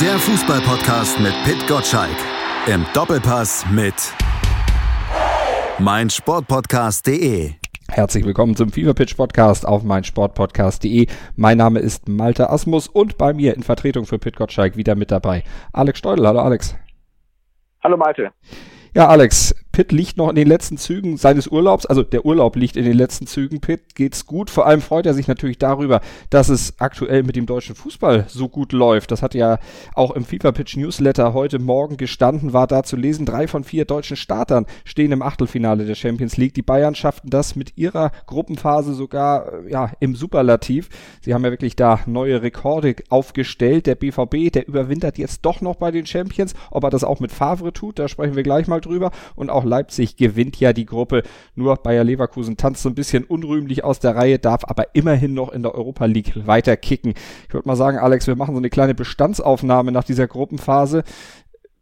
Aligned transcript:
Der 0.00 0.18
Fußballpodcast 0.18 1.20
mit 1.20 1.32
Pit 1.44 1.66
Gottschalk. 1.66 2.16
Im 2.66 2.84
Doppelpass 2.92 3.64
mit 3.70 3.94
meinsportpodcast.de. 5.78 7.52
Herzlich 7.88 8.26
willkommen 8.26 8.54
zum 8.56 8.70
Fever 8.70 8.92
Pitch 8.92 9.16
Podcast 9.16 9.66
auf 9.66 9.84
meinsportpodcast.de. 9.84 11.06
Mein 11.36 11.56
Name 11.56 11.78
ist 11.78 12.10
Malte 12.10 12.50
Asmus 12.50 12.88
und 12.88 13.16
bei 13.16 13.32
mir 13.32 13.54
in 13.54 13.62
Vertretung 13.62 14.04
für 14.04 14.18
Pit 14.18 14.36
Gottschalk 14.36 14.76
wieder 14.76 14.96
mit 14.96 15.10
dabei 15.10 15.44
Alex 15.72 16.00
Steudel. 16.00 16.26
Hallo 16.26 16.40
Alex. 16.40 16.76
Hallo 17.82 17.96
Malte. 17.96 18.32
Ja, 18.92 19.08
Alex, 19.08 19.54
Pitt 19.76 19.92
liegt 19.92 20.16
noch 20.16 20.30
in 20.30 20.36
den 20.36 20.48
letzten 20.48 20.78
Zügen 20.78 21.18
seines 21.18 21.48
Urlaubs, 21.48 21.84
also 21.84 22.02
der 22.02 22.24
Urlaub 22.24 22.56
liegt 22.56 22.78
in 22.78 22.86
den 22.86 22.96
letzten 22.96 23.26
Zügen. 23.26 23.60
Pitt 23.60 23.94
geht's 23.94 24.24
gut. 24.24 24.48
Vor 24.48 24.66
allem 24.66 24.80
freut 24.80 25.04
er 25.04 25.12
sich 25.12 25.28
natürlich 25.28 25.58
darüber, 25.58 26.00
dass 26.30 26.48
es 26.48 26.80
aktuell 26.80 27.22
mit 27.24 27.36
dem 27.36 27.44
deutschen 27.44 27.74
Fußball 27.74 28.24
so 28.26 28.48
gut 28.48 28.72
läuft. 28.72 29.10
Das 29.10 29.20
hat 29.20 29.34
ja 29.34 29.58
auch 29.94 30.12
im 30.12 30.24
FIFA 30.24 30.52
Pitch 30.52 30.78
Newsletter 30.78 31.34
heute 31.34 31.58
Morgen 31.58 31.98
gestanden, 31.98 32.54
war 32.54 32.66
da 32.66 32.84
zu 32.84 32.96
lesen. 32.96 33.26
Drei 33.26 33.48
von 33.48 33.64
vier 33.64 33.84
deutschen 33.84 34.16
Startern 34.16 34.64
stehen 34.86 35.12
im 35.12 35.20
Achtelfinale 35.20 35.84
der 35.84 35.94
Champions 35.94 36.38
League. 36.38 36.54
Die 36.54 36.62
Bayern 36.62 36.94
schafften 36.94 37.28
das 37.28 37.54
mit 37.54 37.76
ihrer 37.76 38.12
Gruppenphase 38.24 38.94
sogar 38.94 39.52
äh, 39.52 39.70
ja 39.70 39.92
im 40.00 40.14
Superlativ. 40.14 40.88
Sie 41.20 41.34
haben 41.34 41.44
ja 41.44 41.50
wirklich 41.50 41.76
da 41.76 42.00
neue 42.06 42.40
Rekorde 42.40 42.96
aufgestellt. 43.10 43.86
Der 43.86 43.94
BVB, 43.94 44.50
der 44.50 44.68
überwintert 44.68 45.18
jetzt 45.18 45.44
doch 45.44 45.60
noch 45.60 45.76
bei 45.76 45.90
den 45.90 46.06
Champions. 46.06 46.54
Ob 46.70 46.84
er 46.84 46.88
das 46.88 47.04
auch 47.04 47.20
mit 47.20 47.30
Favre 47.30 47.74
tut, 47.74 47.98
da 47.98 48.08
sprechen 48.08 48.36
wir 48.36 48.42
gleich 48.42 48.68
mal 48.68 48.80
drüber. 48.80 49.10
Und 49.34 49.50
auch 49.50 49.65
Leipzig 49.66 50.16
gewinnt 50.16 50.58
ja 50.58 50.72
die 50.72 50.86
Gruppe. 50.86 51.22
Nur 51.54 51.76
Bayer 51.76 52.04
Leverkusen 52.04 52.56
tanzt 52.56 52.82
so 52.82 52.88
ein 52.88 52.94
bisschen 52.94 53.24
unrühmlich 53.24 53.84
aus 53.84 53.98
der 53.98 54.16
Reihe, 54.16 54.38
darf 54.38 54.64
aber 54.64 54.94
immerhin 54.94 55.34
noch 55.34 55.52
in 55.52 55.62
der 55.62 55.74
Europa 55.74 56.06
League 56.06 56.46
weiter 56.46 56.76
kicken. 56.76 57.14
Ich 57.48 57.54
würde 57.54 57.68
mal 57.68 57.76
sagen, 57.76 57.98
Alex, 57.98 58.26
wir 58.26 58.36
machen 58.36 58.54
so 58.54 58.60
eine 58.60 58.70
kleine 58.70 58.94
Bestandsaufnahme 58.94 59.92
nach 59.92 60.04
dieser 60.04 60.26
Gruppenphase 60.26 61.04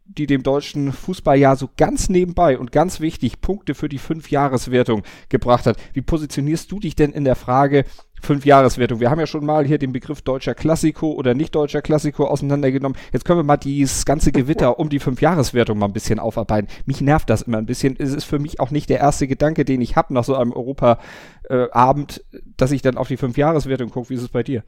die 0.07 0.27
dem 0.27 0.43
deutschen 0.43 0.91
Fußball 0.91 1.37
ja 1.37 1.55
so 1.55 1.69
ganz 1.77 2.09
nebenbei 2.09 2.59
und 2.59 2.71
ganz 2.71 2.99
wichtig 2.99 3.41
Punkte 3.41 3.73
für 3.73 3.89
die 3.89 3.97
Fünfjahreswertung 3.97 5.03
gebracht 5.29 5.65
hat. 5.65 5.77
Wie 5.93 6.01
positionierst 6.01 6.71
du 6.71 6.79
dich 6.79 6.95
denn 6.95 7.11
in 7.11 7.23
der 7.23 7.35
Frage 7.35 7.85
Fünfjahreswertung? 8.25 8.99
Wir 8.99 9.09
haben 9.09 9.19
ja 9.19 9.27
schon 9.27 9.45
mal 9.45 9.65
hier 9.65 9.77
den 9.77 9.93
Begriff 9.93 10.21
deutscher 10.21 10.53
Klassiko 10.53 11.13
oder 11.13 11.33
nicht 11.33 11.55
deutscher 11.55 11.81
Klassiko 11.81 12.25
auseinandergenommen. 12.25 12.97
Jetzt 13.13 13.23
können 13.23 13.39
wir 13.39 13.43
mal 13.43 13.57
dieses 13.57 14.05
ganze 14.05 14.31
Gewitter 14.31 14.79
um 14.79 14.89
die 14.89 14.99
Fünfjahreswertung 14.99 15.77
mal 15.77 15.85
ein 15.85 15.93
bisschen 15.93 16.19
aufarbeiten. 16.19 16.67
Mich 16.85 17.01
nervt 17.01 17.29
das 17.29 17.43
immer 17.43 17.59
ein 17.59 17.65
bisschen. 17.65 17.95
Es 17.97 18.13
ist 18.13 18.25
für 18.25 18.39
mich 18.39 18.59
auch 18.59 18.71
nicht 18.71 18.89
der 18.89 18.99
erste 18.99 19.27
Gedanke, 19.27 19.63
den 19.63 19.79
ich 19.81 19.95
habe 19.95 20.13
nach 20.13 20.23
so 20.23 20.35
einem 20.35 20.51
Europa-Abend, 20.51 22.23
äh, 22.33 22.39
dass 22.57 22.71
ich 22.71 22.81
dann 22.81 22.97
auf 22.97 23.07
die 23.07 23.17
Fünfjahreswertung 23.17 23.89
gucke. 23.89 24.09
Wie 24.09 24.15
ist 24.15 24.23
es 24.23 24.29
bei 24.29 24.43
dir? 24.43 24.63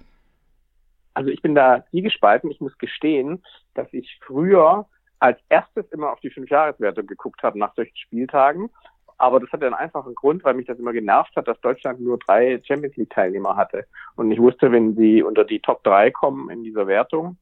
Also 1.13 1.29
ich 1.31 1.41
bin 1.41 1.55
da 1.55 1.83
nie 1.91 2.03
gespalten. 2.03 2.51
Ich 2.51 2.61
muss 2.61 2.77
gestehen, 2.77 3.43
dass 3.73 3.91
ich 3.91 4.19
früher 4.25 4.85
als 5.19 5.39
erstes 5.49 5.85
immer 5.91 6.11
auf 6.11 6.19
die 6.19 6.29
Fünfjahreswertung 6.29 7.07
geguckt 7.07 7.41
habe 7.43 7.57
nach 7.57 7.73
solchen 7.75 7.97
Spieltagen. 7.97 8.69
Aber 9.17 9.39
das 9.39 9.51
hat 9.51 9.63
einen 9.63 9.73
einfachen 9.73 10.13
Grund, 10.15 10.43
weil 10.43 10.53
mich 10.53 10.67
das 10.67 10.79
immer 10.79 10.93
genervt 10.93 11.35
hat, 11.35 11.47
dass 11.47 11.59
Deutschland 11.61 11.99
nur 11.99 12.19
drei 12.19 12.61
Champions 12.63 12.95
League 12.97 13.09
Teilnehmer 13.09 13.55
hatte. 13.55 13.85
Und 14.15 14.31
ich 14.31 14.39
wusste, 14.39 14.71
wenn 14.71 14.95
sie 14.95 15.23
unter 15.23 15.43
die 15.43 15.59
Top 15.59 15.83
3 15.83 16.11
kommen 16.11 16.49
in 16.49 16.63
dieser 16.63 16.87
Wertung, 16.87 17.37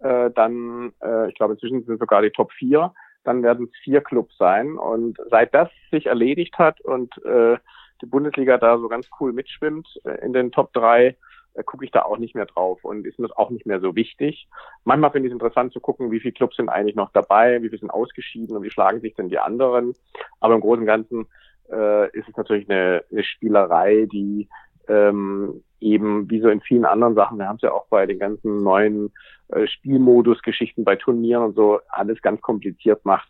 äh, 0.00 0.30
dann, 0.30 0.92
äh, 1.02 1.28
ich 1.28 1.34
glaube, 1.34 1.54
inzwischen 1.54 1.84
sind 1.84 1.98
sogar 1.98 2.22
die 2.22 2.30
Top 2.30 2.52
4, 2.52 2.92
dann 3.24 3.42
werden 3.42 3.68
es 3.72 3.78
vier 3.80 4.02
Clubs 4.02 4.36
sein. 4.38 4.76
Und 4.76 5.18
seit 5.30 5.52
das 5.52 5.68
sich 5.90 6.06
erledigt 6.06 6.58
hat 6.58 6.80
und 6.80 7.16
äh, 7.24 7.56
die 8.02 8.06
Bundesliga 8.06 8.58
da 8.58 8.78
so 8.78 8.88
ganz 8.88 9.08
cool 9.20 9.32
mitschwimmt 9.32 9.88
äh, 10.04 10.24
in 10.24 10.32
den 10.32 10.52
Top 10.52 10.72
3, 10.74 11.16
äh, 11.56 11.62
gucke 11.64 11.84
ich 11.84 11.90
da 11.90 12.02
auch 12.02 12.18
nicht 12.18 12.34
mehr 12.34 12.46
drauf 12.46 12.84
und 12.84 13.06
ist 13.06 13.18
mir 13.18 13.28
auch 13.36 13.50
nicht 13.50 13.66
mehr 13.66 13.80
so 13.80 13.96
wichtig. 13.96 14.48
Manchmal 14.84 15.10
finde 15.10 15.28
ich 15.28 15.32
es 15.32 15.40
interessant 15.40 15.72
zu 15.72 15.80
gucken, 15.80 16.10
wie 16.10 16.20
viele 16.20 16.34
Clubs 16.34 16.56
sind 16.56 16.68
eigentlich 16.68 16.96
noch 16.96 17.10
dabei, 17.12 17.62
wie 17.62 17.68
viele 17.68 17.80
sind 17.80 17.90
ausgeschieden 17.90 18.56
und 18.56 18.62
wie 18.62 18.70
schlagen 18.70 19.00
sich 19.00 19.14
denn 19.14 19.28
die 19.28 19.38
anderen. 19.38 19.94
Aber 20.40 20.54
im 20.54 20.60
Großen 20.60 20.80
und 20.80 20.86
Ganzen 20.86 21.26
äh, 21.70 22.10
ist 22.16 22.28
es 22.28 22.36
natürlich 22.36 22.68
eine, 22.68 23.04
eine 23.10 23.24
Spielerei, 23.24 24.06
die 24.10 24.48
ähm, 24.88 25.62
eben 25.80 26.30
wie 26.30 26.40
so 26.40 26.48
in 26.48 26.60
vielen 26.60 26.84
anderen 26.84 27.14
Sachen, 27.14 27.38
wir 27.38 27.48
haben 27.48 27.56
es 27.56 27.62
ja 27.62 27.72
auch 27.72 27.86
bei 27.88 28.06
den 28.06 28.18
ganzen 28.18 28.62
neuen 28.62 29.12
äh, 29.48 29.66
Spielmodus-Geschichten 29.66 30.84
bei 30.84 30.96
Turnieren 30.96 31.44
und 31.44 31.54
so 31.54 31.80
alles 31.88 32.20
ganz 32.22 32.40
kompliziert 32.40 33.04
macht. 33.04 33.28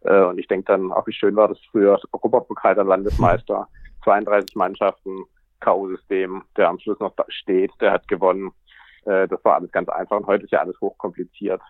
Äh, 0.00 0.22
und 0.24 0.38
ich 0.38 0.48
denke 0.48 0.66
dann, 0.66 0.92
auch 0.92 1.06
wie 1.06 1.12
schön 1.12 1.36
war 1.36 1.48
das 1.48 1.58
früher, 1.70 2.00
Europapokal 2.12 2.74
der 2.74 2.84
Landesmeister, 2.84 3.68
32 4.02 4.56
Mannschaften, 4.56 5.24
K.O.-System, 5.60 6.42
der 6.56 6.68
am 6.68 6.78
Schluss 6.78 7.00
noch 7.00 7.14
steht, 7.28 7.72
der 7.80 7.92
hat 7.92 8.08
gewonnen. 8.08 8.52
Äh, 9.04 9.28
das 9.28 9.44
war 9.44 9.56
alles 9.56 9.72
ganz 9.72 9.88
einfach 9.88 10.16
und 10.16 10.26
heute 10.26 10.44
ist 10.44 10.50
ja 10.50 10.60
alles 10.60 10.80
hochkompliziert. 10.80 11.60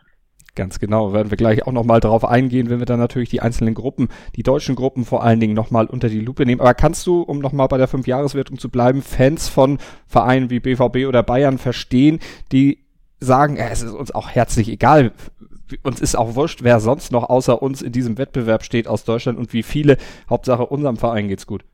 Ganz 0.56 0.78
genau, 0.78 1.12
werden 1.12 1.30
wir 1.30 1.36
gleich 1.36 1.66
auch 1.66 1.72
nochmal 1.72 1.98
darauf 1.98 2.24
eingehen, 2.24 2.70
wenn 2.70 2.78
wir 2.78 2.86
dann 2.86 3.00
natürlich 3.00 3.28
die 3.28 3.40
einzelnen 3.40 3.74
Gruppen, 3.74 4.08
die 4.36 4.44
deutschen 4.44 4.76
Gruppen 4.76 5.04
vor 5.04 5.24
allen 5.24 5.40
Dingen 5.40 5.54
nochmal 5.54 5.86
unter 5.86 6.08
die 6.08 6.20
Lupe 6.20 6.46
nehmen. 6.46 6.60
Aber 6.60 6.74
kannst 6.74 7.08
du, 7.08 7.22
um 7.22 7.40
nochmal 7.40 7.66
bei 7.66 7.76
der 7.76 7.88
Fünfjahreswertung 7.88 8.58
zu 8.58 8.70
bleiben, 8.70 9.02
Fans 9.02 9.48
von 9.48 9.78
Vereinen 10.06 10.50
wie 10.50 10.60
BVB 10.60 11.08
oder 11.08 11.24
Bayern 11.24 11.58
verstehen, 11.58 12.20
die 12.52 12.84
sagen, 13.18 13.56
es 13.56 13.82
ist 13.82 13.94
uns 13.94 14.14
auch 14.14 14.30
herzlich 14.30 14.68
egal, 14.68 15.12
uns 15.82 16.00
ist 16.00 16.14
auch 16.14 16.36
wurscht, 16.36 16.62
wer 16.62 16.78
sonst 16.78 17.10
noch 17.10 17.28
außer 17.28 17.60
uns 17.60 17.82
in 17.82 17.90
diesem 17.90 18.16
Wettbewerb 18.16 18.62
steht 18.62 18.86
aus 18.86 19.04
Deutschland 19.04 19.38
und 19.38 19.52
wie 19.52 19.64
viele, 19.64 19.96
Hauptsache 20.30 20.66
unserem 20.66 20.96
Verein 20.96 21.26
geht's 21.26 21.46
gut. 21.46 21.64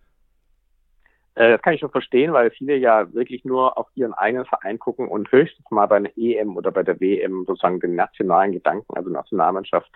Äh, 1.34 1.50
das 1.50 1.62
kann 1.62 1.74
ich 1.74 1.80
schon 1.80 1.90
verstehen, 1.90 2.32
weil 2.32 2.50
viele 2.50 2.76
ja 2.76 3.12
wirklich 3.12 3.44
nur 3.44 3.78
auf 3.78 3.88
ihren 3.94 4.14
eigenen 4.14 4.46
Verein 4.46 4.78
gucken 4.78 5.08
und 5.08 5.30
höchstens 5.30 5.70
mal 5.70 5.86
bei 5.86 5.96
einer 5.96 6.10
EM 6.16 6.56
oder 6.56 6.70
bei 6.70 6.82
der 6.82 7.00
WM 7.00 7.44
sozusagen 7.46 7.80
den 7.80 7.94
nationalen 7.94 8.52
Gedanken, 8.52 8.94
also 8.94 9.10
Nationalmannschaft, 9.10 9.90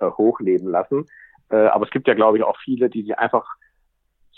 äh, 0.00 0.06
hochleben 0.06 0.70
lassen. 0.70 1.06
Äh, 1.50 1.56
aber 1.56 1.84
es 1.84 1.90
gibt 1.90 2.08
ja, 2.08 2.14
glaube 2.14 2.38
ich, 2.38 2.44
auch 2.44 2.58
viele, 2.58 2.90
die 2.90 3.02
sich 3.02 3.18
einfach, 3.18 3.46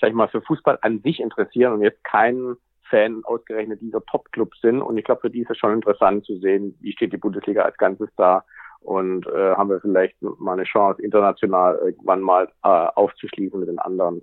sag 0.00 0.10
ich 0.10 0.14
mal, 0.14 0.28
für 0.28 0.42
Fußball 0.42 0.78
an 0.82 1.00
sich 1.00 1.20
interessieren 1.20 1.72
und 1.72 1.82
jetzt 1.82 2.02
kein 2.04 2.56
Fan 2.88 3.22
ausgerechnet 3.24 3.80
dieser 3.80 4.04
Top-Clubs 4.06 4.60
sind. 4.60 4.82
Und 4.82 4.98
ich 4.98 5.04
glaube, 5.04 5.20
für 5.20 5.30
die 5.30 5.40
ist 5.40 5.50
es 5.50 5.58
schon 5.58 5.72
interessant 5.72 6.24
zu 6.24 6.36
sehen, 6.38 6.76
wie 6.80 6.92
steht 6.92 7.12
die 7.12 7.18
Bundesliga 7.18 7.62
als 7.62 7.76
Ganzes 7.76 8.10
da 8.16 8.44
und 8.80 9.26
äh, 9.26 9.54
haben 9.54 9.70
wir 9.70 9.80
vielleicht 9.80 10.16
mal 10.20 10.54
eine 10.54 10.64
Chance, 10.64 11.02
international 11.02 11.76
irgendwann 11.76 12.20
mal 12.20 12.48
äh, 12.64 12.68
aufzuschließen 12.68 13.60
mit 13.60 13.68
den 13.68 13.78
anderen. 13.78 14.22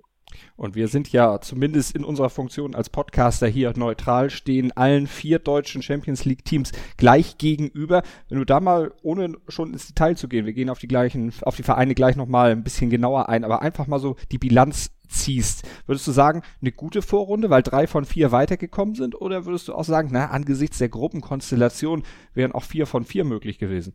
Und 0.56 0.74
wir 0.74 0.88
sind 0.88 1.12
ja 1.12 1.40
zumindest 1.40 1.94
in 1.94 2.04
unserer 2.04 2.30
Funktion 2.30 2.74
als 2.74 2.90
Podcaster 2.90 3.46
hier 3.46 3.72
neutral, 3.76 4.30
stehen 4.30 4.76
allen 4.76 5.06
vier 5.06 5.38
deutschen 5.38 5.82
Champions 5.82 6.24
League 6.24 6.44
Teams 6.44 6.72
gleich 6.96 7.38
gegenüber. 7.38 8.02
Wenn 8.28 8.38
du 8.38 8.44
da 8.44 8.60
mal, 8.60 8.92
ohne 9.02 9.34
schon 9.48 9.72
ins 9.72 9.86
Detail 9.86 10.16
zu 10.16 10.28
gehen, 10.28 10.46
wir 10.46 10.52
gehen 10.52 10.70
auf 10.70 10.78
die 10.78 10.88
gleichen, 10.88 11.32
auf 11.42 11.56
die 11.56 11.62
Vereine 11.62 11.94
gleich 11.94 12.16
nochmal 12.16 12.52
ein 12.52 12.64
bisschen 12.64 12.90
genauer 12.90 13.28
ein, 13.28 13.44
aber 13.44 13.62
einfach 13.62 13.86
mal 13.86 14.00
so 14.00 14.16
die 14.32 14.38
Bilanz 14.38 14.90
ziehst, 15.08 15.66
würdest 15.86 16.06
du 16.06 16.12
sagen, 16.12 16.42
eine 16.60 16.72
gute 16.72 17.02
Vorrunde, 17.02 17.50
weil 17.50 17.62
drei 17.62 17.86
von 17.86 18.04
vier 18.04 18.30
weitergekommen 18.30 18.94
sind, 18.94 19.20
oder 19.20 19.46
würdest 19.46 19.68
du 19.68 19.74
auch 19.74 19.84
sagen, 19.84 20.10
na, 20.12 20.26
angesichts 20.26 20.78
der 20.78 20.90
Gruppenkonstellation 20.90 22.02
wären 22.34 22.52
auch 22.52 22.64
vier 22.64 22.86
von 22.86 23.04
vier 23.04 23.24
möglich 23.24 23.58
gewesen? 23.58 23.94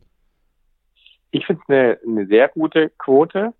Ich 1.30 1.46
finde 1.46 1.62
es 1.62 1.68
eine, 1.68 1.98
eine 2.06 2.26
sehr 2.26 2.48
gute 2.48 2.90
Quote 2.98 3.54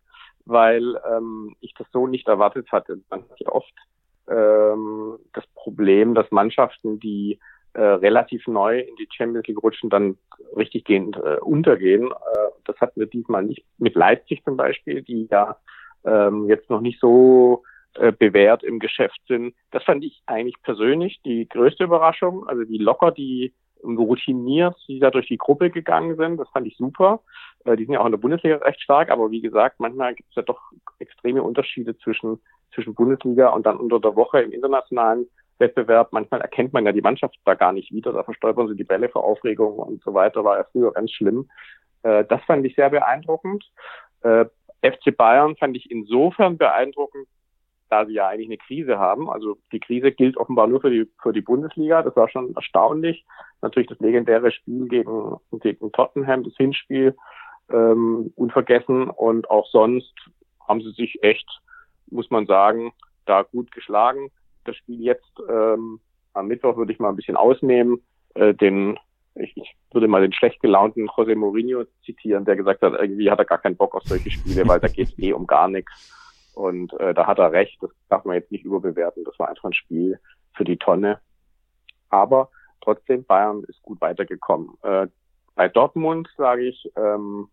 weil 0.46 0.98
ähm, 1.10 1.56
ich 1.60 1.74
das 1.74 1.86
so 1.92 2.06
nicht 2.06 2.28
erwartet 2.28 2.70
hatte. 2.72 3.00
Man 3.10 3.22
hat 3.22 3.40
ja 3.40 3.48
oft 3.50 3.72
ähm, 4.28 5.18
das 5.32 5.46
Problem, 5.54 6.14
dass 6.14 6.30
Mannschaften, 6.30 7.00
die 7.00 7.38
äh, 7.74 7.82
relativ 7.82 8.46
neu 8.46 8.80
in 8.80 8.96
die 8.96 9.08
Champions 9.10 9.46
League 9.46 9.62
rutschen, 9.62 9.90
dann 9.90 10.16
richtig 10.56 10.84
gehend 10.84 11.16
äh, 11.16 11.38
untergehen. 11.40 12.10
Äh, 12.10 12.50
das 12.64 12.76
hatten 12.80 13.00
wir 13.00 13.06
diesmal 13.06 13.42
nicht 13.42 13.64
mit 13.78 13.94
Leipzig 13.94 14.44
zum 14.44 14.56
Beispiel, 14.56 15.02
die 15.02 15.28
ja 15.30 15.56
ähm, 16.04 16.48
jetzt 16.48 16.70
noch 16.70 16.80
nicht 16.80 17.00
so 17.00 17.64
äh, 17.94 18.12
bewährt 18.12 18.62
im 18.62 18.78
Geschäft 18.78 19.20
sind. 19.26 19.54
Das 19.70 19.82
fand 19.84 20.04
ich 20.04 20.22
eigentlich 20.26 20.60
persönlich 20.62 21.20
die 21.24 21.48
größte 21.48 21.84
Überraschung. 21.84 22.46
Also 22.46 22.68
wie 22.68 22.78
locker 22.78 23.10
die 23.10 23.52
routiniert, 23.84 24.76
die 24.88 24.98
da 24.98 25.10
durch 25.10 25.28
die 25.28 25.38
Gruppe 25.38 25.70
gegangen 25.70 26.16
sind. 26.16 26.38
Das 26.38 26.48
fand 26.50 26.66
ich 26.66 26.76
super. 26.76 27.20
Äh, 27.64 27.76
die 27.76 27.84
sind 27.84 27.94
ja 27.94 28.00
auch 28.00 28.06
in 28.06 28.12
der 28.12 28.18
Bundesliga 28.18 28.56
recht 28.56 28.80
stark, 28.80 29.10
aber 29.10 29.30
wie 29.30 29.40
gesagt, 29.40 29.80
manchmal 29.80 30.14
gibt 30.14 30.30
es 30.30 30.36
ja 30.36 30.42
doch 30.42 30.60
extreme 30.98 31.42
Unterschiede 31.42 31.96
zwischen, 31.98 32.40
zwischen 32.74 32.94
Bundesliga 32.94 33.48
und 33.50 33.66
dann 33.66 33.76
unter 33.76 34.00
der 34.00 34.16
Woche 34.16 34.40
im 34.40 34.52
internationalen 34.52 35.26
Wettbewerb. 35.58 36.12
Manchmal 36.12 36.40
erkennt 36.40 36.72
man 36.72 36.86
ja 36.86 36.92
die 36.92 37.02
Mannschaft 37.02 37.36
da 37.44 37.54
gar 37.54 37.72
nicht 37.72 37.92
wieder, 37.92 38.12
da 38.12 38.22
verstolpern 38.24 38.68
sie 38.68 38.76
die 38.76 38.84
Bälle 38.84 39.08
vor 39.08 39.24
Aufregung 39.24 39.78
und 39.78 40.02
so 40.02 40.14
weiter, 40.14 40.44
war 40.44 40.58
ja 40.58 40.64
früher 40.72 40.92
ganz 40.92 41.12
schlimm. 41.12 41.48
Äh, 42.02 42.24
das 42.24 42.42
fand 42.44 42.64
ich 42.66 42.74
sehr 42.74 42.90
beeindruckend. 42.90 43.64
Äh, 44.22 44.46
FC 44.82 45.16
Bayern 45.16 45.56
fand 45.56 45.76
ich 45.76 45.90
insofern 45.90 46.58
beeindruckend, 46.58 47.26
da 47.90 48.06
sie 48.06 48.14
ja 48.14 48.28
eigentlich 48.28 48.48
eine 48.48 48.58
Krise 48.58 48.98
haben. 48.98 49.30
Also 49.30 49.58
die 49.72 49.80
Krise 49.80 50.12
gilt 50.12 50.36
offenbar 50.36 50.66
nur 50.66 50.80
für 50.80 50.90
die, 50.90 51.10
für 51.22 51.32
die 51.32 51.40
Bundesliga. 51.40 52.02
Das 52.02 52.16
war 52.16 52.28
schon 52.28 52.54
erstaunlich. 52.54 53.24
Natürlich 53.62 53.88
das 53.88 54.00
legendäre 54.00 54.50
Spiel 54.50 54.88
gegen, 54.88 55.36
gegen 55.52 55.92
Tottenham, 55.92 56.44
das 56.44 56.54
Hinspiel, 56.56 57.16
ähm, 57.70 58.32
unvergessen. 58.36 59.10
Und 59.10 59.50
auch 59.50 59.66
sonst 59.70 60.14
haben 60.66 60.80
sie 60.80 60.92
sich 60.92 61.22
echt, 61.22 61.48
muss 62.10 62.30
man 62.30 62.46
sagen, 62.46 62.92
da 63.26 63.42
gut 63.42 63.70
geschlagen. 63.70 64.30
Das 64.64 64.76
Spiel 64.76 65.00
jetzt 65.00 65.32
ähm, 65.48 66.00
am 66.32 66.48
Mittwoch 66.48 66.76
würde 66.76 66.92
ich 66.92 66.98
mal 66.98 67.10
ein 67.10 67.16
bisschen 67.16 67.36
ausnehmen. 67.36 68.02
Äh, 68.34 68.54
den 68.54 68.98
ich, 69.36 69.56
ich 69.56 69.76
würde 69.92 70.08
mal 70.08 70.22
den 70.22 70.32
schlecht 70.32 70.60
gelaunten 70.60 71.08
José 71.08 71.34
Mourinho 71.34 71.84
zitieren, 72.04 72.44
der 72.44 72.56
gesagt 72.56 72.82
hat, 72.82 72.94
irgendwie 72.94 73.30
hat 73.30 73.38
er 73.38 73.44
gar 73.44 73.58
keinen 73.58 73.76
Bock 73.76 73.94
auf 73.94 74.04
solche 74.04 74.30
Spiele, 74.30 74.66
weil 74.68 74.80
da 74.80 74.88
geht 74.88 75.08
es 75.08 75.18
eh 75.18 75.32
um 75.32 75.46
gar 75.46 75.68
nichts. 75.68 76.12
Und 76.54 76.92
äh, 77.00 77.14
da 77.14 77.26
hat 77.26 77.38
er 77.38 77.52
recht, 77.52 77.82
das 77.82 77.90
darf 78.08 78.24
man 78.24 78.36
jetzt 78.36 78.52
nicht 78.52 78.64
überbewerten. 78.64 79.24
Das 79.24 79.38
war 79.38 79.48
einfach 79.48 79.64
ein 79.64 79.74
Spiel 79.74 80.18
für 80.54 80.64
die 80.64 80.76
Tonne. 80.76 81.20
Aber 82.10 82.50
trotzdem, 82.80 83.24
Bayern 83.24 83.64
ist 83.64 83.82
gut 83.82 84.00
weitergekommen. 84.00 84.70
Äh, 84.82 85.08
bei 85.54 85.68
Dortmund 85.68 86.28
sage 86.36 86.62
ich 86.62 86.90
ähm, 86.96 87.48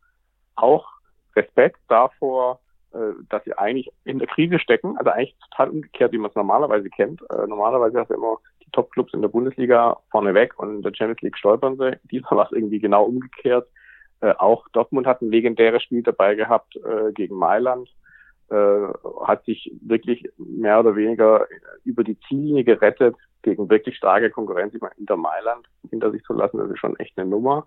auch 0.56 0.88
Respekt 1.36 1.80
davor, 1.88 2.60
äh, 2.94 3.14
dass 3.30 3.44
sie 3.44 3.58
eigentlich 3.58 3.92
in 4.04 4.20
der 4.20 4.28
Krise 4.28 4.60
stecken. 4.60 4.98
Also 4.98 5.12
eigentlich 5.12 5.36
total 5.50 5.70
umgekehrt, 5.70 6.12
wie 6.12 6.18
man 6.18 6.30
es 6.30 6.36
normalerweise 6.36 6.90
kennt. 6.90 7.22
Äh, 7.30 7.48
normalerweise 7.48 8.00
hast 8.00 8.10
du 8.10 8.16
immer 8.16 8.38
die 8.66 8.72
Top-Clubs 8.72 9.14
in 9.14 9.22
der 9.22 9.30
Bundesliga 9.30 9.98
vorneweg 10.10 10.58
und 10.60 10.76
in 10.76 10.82
der 10.82 10.94
Champions 10.94 11.22
League 11.22 11.38
stolpern 11.38 11.78
sie. 11.78 11.98
Diesmal 12.12 12.38
war 12.38 12.46
es 12.46 12.52
irgendwie 12.52 12.80
genau 12.80 13.06
umgekehrt. 13.06 13.68
Äh, 14.22 14.34
auch 14.38 14.68
Dortmund 14.70 15.08
hat 15.08 15.22
ein 15.22 15.32
legendäres 15.32 15.84
Spiel 15.84 16.04
dabei 16.04 16.36
gehabt 16.36 16.76
äh, 16.76 17.12
gegen 17.14 17.36
Mailand. 17.36 17.90
Äh, 18.52 18.88
hat 19.26 19.46
sich 19.46 19.72
wirklich 19.82 20.30
mehr 20.38 20.82
oder 20.82 20.96
weniger 20.98 21.48
über 21.86 22.04
die 22.04 22.20
Ziellinie 22.28 22.66
gerettet 22.66 23.16
gegen 23.44 23.70
wirklich 23.70 23.96
starke 23.96 24.30
Konkurrenz. 24.30 24.74
Ich 24.74 24.82
meine, 24.82 24.94
Inter 24.98 25.16
Mailand 25.16 25.68
hinter 25.90 26.12
sich 26.12 26.22
zu 26.24 26.34
lassen, 26.34 26.58
das 26.58 26.70
ist 26.70 26.80
schon 26.80 26.98
echt 26.98 27.18
eine 27.18 27.30
Nummer. 27.30 27.66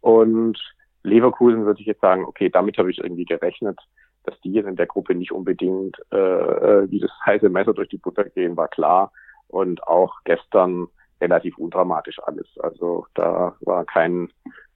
Und 0.00 0.56
Leverkusen 1.02 1.64
würde 1.64 1.80
ich 1.80 1.86
jetzt 1.86 2.00
sagen, 2.00 2.24
okay, 2.24 2.48
damit 2.48 2.78
habe 2.78 2.92
ich 2.92 2.98
irgendwie 2.98 3.24
gerechnet, 3.24 3.80
dass 4.22 4.40
die 4.42 4.52
jetzt 4.52 4.68
in 4.68 4.76
der 4.76 4.86
Gruppe 4.86 5.16
nicht 5.16 5.32
unbedingt 5.32 5.96
äh, 6.12 6.16
äh, 6.16 6.90
wie 6.90 7.00
das 7.00 7.10
heiße 7.26 7.48
Messer 7.48 7.74
durch 7.74 7.88
die 7.88 7.98
Butter 7.98 8.24
gehen, 8.24 8.56
war 8.56 8.68
klar. 8.68 9.12
Und 9.48 9.82
auch 9.82 10.14
gestern 10.24 10.86
relativ 11.20 11.58
undramatisch 11.58 12.20
alles. 12.22 12.46
Also 12.58 13.06
da 13.14 13.56
war 13.62 13.84
kein, 13.84 14.30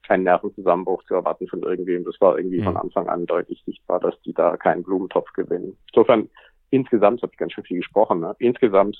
kein 0.08 0.22
Nervenzusammenbruch 0.22 1.04
zu 1.04 1.14
erwarten 1.14 1.46
von 1.48 1.62
irgendwem. 1.62 2.04
Das 2.04 2.18
war 2.20 2.38
irgendwie 2.38 2.60
mhm. 2.60 2.64
von 2.64 2.76
Anfang 2.78 3.08
an 3.08 3.26
deutlich 3.26 3.62
sichtbar, 3.66 4.00
dass 4.00 4.20
die 4.22 4.32
da 4.32 4.56
keinen 4.56 4.82
Blumentopf 4.82 5.30
gewinnen. 5.34 5.76
Insofern, 5.92 6.30
insgesamt, 6.70 7.22
habe 7.22 7.32
ich 7.32 7.38
ganz 7.38 7.52
schön 7.52 7.64
viel 7.64 7.76
gesprochen, 7.78 8.20
ne? 8.20 8.34
insgesamt 8.38 8.98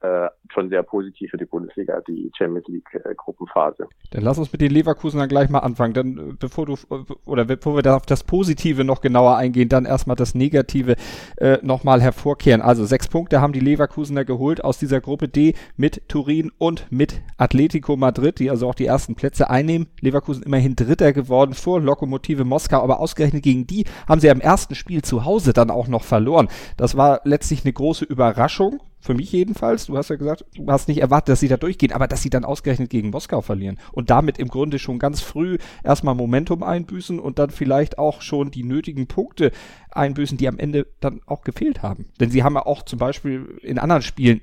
äh, 0.00 0.28
schon 0.52 0.68
sehr 0.68 0.82
positiv 0.82 1.30
für 1.30 1.36
die 1.36 1.44
Bundesliga, 1.44 2.00
die 2.06 2.30
Champions 2.36 2.68
League 2.68 2.88
äh, 3.04 3.14
Gruppenphase. 3.16 3.88
Dann 4.10 4.22
lass 4.22 4.38
uns 4.38 4.52
mit 4.52 4.60
den 4.60 4.70
Leverkusen 4.70 5.18
dann 5.18 5.28
gleich 5.28 5.48
mal 5.48 5.58
anfangen. 5.58 5.94
Dann, 5.94 6.18
äh, 6.18 6.32
bevor 6.38 6.66
du, 6.66 6.76
oder 7.24 7.44
bevor 7.44 7.74
wir 7.76 7.82
da 7.82 7.96
auf 7.96 8.06
das 8.06 8.24
Positive 8.24 8.84
noch 8.84 9.00
genauer 9.00 9.36
eingehen, 9.36 9.68
dann 9.68 9.84
erstmal 9.84 10.16
das 10.16 10.34
Negative 10.34 10.96
äh, 11.36 11.58
nochmal 11.62 12.00
hervorkehren. 12.00 12.62
Also 12.62 12.84
sechs 12.84 13.08
Punkte 13.08 13.40
haben 13.40 13.52
die 13.52 13.60
Leverkusener 13.60 14.24
geholt 14.24 14.62
aus 14.62 14.78
dieser 14.78 15.00
Gruppe 15.00 15.28
D 15.28 15.54
mit 15.76 16.08
Turin 16.08 16.52
und 16.58 16.86
mit 16.90 17.20
Atletico 17.36 17.96
Madrid, 17.96 18.38
die 18.38 18.50
also 18.50 18.68
auch 18.68 18.74
die 18.74 18.86
ersten 18.86 19.16
Plätze 19.16 19.50
einnehmen. 19.50 19.88
Leverkusen 20.00 20.44
immerhin 20.44 20.76
Dritter 20.76 21.12
geworden 21.12 21.54
vor 21.54 21.80
Lokomotive 21.80 22.44
Moskau, 22.44 22.82
aber 22.82 23.00
ausgerechnet 23.00 23.42
gegen 23.42 23.66
die 23.66 23.84
haben 24.08 24.20
sie 24.20 24.30
am 24.30 24.40
ersten 24.40 24.74
Spiel 24.74 25.02
zu 25.02 25.24
Hause 25.24 25.52
dann 25.52 25.70
auch 25.70 25.88
noch 25.88 26.04
verloren. 26.04 26.48
Das 26.76 26.96
war 26.96 27.20
letztlich 27.24 27.64
eine 27.64 27.72
große 27.72 28.04
Überraschung 28.04 28.80
für 29.08 29.14
mich 29.14 29.32
jedenfalls. 29.32 29.86
Du 29.86 29.96
hast 29.96 30.10
ja 30.10 30.16
gesagt, 30.16 30.44
du 30.54 30.70
hast 30.70 30.86
nicht 30.86 31.00
erwartet, 31.00 31.30
dass 31.30 31.40
sie 31.40 31.48
da 31.48 31.56
durchgehen, 31.56 31.92
aber 31.92 32.06
dass 32.06 32.20
sie 32.20 32.28
dann 32.28 32.44
ausgerechnet 32.44 32.90
gegen 32.90 33.08
Moskau 33.08 33.40
verlieren 33.40 33.78
und 33.90 34.10
damit 34.10 34.36
im 34.36 34.48
Grunde 34.48 34.78
schon 34.78 34.98
ganz 34.98 35.22
früh 35.22 35.56
erstmal 35.82 36.14
Momentum 36.14 36.62
einbüßen 36.62 37.18
und 37.18 37.38
dann 37.38 37.48
vielleicht 37.48 37.96
auch 37.96 38.20
schon 38.20 38.50
die 38.50 38.64
nötigen 38.64 39.06
Punkte 39.06 39.50
einbüßen, 39.92 40.36
die 40.36 40.46
am 40.46 40.58
Ende 40.58 40.88
dann 41.00 41.22
auch 41.24 41.40
gefehlt 41.40 41.82
haben. 41.82 42.10
Denn 42.20 42.30
sie 42.30 42.42
haben 42.42 42.56
ja 42.56 42.66
auch 42.66 42.82
zum 42.82 42.98
Beispiel 42.98 43.58
in 43.62 43.78
anderen 43.78 44.02
Spielen 44.02 44.42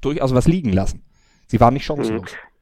durchaus 0.00 0.34
was 0.34 0.48
liegen 0.48 0.72
lassen. 0.72 1.04
Sie 1.46 1.60
waren 1.60 1.74
nicht 1.74 1.84
chancenlos. 1.84 2.32
Mhm. 2.32 2.53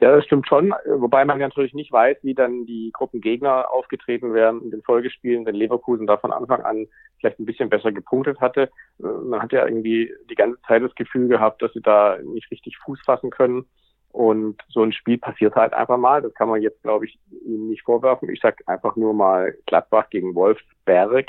Ja, 0.00 0.16
das 0.16 0.24
stimmt 0.24 0.48
schon, 0.48 0.72
wobei 0.86 1.26
man 1.26 1.38
natürlich 1.38 1.74
nicht 1.74 1.92
weiß, 1.92 2.16
wie 2.22 2.34
dann 2.34 2.64
die 2.64 2.90
Gruppengegner 2.92 3.70
aufgetreten 3.70 4.32
wären 4.32 4.62
in 4.62 4.70
den 4.70 4.82
Folgespielen, 4.82 5.44
wenn 5.44 5.54
Leverkusen 5.54 6.06
da 6.06 6.16
von 6.16 6.32
Anfang 6.32 6.62
an 6.62 6.86
vielleicht 7.18 7.38
ein 7.38 7.44
bisschen 7.44 7.68
besser 7.68 7.92
gepunktet 7.92 8.40
hatte. 8.40 8.70
Man 8.98 9.42
hat 9.42 9.52
ja 9.52 9.66
irgendwie 9.66 10.10
die 10.30 10.36
ganze 10.36 10.58
Zeit 10.62 10.82
das 10.82 10.94
Gefühl 10.94 11.28
gehabt, 11.28 11.60
dass 11.60 11.74
sie 11.74 11.82
da 11.82 12.16
nicht 12.22 12.50
richtig 12.50 12.78
Fuß 12.78 12.98
fassen 13.04 13.28
können. 13.30 13.66
Und 14.12 14.60
so 14.68 14.82
ein 14.82 14.92
Spiel 14.92 15.18
passiert 15.18 15.54
halt 15.54 15.74
einfach 15.74 15.98
mal. 15.98 16.22
Das 16.22 16.34
kann 16.34 16.48
man 16.48 16.62
jetzt, 16.62 16.82
glaube 16.82 17.04
ich, 17.04 17.18
ihnen 17.44 17.68
nicht 17.68 17.82
vorwerfen. 17.82 18.28
Ich 18.30 18.40
sage 18.40 18.56
einfach 18.66 18.96
nur 18.96 19.12
mal 19.14 19.54
Gladbach 19.66 20.08
gegen 20.10 20.34
Wolfsberg. 20.34 21.26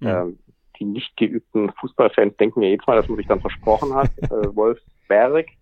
Ja. 0.00 0.24
Ähm, 0.24 0.38
die 0.78 0.84
nicht 0.84 1.16
geübten 1.16 1.72
Fußballfans 1.80 2.36
denken 2.36 2.62
ja 2.62 2.70
jetzt 2.70 2.86
mal, 2.86 2.96
dass 2.96 3.08
man 3.08 3.16
sich 3.16 3.28
dann 3.28 3.40
versprochen 3.40 3.94
hat. 3.94 4.10
äh, 4.22 4.54
Wolfsberg 4.54 5.46
äh, 5.46 5.61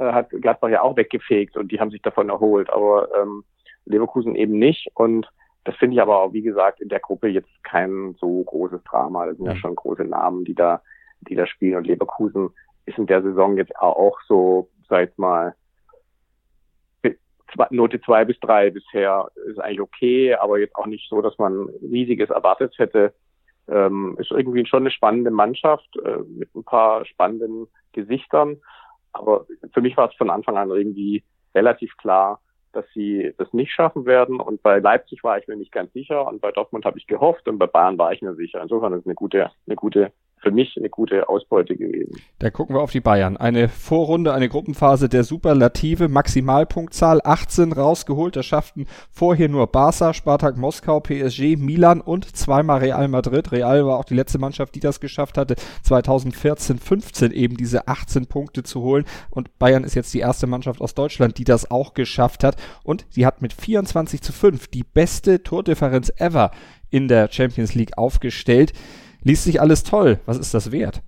hat 0.00 0.30
Gladbach 0.30 0.70
ja 0.70 0.82
auch 0.82 0.96
weggefegt 0.96 1.56
und 1.56 1.70
die 1.70 1.80
haben 1.80 1.90
sich 1.90 2.02
davon 2.02 2.28
erholt, 2.28 2.70
aber 2.70 3.08
ähm, 3.20 3.44
Leverkusen 3.84 4.34
eben 4.34 4.58
nicht. 4.58 4.88
Und 4.94 5.28
das 5.64 5.76
finde 5.76 5.96
ich 5.96 6.02
aber 6.02 6.20
auch, 6.20 6.32
wie 6.32 6.42
gesagt, 6.42 6.80
in 6.80 6.88
der 6.88 7.00
Gruppe 7.00 7.28
jetzt 7.28 7.50
kein 7.64 8.14
so 8.18 8.42
großes 8.44 8.82
Drama. 8.84 9.26
Das 9.26 9.36
sind 9.36 9.46
ja, 9.46 9.56
schon 9.56 9.74
große 9.74 10.04
Namen, 10.04 10.44
die 10.44 10.54
da, 10.54 10.82
die 11.22 11.34
da 11.34 11.46
spielen. 11.46 11.76
Und 11.76 11.86
Leverkusen 11.86 12.50
ist 12.86 12.98
in 12.98 13.06
der 13.06 13.22
Saison 13.22 13.56
jetzt 13.56 13.76
auch 13.76 14.18
so, 14.26 14.68
seit 14.88 15.18
mal, 15.18 15.54
Note 17.70 18.00
zwei 18.02 18.24
bis 18.24 18.38
drei 18.38 18.70
bisher 18.70 19.28
ist 19.48 19.58
eigentlich 19.58 19.80
okay, 19.80 20.34
aber 20.34 20.60
jetzt 20.60 20.76
auch 20.76 20.86
nicht 20.86 21.08
so, 21.10 21.20
dass 21.20 21.36
man 21.38 21.68
riesiges 21.82 22.30
erwartet 22.30 22.78
hätte. 22.78 23.12
Ähm, 23.68 24.16
ist 24.20 24.30
irgendwie 24.30 24.64
schon 24.66 24.84
eine 24.84 24.90
spannende 24.90 25.32
Mannschaft 25.32 25.88
äh, 26.04 26.18
mit 26.28 26.54
ein 26.54 26.64
paar 26.64 27.04
spannenden 27.06 27.66
Gesichtern. 27.92 28.58
Aber 29.12 29.46
für 29.72 29.80
mich 29.80 29.96
war 29.96 30.08
es 30.08 30.14
von 30.16 30.30
Anfang 30.30 30.56
an 30.56 30.70
irgendwie 30.70 31.22
relativ 31.54 31.96
klar, 31.96 32.40
dass 32.72 32.84
sie 32.94 33.34
das 33.38 33.52
nicht 33.52 33.72
schaffen 33.72 34.06
werden. 34.06 34.40
Und 34.40 34.62
bei 34.62 34.78
Leipzig 34.78 35.24
war 35.24 35.38
ich 35.38 35.48
mir 35.48 35.56
nicht 35.56 35.72
ganz 35.72 35.92
sicher 35.92 36.26
und 36.26 36.40
bei 36.40 36.52
Dortmund 36.52 36.84
habe 36.84 36.98
ich 36.98 37.06
gehofft 37.06 37.48
und 37.48 37.58
bei 37.58 37.66
Bayern 37.66 37.98
war 37.98 38.12
ich 38.12 38.22
mir 38.22 38.34
sicher. 38.34 38.62
Insofern 38.62 38.92
ist 38.92 39.00
es 39.00 39.06
eine 39.06 39.14
gute, 39.14 39.50
eine 39.66 39.76
gute 39.76 40.12
für 40.42 40.50
mich 40.50 40.76
eine 40.76 40.88
gute 40.88 41.28
Ausbeute 41.28 41.76
gewesen. 41.76 42.20
Da 42.38 42.50
gucken 42.50 42.74
wir 42.74 42.80
auf 42.80 42.90
die 42.90 43.00
Bayern. 43.00 43.36
Eine 43.36 43.68
Vorrunde, 43.68 44.32
eine 44.32 44.48
Gruppenphase 44.48 45.08
der 45.08 45.24
Superlative, 45.24 46.08
Maximalpunktzahl 46.08 47.20
18 47.22 47.72
rausgeholt. 47.72 48.36
Das 48.36 48.46
schafften 48.46 48.86
vorher 49.10 49.48
nur 49.48 49.66
Barca, 49.66 50.14
Spartak 50.14 50.56
Moskau, 50.56 51.00
PSG, 51.00 51.56
Milan 51.56 52.00
und 52.00 52.24
zweimal 52.36 52.78
Real 52.78 53.08
Madrid. 53.08 53.52
Real 53.52 53.84
war 53.84 53.98
auch 53.98 54.04
die 54.04 54.14
letzte 54.14 54.38
Mannschaft, 54.38 54.74
die 54.74 54.80
das 54.80 55.00
geschafft 55.00 55.36
hatte, 55.36 55.56
2014, 55.82 56.78
15 56.78 57.32
eben 57.32 57.56
diese 57.56 57.86
18 57.86 58.26
Punkte 58.26 58.62
zu 58.62 58.80
holen. 58.80 59.04
Und 59.30 59.58
Bayern 59.58 59.84
ist 59.84 59.94
jetzt 59.94 60.14
die 60.14 60.20
erste 60.20 60.46
Mannschaft 60.46 60.80
aus 60.80 60.94
Deutschland, 60.94 61.36
die 61.38 61.44
das 61.44 61.70
auch 61.70 61.92
geschafft 61.92 62.44
hat. 62.44 62.56
Und 62.82 63.06
sie 63.10 63.26
hat 63.26 63.42
mit 63.42 63.52
24 63.52 64.22
zu 64.22 64.32
5 64.32 64.68
die 64.68 64.84
beste 64.84 65.42
Tordifferenz 65.42 66.10
ever 66.16 66.50
in 66.90 67.08
der 67.08 67.30
Champions 67.30 67.74
League 67.74 67.98
aufgestellt. 67.98 68.72
Liest 69.22 69.44
sich 69.44 69.60
alles 69.60 69.82
toll. 69.84 70.18
Was 70.26 70.38
ist 70.38 70.54
das 70.54 70.72
wert? 70.72 71.02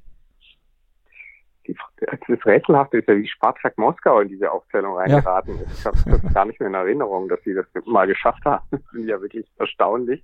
das 2.28 2.44
Rätselhafte 2.46 2.98
ist 2.98 3.08
ja, 3.08 3.16
wie 3.16 3.28
Spartak 3.28 3.76
Moskau 3.78 4.20
in 4.20 4.28
diese 4.28 4.50
Aufzählung 4.50 4.96
reingeraten 4.96 5.56
ja. 5.56 5.62
ist. 5.62 5.78
Ich 5.78 5.86
habe 5.86 5.96
das 6.04 6.34
gar 6.34 6.44
nicht 6.44 6.60
mehr 6.60 6.68
in 6.68 6.74
Erinnerung, 6.74 7.28
dass 7.28 7.42
sie 7.44 7.54
das 7.54 7.66
mal 7.84 8.06
geschafft 8.06 8.44
haben. 8.44 8.64
Das 8.70 8.80
ich 8.98 9.06
ja 9.06 9.20
wirklich 9.20 9.46
erstaunlich. 9.58 10.22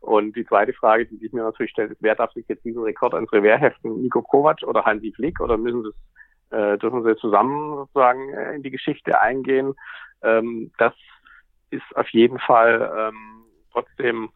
Und 0.00 0.36
die 0.36 0.46
zweite 0.46 0.72
Frage, 0.72 1.06
die 1.06 1.16
sich 1.16 1.32
mir 1.32 1.42
natürlich 1.42 1.72
stellt, 1.72 1.90
ist, 1.90 2.02
wer 2.02 2.14
darf 2.14 2.32
sich 2.32 2.46
jetzt 2.48 2.64
diesen 2.64 2.82
Rekord 2.82 3.14
ans 3.14 3.32
Revers 3.32 3.60
heften? 3.60 4.02
Nico 4.02 4.22
Kovac 4.22 4.62
oder 4.62 4.84
Hansi 4.84 5.12
Flick? 5.12 5.40
Oder 5.40 5.56
müssen 5.56 5.82
sie, 5.82 6.56
äh, 6.56 6.78
dürfen 6.78 7.02
sie 7.02 7.16
zusammen 7.16 7.76
sozusagen 7.76 8.32
äh, 8.32 8.54
in 8.54 8.62
die 8.62 8.70
Geschichte 8.70 9.20
eingehen? 9.20 9.74
Ähm, 10.22 10.70
das 10.78 10.94
ist 11.70 11.96
auf 11.96 12.08
jeden 12.10 12.38
Fall 12.38 12.92
ähm, 12.96 13.44
trotzdem 13.72 14.30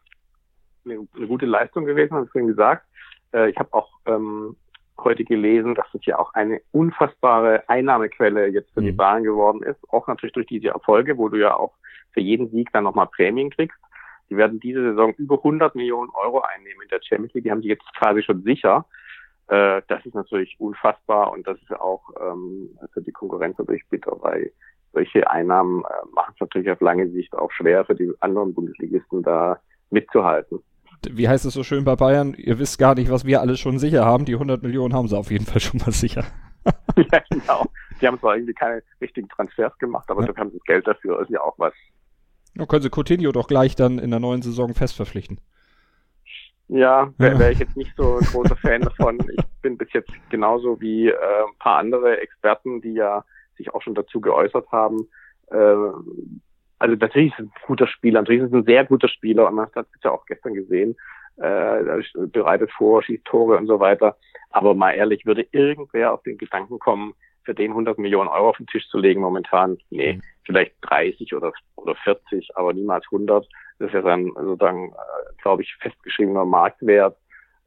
eine, 0.85 1.07
eine 1.15 1.27
gute 1.27 1.45
Leistung 1.45 1.85
gewesen, 1.85 2.13
habe 2.13 2.25
ich 2.25 2.31
vorhin 2.31 2.49
gesagt. 2.49 2.85
Äh, 3.33 3.49
ich 3.49 3.57
habe 3.57 3.73
auch 3.73 3.89
ähm, 4.05 4.55
heute 5.03 5.23
gelesen, 5.23 5.75
dass 5.75 5.87
es 5.93 6.05
ja 6.05 6.19
auch 6.19 6.33
eine 6.33 6.61
unfassbare 6.71 7.67
Einnahmequelle 7.67 8.47
jetzt 8.47 8.71
für 8.73 8.81
mhm. 8.81 8.85
die 8.85 8.91
Bahn 8.91 9.23
geworden 9.23 9.63
ist. 9.63 9.79
Auch 9.89 10.07
natürlich 10.07 10.33
durch 10.33 10.47
diese 10.47 10.69
Erfolge, 10.69 11.17
wo 11.17 11.29
du 11.29 11.39
ja 11.39 11.55
auch 11.55 11.73
für 12.11 12.21
jeden 12.21 12.49
Sieg 12.49 12.71
dann 12.73 12.83
nochmal 12.83 13.07
Prämien 13.07 13.49
kriegst. 13.49 13.77
Die 14.29 14.37
werden 14.37 14.59
diese 14.59 14.81
Saison 14.81 15.13
über 15.15 15.37
100 15.37 15.75
Millionen 15.75 16.09
Euro 16.11 16.41
einnehmen 16.41 16.83
in 16.83 16.89
der 16.89 17.01
Champions 17.01 17.33
League. 17.33 17.43
Die 17.43 17.51
haben 17.51 17.61
die 17.61 17.67
jetzt 17.67 17.85
quasi 17.97 18.23
schon 18.23 18.43
sicher. 18.43 18.85
Äh, 19.47 19.81
das 19.87 20.05
ist 20.05 20.15
natürlich 20.15 20.55
unfassbar 20.59 21.31
und 21.31 21.45
das 21.47 21.57
ist 21.61 21.73
auch 21.73 22.03
ähm, 22.21 22.69
für 22.93 23.01
die 23.01 23.11
Konkurrenz 23.11 23.57
natürlich 23.57 23.87
bitter, 23.89 24.15
weil 24.21 24.51
solche 24.93 25.29
Einnahmen 25.29 25.81
äh, 25.81 26.05
machen 26.13 26.33
es 26.35 26.39
natürlich 26.39 26.69
auf 26.69 26.81
lange 26.81 27.09
Sicht 27.09 27.33
auch 27.33 27.51
schwer 27.51 27.83
für 27.85 27.95
die 27.95 28.11
anderen 28.19 28.53
Bundesligisten 28.53 29.23
da 29.23 29.59
mitzuhalten 29.89 30.63
wie 31.09 31.27
heißt 31.27 31.45
es 31.45 31.53
so 31.53 31.63
schön 31.63 31.83
bei 31.83 31.95
Bayern, 31.95 32.33
ihr 32.33 32.59
wisst 32.59 32.77
gar 32.77 32.95
nicht, 32.95 33.09
was 33.09 33.25
wir 33.25 33.41
alles 33.41 33.59
schon 33.59 33.79
sicher 33.79 34.05
haben. 34.05 34.25
Die 34.25 34.33
100 34.33 34.61
Millionen 34.61 34.93
haben 34.93 35.07
sie 35.07 35.17
auf 35.17 35.31
jeden 35.31 35.45
Fall 35.45 35.59
schon 35.59 35.79
mal 35.79 35.91
sicher. 35.91 36.25
ja, 36.65 37.21
genau. 37.29 37.65
Die 37.99 38.07
haben 38.07 38.19
zwar 38.19 38.35
irgendwie 38.35 38.53
keine 38.53 38.83
richtigen 38.99 39.27
Transfers 39.29 39.77
gemacht, 39.79 40.09
aber 40.09 40.25
ja. 40.25 40.35
haben 40.37 40.51
das 40.53 40.63
Geld 40.63 40.87
dafür, 40.87 41.21
ist 41.21 41.29
ja 41.29 41.41
auch 41.41 41.57
was. 41.57 41.73
Ja, 42.55 42.65
können 42.65 42.81
sie 42.81 42.89
Coutinho 42.89 43.31
doch 43.31 43.47
gleich 43.47 43.75
dann 43.75 43.99
in 43.99 44.11
der 44.11 44.19
neuen 44.19 44.41
Saison 44.41 44.73
fest 44.73 44.95
verpflichten. 44.95 45.39
Ja, 46.67 47.11
wäre 47.17 47.37
wär 47.37 47.51
ich 47.51 47.59
jetzt 47.59 47.75
nicht 47.75 47.93
so 47.97 48.17
ein 48.17 48.25
großer 48.25 48.55
Fan 48.55 48.81
davon. 48.81 49.19
Ich 49.61 49.63
bin 49.63 49.77
bis 49.77 49.93
jetzt 49.93 50.11
genauso 50.31 50.81
wie 50.81 51.07
äh, 51.07 51.13
ein 51.13 51.57
paar 51.59 51.77
andere 51.77 52.19
Experten, 52.19 52.81
die 52.81 52.93
ja 52.93 53.23
sich 53.57 53.71
auch 53.75 53.81
schon 53.83 53.93
dazu 53.93 54.19
geäußert 54.19 54.71
haben, 54.71 55.07
äh, 55.51 55.75
also 56.81 56.95
natürlich 56.95 57.31
ist 57.33 57.39
es 57.39 57.45
ein 57.45 57.51
guter 57.67 57.85
Spieler, 57.85 58.21
natürlich 58.21 58.41
ist 58.41 58.47
es 58.47 58.53
ein 58.53 58.65
sehr 58.65 58.85
guter 58.85 59.07
Spieler 59.07 59.47
und 59.47 59.53
man 59.53 59.67
hat 59.75 59.85
es 59.93 60.03
ja 60.03 60.09
auch 60.09 60.25
gestern 60.25 60.55
gesehen, 60.55 60.95
äh, 61.37 62.01
bereitet 62.27 62.71
vor, 62.71 63.03
schießt 63.03 63.23
Tore 63.23 63.57
und 63.57 63.67
so 63.67 63.79
weiter. 63.79 64.17
Aber 64.49 64.73
mal 64.73 64.91
ehrlich, 64.91 65.25
würde 65.27 65.45
irgendwer 65.51 66.11
auf 66.11 66.23
den 66.23 66.39
Gedanken 66.39 66.79
kommen, 66.79 67.13
für 67.43 67.53
den 67.53 67.71
100 67.71 67.99
Millionen 67.99 68.29
Euro 68.29 68.49
auf 68.49 68.57
den 68.57 68.65
Tisch 68.65 68.87
zu 68.89 68.97
legen 68.97 69.21
momentan? 69.21 69.77
Nee, 69.91 70.13
mhm. 70.13 70.21
vielleicht 70.43 70.73
30 70.81 71.35
oder, 71.35 71.53
oder 71.75 71.95
40, 71.95 72.49
aber 72.55 72.73
niemals 72.73 73.05
100. 73.11 73.47
Das 73.77 73.87
ist 73.87 73.93
ja 73.93 74.01
dann 74.01 74.31
sozusagen, 74.33 74.89
äh, 74.89 75.41
glaube 75.41 75.61
ich, 75.61 75.75
festgeschriebener 75.81 76.45
Marktwert. 76.45 77.15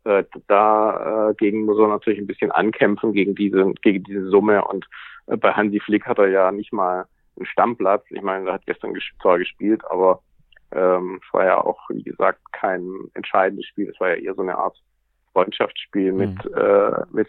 Äh, 0.04 0.24
dagegen 0.48 1.62
äh, 1.62 1.66
muss 1.66 1.78
er 1.78 1.88
natürlich 1.88 2.18
ein 2.18 2.26
bisschen 2.26 2.50
ankämpfen 2.50 3.12
gegen 3.12 3.36
diese, 3.36 3.72
gegen 3.82 4.02
diese 4.02 4.28
Summe 4.28 4.64
und 4.64 4.86
äh, 5.28 5.36
bei 5.36 5.52
Hansi 5.52 5.78
Flick 5.78 6.04
hat 6.06 6.18
er 6.18 6.28
ja 6.28 6.50
nicht 6.50 6.72
mal 6.72 7.06
Stammplatz. 7.42 8.04
Ich 8.10 8.22
meine, 8.22 8.48
er 8.48 8.54
hat 8.54 8.66
gestern 8.66 8.94
zwar 9.20 9.38
gespielt, 9.38 9.82
aber 9.90 10.20
ähm, 10.72 11.20
es 11.24 11.34
war 11.34 11.44
ja 11.44 11.60
auch, 11.60 11.78
wie 11.88 12.02
gesagt, 12.02 12.40
kein 12.52 12.88
entscheidendes 13.14 13.66
Spiel. 13.66 13.90
Es 13.90 14.00
war 14.00 14.10
ja 14.10 14.16
eher 14.16 14.34
so 14.34 14.42
eine 14.42 14.56
Art 14.56 14.76
Freundschaftsspiel 15.32 16.12
mhm. 16.12 16.18
mit, 16.18 16.56
äh, 16.56 17.02
mit 17.12 17.28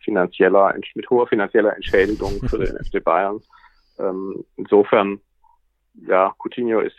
finanzieller, 0.00 0.74
mit 0.94 1.10
hoher 1.10 1.26
finanzieller 1.26 1.74
Entschädigung 1.74 2.32
für 2.48 2.58
den 2.58 2.76
FC 2.84 3.02
Bayern. 3.02 3.40
Ähm, 3.98 4.44
insofern, 4.56 5.20
ja, 6.06 6.34
Coutinho 6.38 6.80
ist 6.80 6.96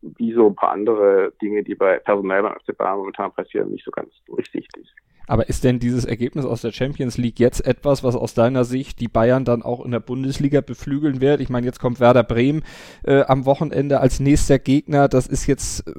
wie 0.00 0.32
so 0.32 0.48
ein 0.48 0.54
paar 0.54 0.72
andere 0.72 1.32
Dinge, 1.40 1.62
die 1.62 1.74
bei 1.74 1.98
personell 1.98 2.42
beim 2.42 2.58
FC 2.58 2.76
Bayern 2.76 2.98
momentan 2.98 3.32
passieren, 3.32 3.70
nicht 3.70 3.84
so 3.84 3.90
ganz 3.90 4.12
durchsichtig. 4.26 4.92
Aber 5.26 5.48
ist 5.48 5.64
denn 5.64 5.78
dieses 5.78 6.04
Ergebnis 6.04 6.44
aus 6.44 6.60
der 6.60 6.72
Champions 6.72 7.16
League 7.16 7.40
jetzt 7.40 7.64
etwas, 7.66 8.04
was 8.04 8.14
aus 8.14 8.34
deiner 8.34 8.64
Sicht 8.64 9.00
die 9.00 9.08
Bayern 9.08 9.44
dann 9.44 9.62
auch 9.62 9.84
in 9.84 9.90
der 9.90 10.00
Bundesliga 10.00 10.60
beflügeln 10.60 11.20
wird? 11.20 11.40
Ich 11.40 11.48
meine, 11.48 11.66
jetzt 11.66 11.80
kommt 11.80 12.00
Werder 12.00 12.22
Bremen 12.22 12.62
äh, 13.04 13.22
am 13.22 13.46
Wochenende 13.46 14.00
als 14.00 14.20
nächster 14.20 14.58
Gegner. 14.58 15.08
Das 15.08 15.26
ist 15.26 15.46
jetzt 15.46 15.88
äh, 15.88 15.92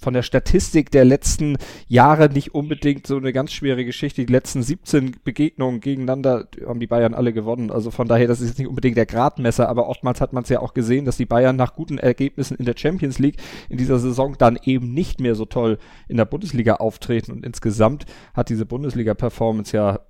von 0.00 0.14
der 0.14 0.22
Statistik 0.22 0.90
der 0.90 1.04
letzten 1.04 1.56
Jahre 1.86 2.28
nicht 2.28 2.54
unbedingt 2.54 3.06
so 3.06 3.16
eine 3.16 3.32
ganz 3.32 3.52
schwere 3.52 3.84
Geschichte. 3.84 4.24
Die 4.24 4.32
letzten 4.32 4.62
17 4.62 5.16
Begegnungen 5.22 5.80
gegeneinander 5.80 6.48
haben 6.66 6.80
die 6.80 6.86
Bayern 6.88 7.14
alle 7.14 7.32
gewonnen. 7.32 7.70
Also 7.70 7.90
von 7.90 8.08
daher, 8.08 8.26
das 8.26 8.40
ist 8.40 8.48
jetzt 8.48 8.58
nicht 8.58 8.68
unbedingt 8.68 8.96
der 8.96 9.06
Gradmesser, 9.06 9.68
aber 9.68 9.88
oftmals 9.88 10.20
hat 10.20 10.32
man 10.32 10.42
es 10.42 10.48
ja 10.48 10.60
auch 10.60 10.74
gesehen, 10.74 11.04
dass 11.04 11.16
die 11.16 11.26
Bayern 11.26 11.56
nach 11.56 11.74
guten 11.74 11.98
Ergebnissen 11.98 12.56
in 12.56 12.64
der 12.64 12.74
Champions 12.76 13.18
League 13.18 13.36
in 13.68 13.78
dieser 13.78 13.98
Saison 13.98 14.34
dann 14.36 14.58
eben 14.64 14.92
nicht 14.92 15.20
mehr 15.20 15.36
so 15.36 15.44
toll 15.44 15.78
in 16.08 16.16
der 16.16 16.24
Bundesliga 16.24 16.76
auftreten. 16.76 17.30
Und 17.30 17.44
insgesamt 17.44 18.06
hat 18.34 18.48
diese 18.48 18.63
diese 18.64 18.66
Bundesliga-Performance 18.66 19.76
ja 19.76 20.00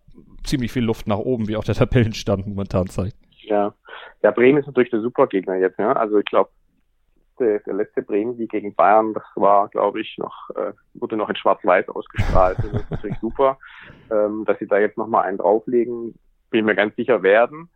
ziemlich 0.44 0.72
viel 0.72 0.84
Luft 0.84 1.06
nach 1.06 1.18
oben, 1.18 1.48
wie 1.48 1.56
auch 1.56 1.64
der 1.64 1.74
Tabellenstand 1.74 2.46
momentan 2.46 2.86
zeigt. 2.86 3.16
Ja, 3.42 3.74
ja 4.22 4.30
Bremen 4.30 4.58
ist 4.58 4.66
natürlich 4.66 4.90
der 4.90 5.00
Supergegner 5.00 5.56
jetzt. 5.56 5.78
Ja? 5.78 5.92
Also 5.92 6.18
ich 6.18 6.24
glaube, 6.24 6.50
der, 7.40 7.58
der, 7.60 7.74
letzte 7.74 8.02
Bremen-Sieg 8.02 8.50
gegen 8.50 8.74
Bayern, 8.74 9.12
das 9.12 9.24
war, 9.34 9.68
glaube 9.68 10.00
ich, 10.00 10.16
noch, 10.18 10.50
äh, 10.54 10.72
wurde 10.94 11.16
noch 11.16 11.28
in 11.28 11.36
Schwarz-Weiß 11.36 11.88
ausgestrahlt. 11.88 12.58
Das 12.58 12.66
ist 12.66 12.90
natürlich 12.90 13.18
super, 13.18 13.58
ähm, 14.10 14.44
dass 14.44 14.58
sie 14.60 14.68
da 14.68 14.78
jetzt 14.78 14.96
nochmal 14.96 15.24
einen 15.24 15.38
drauflegen, 15.38 16.14
bin 16.50 16.60
ich 16.60 16.64
mir 16.64 16.76
ganz 16.76 16.94
sicher 16.94 17.24
werden. 17.24 17.68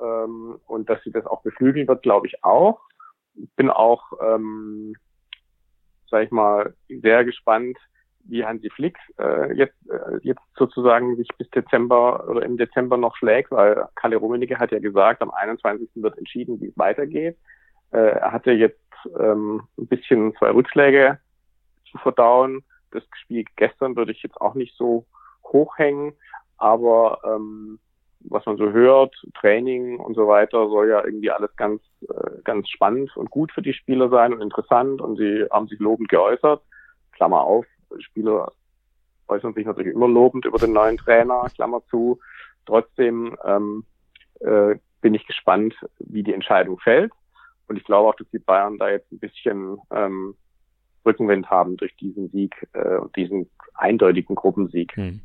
Ähm, 0.00 0.58
und 0.66 0.88
dass 0.88 1.02
sie 1.04 1.12
das 1.12 1.26
auch 1.26 1.42
beflügeln 1.42 1.86
wird, 1.86 2.02
glaube 2.02 2.28
ich 2.28 2.42
auch. 2.42 2.80
Bin 3.56 3.68
auch, 3.68 4.12
ähm, 4.22 4.94
sag 6.08 6.24
ich 6.24 6.30
mal, 6.30 6.74
sehr 6.88 7.24
gespannt, 7.24 7.76
wie 8.26 8.44
Hansi 8.44 8.70
Flick 8.70 8.96
äh, 9.18 9.52
jetzt, 9.54 9.76
äh, 9.90 10.18
jetzt 10.22 10.42
sozusagen 10.56 11.16
sich 11.16 11.28
bis 11.38 11.48
Dezember 11.50 12.28
oder 12.28 12.42
im 12.42 12.56
Dezember 12.56 12.96
noch 12.96 13.16
schlägt, 13.16 13.50
weil 13.50 13.86
Kalle 13.94 14.16
Rummenigge 14.16 14.58
hat 14.58 14.72
ja 14.72 14.78
gesagt, 14.78 15.22
am 15.22 15.30
21. 15.30 15.88
wird 15.96 16.18
entschieden, 16.18 16.60
wie 16.60 16.68
es 16.68 16.78
weitergeht. 16.78 17.36
Äh, 17.92 17.98
er 17.98 18.32
hatte 18.32 18.52
jetzt 18.52 18.80
ähm, 19.18 19.62
ein 19.78 19.86
bisschen 19.86 20.34
zwei 20.36 20.50
Rückschläge 20.50 21.18
zu 21.90 21.98
verdauen. 21.98 22.64
Das 22.90 23.02
Spiel 23.16 23.44
gestern 23.56 23.96
würde 23.96 24.12
ich 24.12 24.22
jetzt 24.22 24.40
auch 24.40 24.54
nicht 24.54 24.76
so 24.76 25.06
hochhängen, 25.44 26.14
aber 26.56 27.20
ähm, 27.24 27.78
was 28.26 28.46
man 28.46 28.56
so 28.56 28.70
hört, 28.70 29.14
Training 29.38 29.98
und 30.00 30.14
so 30.14 30.26
weiter, 30.26 30.68
soll 30.68 30.88
ja 30.88 31.04
irgendwie 31.04 31.30
alles 31.30 31.54
ganz, 31.56 31.82
äh, 32.08 32.42
ganz 32.42 32.68
spannend 32.68 33.14
und 33.16 33.30
gut 33.30 33.52
für 33.52 33.62
die 33.62 33.74
Spieler 33.74 34.08
sein 34.08 34.32
und 34.32 34.40
interessant 34.40 35.00
und 35.00 35.16
sie 35.16 35.44
haben 35.50 35.68
sich 35.68 35.78
lobend 35.78 36.08
geäußert. 36.08 36.62
Klammer 37.12 37.42
auf, 37.42 37.66
Spieler 38.00 38.52
äußern 39.28 39.54
sich 39.54 39.66
natürlich 39.66 39.94
immer 39.94 40.08
lobend 40.08 40.44
über 40.44 40.58
den 40.58 40.72
neuen 40.72 40.96
Trainer, 40.96 41.46
Klammer 41.54 41.82
zu. 41.90 42.20
Trotzdem 42.66 43.36
ähm, 43.44 43.84
äh, 44.40 44.76
bin 45.00 45.14
ich 45.14 45.26
gespannt, 45.26 45.74
wie 45.98 46.22
die 46.22 46.34
Entscheidung 46.34 46.78
fällt. 46.78 47.12
Und 47.68 47.76
ich 47.76 47.84
glaube 47.84 48.08
auch, 48.08 48.16
dass 48.16 48.28
die 48.30 48.38
Bayern 48.38 48.78
da 48.78 48.90
jetzt 48.90 49.10
ein 49.12 49.18
bisschen 49.18 49.78
ähm, 49.90 50.34
Rückenwind 51.06 51.48
haben 51.50 51.76
durch 51.76 51.94
diesen 51.96 52.28
Sieg 52.30 52.66
äh, 52.72 52.96
und 52.96 53.14
diesen 53.16 53.50
eindeutigen 53.74 54.34
Gruppensieg. 54.34 54.94
Hm. 54.96 55.20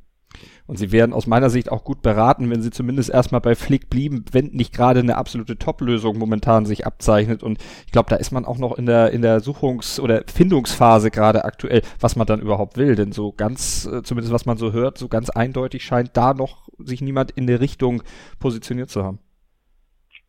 Und 0.67 0.77
sie 0.77 0.91
werden 0.91 1.13
aus 1.13 1.25
meiner 1.25 1.49
Sicht 1.49 1.71
auch 1.71 1.83
gut 1.83 2.03
beraten, 2.03 2.49
wenn 2.51 2.61
sie 2.61 2.69
zumindest 2.69 3.09
erstmal 3.09 3.41
bei 3.41 3.55
Flick 3.55 3.89
blieben, 3.89 4.25
wenn 4.31 4.47
nicht 4.47 4.73
gerade 4.73 4.99
eine 4.99 5.17
absolute 5.17 5.57
Top-Lösung 5.57 6.17
momentan 6.17 6.65
sich 6.65 6.85
abzeichnet. 6.85 7.41
Und 7.41 7.57
ich 7.87 7.91
glaube, 7.91 8.09
da 8.09 8.17
ist 8.17 8.31
man 8.31 8.45
auch 8.45 8.59
noch 8.59 8.77
in 8.77 8.85
der, 8.85 9.11
in 9.11 9.23
der 9.23 9.39
Suchungs- 9.39 9.99
oder 9.99 10.23
Findungsphase 10.31 11.09
gerade 11.09 11.43
aktuell, 11.43 11.81
was 11.99 12.15
man 12.15 12.27
dann 12.27 12.39
überhaupt 12.39 12.77
will. 12.77 12.95
Denn 12.95 13.11
so 13.11 13.31
ganz, 13.31 13.87
äh, 13.87 14.03
zumindest 14.03 14.31
was 14.31 14.45
man 14.45 14.57
so 14.57 14.71
hört, 14.71 14.99
so 14.99 15.07
ganz 15.07 15.31
eindeutig 15.31 15.83
scheint 15.83 16.15
da 16.15 16.35
noch 16.35 16.69
sich 16.77 17.01
niemand 17.01 17.31
in 17.31 17.47
der 17.47 17.61
Richtung 17.61 18.03
positioniert 18.39 18.91
zu 18.91 19.03
haben. 19.03 19.17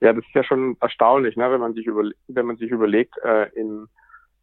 Ja, 0.01 0.15
das 0.15 0.25
ist 0.25 0.35
ja 0.35 0.43
schon 0.43 0.79
erstaunlich, 0.81 1.37
ne? 1.37 1.53
wenn 1.53 1.61
man 1.61 1.75
sich 1.75 1.87
wenn 1.87 2.47
man 2.47 2.57
sich 2.57 2.71
überlegt, 2.71 3.19
äh, 3.23 3.51
in 3.55 3.87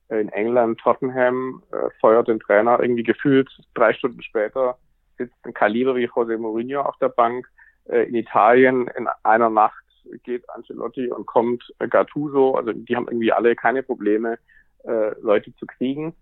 in 0.10 0.30
England, 0.30 0.80
Tottenham, 0.80 1.62
äh, 1.74 1.90
feuert 2.00 2.30
den 2.30 2.40
Trainer 2.40 2.80
irgendwie 2.80 3.04
gefühlt 3.04 3.50
drei 3.74 3.92
Stunden 3.94 4.22
später 4.22 4.78
sitzt 5.18 5.36
ein 5.44 5.54
Kaliber 5.54 5.96
wie 5.96 6.08
José 6.08 6.38
Mourinho 6.38 6.82
auf 6.82 6.98
der 6.98 7.10
Bank. 7.10 7.48
Äh, 7.86 8.04
in 8.04 8.16
Italien 8.16 8.88
in 8.98 9.08
einer 9.24 9.50
Nacht 9.50 9.84
geht 10.24 10.50
Ancelotti 10.50 11.12
und 11.12 11.26
kommt 11.26 11.64
äh, 11.80 11.88
Gattuso. 11.88 12.56
Also 12.56 12.74
die 12.74 12.96
haben 12.96 13.08
irgendwie 13.08 13.32
alle 13.32 13.56
keine 13.56 13.84
Probleme, 13.84 14.38
äh, 14.84 15.20
Leute 15.22 15.56
zu 15.56 15.66
kriegen. 15.66 16.14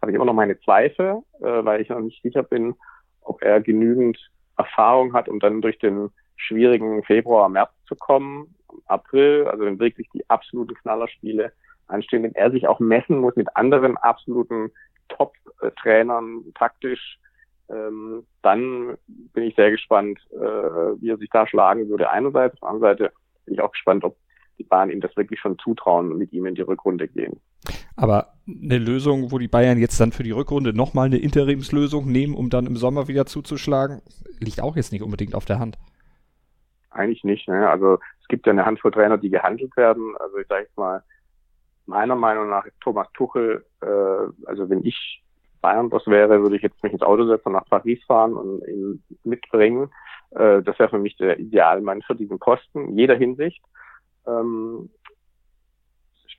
habe 0.00 0.10
ich 0.10 0.16
immer 0.16 0.24
noch 0.24 0.34
meine 0.34 0.58
Zweifel, 0.60 1.22
äh, 1.40 1.64
weil 1.64 1.80
ich 1.80 1.88
noch 1.88 2.00
nicht 2.00 2.22
sicher 2.22 2.42
bin, 2.42 2.74
ob 3.20 3.42
er 3.42 3.60
genügend 3.60 4.18
Erfahrung 4.56 5.12
hat, 5.12 5.28
um 5.28 5.40
dann 5.40 5.60
durch 5.60 5.78
den 5.78 6.10
schwierigen 6.36 7.02
Februar, 7.04 7.48
März 7.48 7.70
zu 7.86 7.96
kommen, 7.96 8.54
April, 8.86 9.46
also 9.48 9.64
wenn 9.64 9.78
wirklich 9.78 10.08
die 10.12 10.28
absoluten 10.28 10.74
Knallerspiele 10.74 11.52
anstehen, 11.86 12.22
wenn 12.22 12.34
er 12.34 12.50
sich 12.50 12.66
auch 12.66 12.80
messen 12.80 13.18
muss 13.18 13.36
mit 13.36 13.54
anderen 13.56 13.96
absoluten 13.96 14.70
Top-Trainern 15.08 16.44
taktisch, 16.54 17.18
ähm, 17.68 18.24
dann 18.42 18.96
bin 19.06 19.44
ich 19.44 19.54
sehr 19.56 19.70
gespannt, 19.70 20.18
äh, 20.32 21.00
wie 21.00 21.10
er 21.10 21.16
sich 21.16 21.30
da 21.30 21.46
schlagen 21.46 21.88
würde. 21.88 22.10
Einerseits, 22.10 22.54
auf 22.54 22.60
der 22.60 22.68
anderen 22.68 22.92
Seite 22.92 23.12
bin 23.44 23.54
ich 23.54 23.60
auch 23.60 23.72
gespannt, 23.72 24.04
ob 24.04 24.16
die 24.58 24.64
Bahn 24.64 24.90
ihm 24.90 25.00
das 25.00 25.16
wirklich 25.16 25.40
schon 25.40 25.58
zutrauen 25.58 26.12
und 26.12 26.18
mit 26.18 26.32
ihm 26.32 26.46
in 26.46 26.54
die 26.54 26.62
Rückrunde 26.62 27.08
gehen. 27.08 27.40
Aber 27.96 28.34
eine 28.46 28.78
Lösung, 28.78 29.32
wo 29.32 29.38
die 29.38 29.48
Bayern 29.48 29.78
jetzt 29.78 30.00
dann 30.00 30.12
für 30.12 30.22
die 30.22 30.30
Rückrunde 30.30 30.72
nochmal 30.72 31.06
eine 31.06 31.18
Interimslösung 31.18 32.06
nehmen, 32.10 32.34
um 32.34 32.50
dann 32.50 32.66
im 32.66 32.76
Sommer 32.76 33.08
wieder 33.08 33.26
zuzuschlagen, 33.26 34.02
liegt 34.38 34.60
auch 34.60 34.76
jetzt 34.76 34.92
nicht 34.92 35.02
unbedingt 35.02 35.34
auf 35.34 35.44
der 35.44 35.58
Hand. 35.58 35.78
Eigentlich 36.90 37.24
nicht. 37.24 37.48
Ne? 37.48 37.68
Also 37.68 37.98
es 38.20 38.28
gibt 38.28 38.46
ja 38.46 38.52
eine 38.52 38.64
Handvoll 38.64 38.92
Trainer, 38.92 39.18
die 39.18 39.30
gehandelt 39.30 39.76
werden. 39.76 40.14
Also 40.18 40.38
ich 40.38 40.46
sage 40.46 40.64
jetzt 40.64 40.76
mal, 40.76 41.02
meiner 41.86 42.16
Meinung 42.16 42.48
nach 42.48 42.64
ist 42.66 42.80
Thomas 42.80 43.08
Tuchel, 43.14 43.64
äh, 43.82 44.46
also 44.46 44.68
wenn 44.68 44.84
ich 44.84 45.22
Bayern 45.60 45.90
das 45.90 46.06
wäre, 46.06 46.42
würde 46.42 46.56
ich 46.56 46.62
jetzt 46.62 46.82
mich 46.82 46.92
ins 46.92 47.02
Auto 47.02 47.26
setzen 47.26 47.48
und 47.48 47.54
nach 47.54 47.66
Paris 47.66 48.02
fahren 48.04 48.34
und 48.34 48.66
ihn 48.68 49.02
mitbringen. 49.24 49.90
Äh, 50.30 50.62
das 50.62 50.78
wäre 50.78 50.90
für 50.90 50.98
mich 50.98 51.16
der 51.16 51.38
Idealmann 51.38 52.02
für 52.02 52.14
diesen 52.14 52.38
Posten, 52.38 52.88
in 52.88 52.98
jeder 52.98 53.16
Hinsicht. 53.16 53.62
Ähm, 54.26 54.90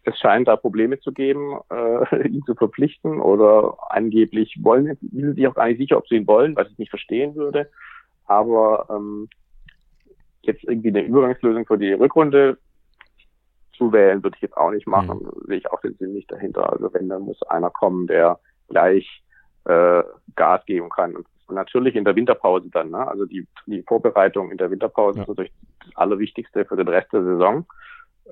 es 0.03 0.17
scheint 0.19 0.47
da 0.47 0.55
Probleme 0.55 0.99
zu 0.99 1.11
geben, 1.11 1.59
äh, 1.69 2.27
ihn 2.27 2.43
zu 2.45 2.55
verpflichten 2.55 3.19
oder 3.19 3.77
angeblich 3.89 4.57
wollen, 4.61 4.97
sind 5.01 5.35
sich 5.35 5.47
auch 5.47 5.55
gar 5.55 5.67
nicht 5.67 5.79
sicher, 5.79 5.97
ob 5.97 6.07
sie 6.07 6.15
ihn 6.15 6.27
wollen, 6.27 6.55
was 6.55 6.69
ich 6.69 6.77
nicht 6.77 6.89
verstehen 6.89 7.35
würde. 7.35 7.69
Aber 8.25 8.87
ähm, 8.89 9.29
jetzt 10.41 10.63
irgendwie 10.63 10.89
eine 10.89 11.03
Übergangslösung 11.03 11.65
für 11.65 11.77
die 11.77 11.93
Rückrunde 11.93 12.57
zu 13.73 13.91
wählen, 13.91 14.23
würde 14.23 14.35
ich 14.37 14.41
jetzt 14.41 14.57
auch 14.57 14.71
nicht 14.71 14.87
machen. 14.87 15.19
Mhm. 15.19 15.47
Sehe 15.47 15.57
ich 15.57 15.69
auch 15.71 15.81
den 15.81 15.95
Sinn 15.95 16.13
nicht 16.13 16.31
dahinter. 16.31 16.71
Also 16.71 16.93
wenn, 16.93 17.09
dann 17.09 17.23
muss 17.23 17.41
einer 17.43 17.69
kommen, 17.69 18.07
der 18.07 18.39
gleich 18.69 19.23
äh, 19.65 20.03
Gas 20.35 20.65
geben 20.65 20.89
kann. 20.89 21.15
Und 21.15 21.27
Und 21.47 21.55
natürlich 21.55 21.95
in 21.95 22.03
der 22.03 22.15
Winterpause 22.15 22.69
dann, 22.69 22.91
ne? 22.91 23.07
also 23.07 23.25
die, 23.25 23.47
die 23.65 23.81
Vorbereitung 23.83 24.51
in 24.51 24.57
der 24.57 24.69
Winterpause 24.69 25.17
ja. 25.17 25.23
ist 25.23 25.29
natürlich 25.29 25.53
das 25.85 25.95
Allerwichtigste 25.95 26.65
für 26.65 26.75
den 26.75 26.87
Rest 26.87 27.11
der 27.13 27.23
Saison. 27.23 27.65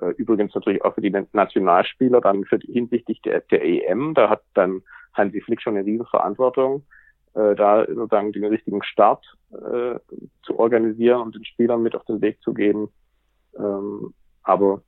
Äh, 0.02 0.12
übrigens 0.18 0.54
natürlich 0.54 0.84
auch 0.84 0.94
für 0.96 1.02
die 1.02 1.16
Nationalspieler 1.32 2.20
dann 2.20 2.44
für 2.44 2.60
die, 2.60 2.72
hinsichtlich 2.72 3.22
der, 3.22 3.42
der 3.42 3.64
EM. 3.64 4.14
Da 4.14 4.30
hat 4.30 4.42
dann 4.54 4.82
Hansi 5.14 5.42
Flick 5.42 5.62
schon 5.62 5.78
eine 5.78 5.86
riesen 5.86 6.06
Verantwortung, 6.06 6.84
äh, 7.34 7.56
da 7.56 7.86
sozusagen 7.88 8.34
den 8.34 8.46
richtigen 8.46 8.84
Start 8.84 9.26
äh, 9.52 9.98
zu 10.44 10.60
organisieren 10.60 11.22
und 11.22 11.36
den 11.36 11.46
Spielern 11.46 11.82
mit 11.82 11.96
auf 11.96 12.04
den 12.06 12.22
Weg 12.22 12.42
zu 12.42 12.54
geben. 12.54 12.90
Ähm, 13.58 14.14
aber 14.44 14.82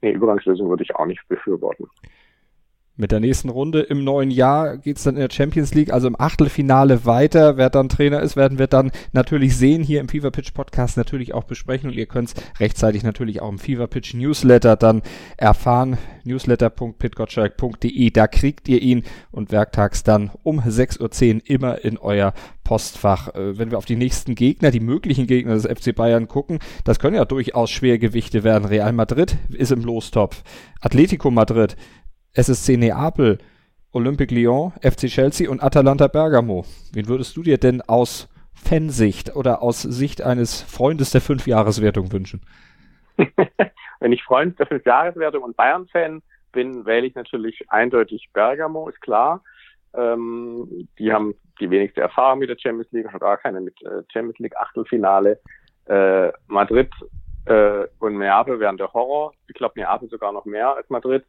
eine 0.00 0.12
Übergangslösung 0.12 0.68
würde 0.68 0.82
ich 0.82 0.96
auch 0.96 1.06
nicht 1.06 1.26
befürworten. 1.28 1.86
Mit 2.94 3.10
der 3.10 3.20
nächsten 3.20 3.48
Runde 3.48 3.80
im 3.80 4.04
neuen 4.04 4.30
Jahr 4.30 4.76
geht's 4.76 5.04
dann 5.04 5.14
in 5.14 5.22
der 5.22 5.30
Champions 5.34 5.72
League, 5.72 5.90
also 5.90 6.06
im 6.06 6.20
Achtelfinale 6.20 7.06
weiter. 7.06 7.56
Wer 7.56 7.70
dann 7.70 7.88
Trainer 7.88 8.20
ist, 8.20 8.36
werden 8.36 8.58
wir 8.58 8.66
dann 8.66 8.92
natürlich 9.12 9.56
sehen, 9.56 9.82
hier 9.82 9.98
im 9.98 10.10
Fever 10.10 10.30
Pitch 10.30 10.52
Podcast 10.52 10.98
natürlich 10.98 11.32
auch 11.32 11.44
besprechen 11.44 11.88
und 11.88 11.96
ihr 11.96 12.04
könnt's 12.04 12.34
rechtzeitig 12.60 13.02
natürlich 13.02 13.40
auch 13.40 13.48
im 13.48 13.58
Fever 13.58 13.86
Pitch 13.86 14.12
Newsletter 14.12 14.76
dann 14.76 15.00
erfahren. 15.38 15.96
newsletter.pitgottschalk.de, 16.24 18.10
da 18.10 18.26
kriegt 18.26 18.68
ihr 18.68 18.82
ihn 18.82 19.04
und 19.30 19.52
werktags 19.52 20.02
dann 20.02 20.30
um 20.42 20.60
6.10 20.60 21.34
Uhr 21.34 21.40
immer 21.46 21.82
in 21.82 21.96
euer 21.96 22.34
Postfach. 22.62 23.34
Äh, 23.34 23.58
wenn 23.58 23.70
wir 23.70 23.78
auf 23.78 23.86
die 23.86 23.96
nächsten 23.96 24.34
Gegner, 24.34 24.70
die 24.70 24.80
möglichen 24.80 25.26
Gegner 25.26 25.54
des 25.54 25.64
FC 25.64 25.94
Bayern 25.94 26.28
gucken, 26.28 26.58
das 26.84 26.98
können 26.98 27.16
ja 27.16 27.24
durchaus 27.24 27.70
Schwergewichte 27.70 28.44
werden. 28.44 28.66
Real 28.66 28.92
Madrid 28.92 29.38
ist 29.48 29.72
im 29.72 29.82
Lostopf. 29.82 30.42
Atletico 30.80 31.30
Madrid 31.30 31.76
SSC 32.34 32.76
Neapel, 32.76 33.38
Olympique 33.92 34.34
Lyon, 34.34 34.72
FC 34.80 35.08
Chelsea 35.08 35.50
und 35.50 35.62
Atalanta 35.62 36.08
Bergamo. 36.08 36.64
Wen 36.92 37.08
würdest 37.08 37.36
du 37.36 37.42
dir 37.42 37.58
denn 37.58 37.82
aus 37.82 38.28
Fansicht 38.54 39.36
oder 39.36 39.62
aus 39.62 39.82
Sicht 39.82 40.22
eines 40.22 40.62
Freundes 40.62 41.10
der 41.10 41.20
Fünfjahreswertung 41.20 42.10
wünschen? 42.12 42.40
Wenn 44.00 44.12
ich 44.12 44.22
Freund 44.24 44.58
der 44.58 44.66
Fünfjahreswertung 44.66 45.42
und 45.42 45.56
Bayern-Fan 45.56 46.22
bin, 46.52 46.86
wähle 46.86 47.06
ich 47.06 47.14
natürlich 47.14 47.70
eindeutig 47.70 48.30
Bergamo, 48.32 48.88
ist 48.88 49.00
klar. 49.00 49.42
Ähm, 49.94 50.88
die 50.98 51.12
haben 51.12 51.34
die 51.60 51.70
wenigste 51.70 52.00
Erfahrung 52.00 52.38
mit 52.38 52.48
der 52.48 52.56
Champions 52.58 52.90
League, 52.92 53.10
schon 53.10 53.20
gar 53.20 53.36
keine 53.36 53.60
mit 53.60 53.80
äh, 53.82 54.02
Champions 54.12 54.38
League 54.38 54.56
Achtelfinale. 54.56 55.38
Äh, 55.84 56.32
Madrid 56.46 56.90
äh, 57.44 57.86
und 57.98 58.18
Neapel 58.18 58.58
wären 58.58 58.78
der 58.78 58.92
Horror. 58.92 59.34
Ich 59.48 59.54
glaube, 59.54 59.78
Neapel 59.78 60.08
sogar 60.08 60.32
noch 60.32 60.46
mehr 60.46 60.74
als 60.74 60.88
Madrid 60.88 61.24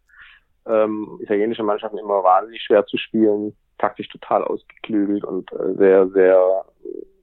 ähm, 0.68 1.20
italienische 1.22 1.64
Mannschaften 1.64 1.98
immer 1.98 2.24
wahnsinnig 2.24 2.62
schwer 2.62 2.86
zu 2.86 2.98
spielen, 2.98 3.56
taktisch 3.78 4.08
total 4.10 4.44
ausgeklügelt 4.44 5.24
und 5.24 5.52
äh, 5.54 5.74
sehr, 5.78 6.08
sehr 6.10 6.66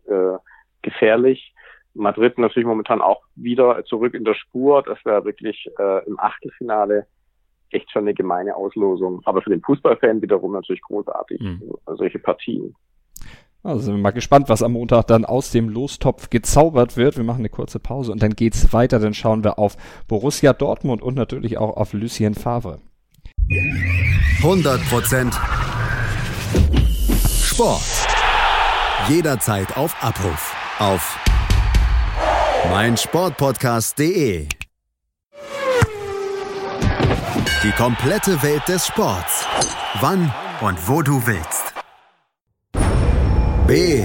äh, 0.07 0.39
gefährlich. 0.83 1.55
Madrid 1.95 2.39
natürlich 2.39 2.67
momentan 2.67 3.01
auch 3.01 3.23
wieder 3.35 3.85
zurück 3.85 4.15
in 4.15 4.25
der 4.25 4.35
Spur. 4.35 4.83
Das 4.83 5.05
wäre 5.05 5.25
wirklich 5.25 5.69
äh, 5.79 6.07
im 6.07 6.19
Achtelfinale 6.21 7.07
echt 7.71 7.91
schon 7.91 8.03
eine 8.03 8.15
gemeine 8.15 8.55
Auslosung. 8.55 9.21
Aber 9.25 9.43
für 9.43 9.51
den 9.51 9.63
Fußballfan 9.63 10.23
wiederum 10.23 10.53
natürlich 10.53 10.83
großartig, 10.83 11.41
mhm. 11.41 11.75
solche 11.87 12.19
Partien. 12.19 12.75
Also 13.63 13.81
sind 13.81 13.97
wir 13.97 14.03
mal 14.03 14.11
gespannt, 14.11 14.49
was 14.49 14.63
am 14.63 14.73
Montag 14.73 15.07
dann 15.09 15.27
aus 15.27 15.51
dem 15.51 15.69
Lostopf 15.69 16.31
gezaubert 16.31 16.97
wird. 16.97 17.19
Wir 17.19 17.25
machen 17.25 17.41
eine 17.41 17.51
kurze 17.51 17.79
Pause 17.79 18.11
und 18.11 18.23
dann 18.23 18.31
geht's 18.31 18.73
weiter. 18.73 18.99
Dann 18.99 19.13
schauen 19.13 19.45
wir 19.45 19.59
auf 19.59 19.77
Borussia 20.09 20.55
Dortmund 20.55 21.03
und 21.03 21.15
natürlich 21.15 21.59
auch 21.59 21.77
auf 21.77 21.93
Lucien 21.93 22.35
Favre. 22.35 22.79
100% 23.51 25.33
Sport. 27.45 27.83
Jederzeit 29.09 29.77
auf 29.77 29.97
Abruf. 30.03 30.55
Auf 30.79 31.19
meinsportpodcast.de. 32.71 34.47
Die 37.63 37.73
komplette 37.73 38.41
Welt 38.43 38.67
des 38.69 38.87
Sports. 38.87 39.45
Wann 40.01 40.33
und 40.61 40.89
wo 40.89 41.03
du 41.03 41.27
willst. 41.27 41.75
B. 43.67 44.05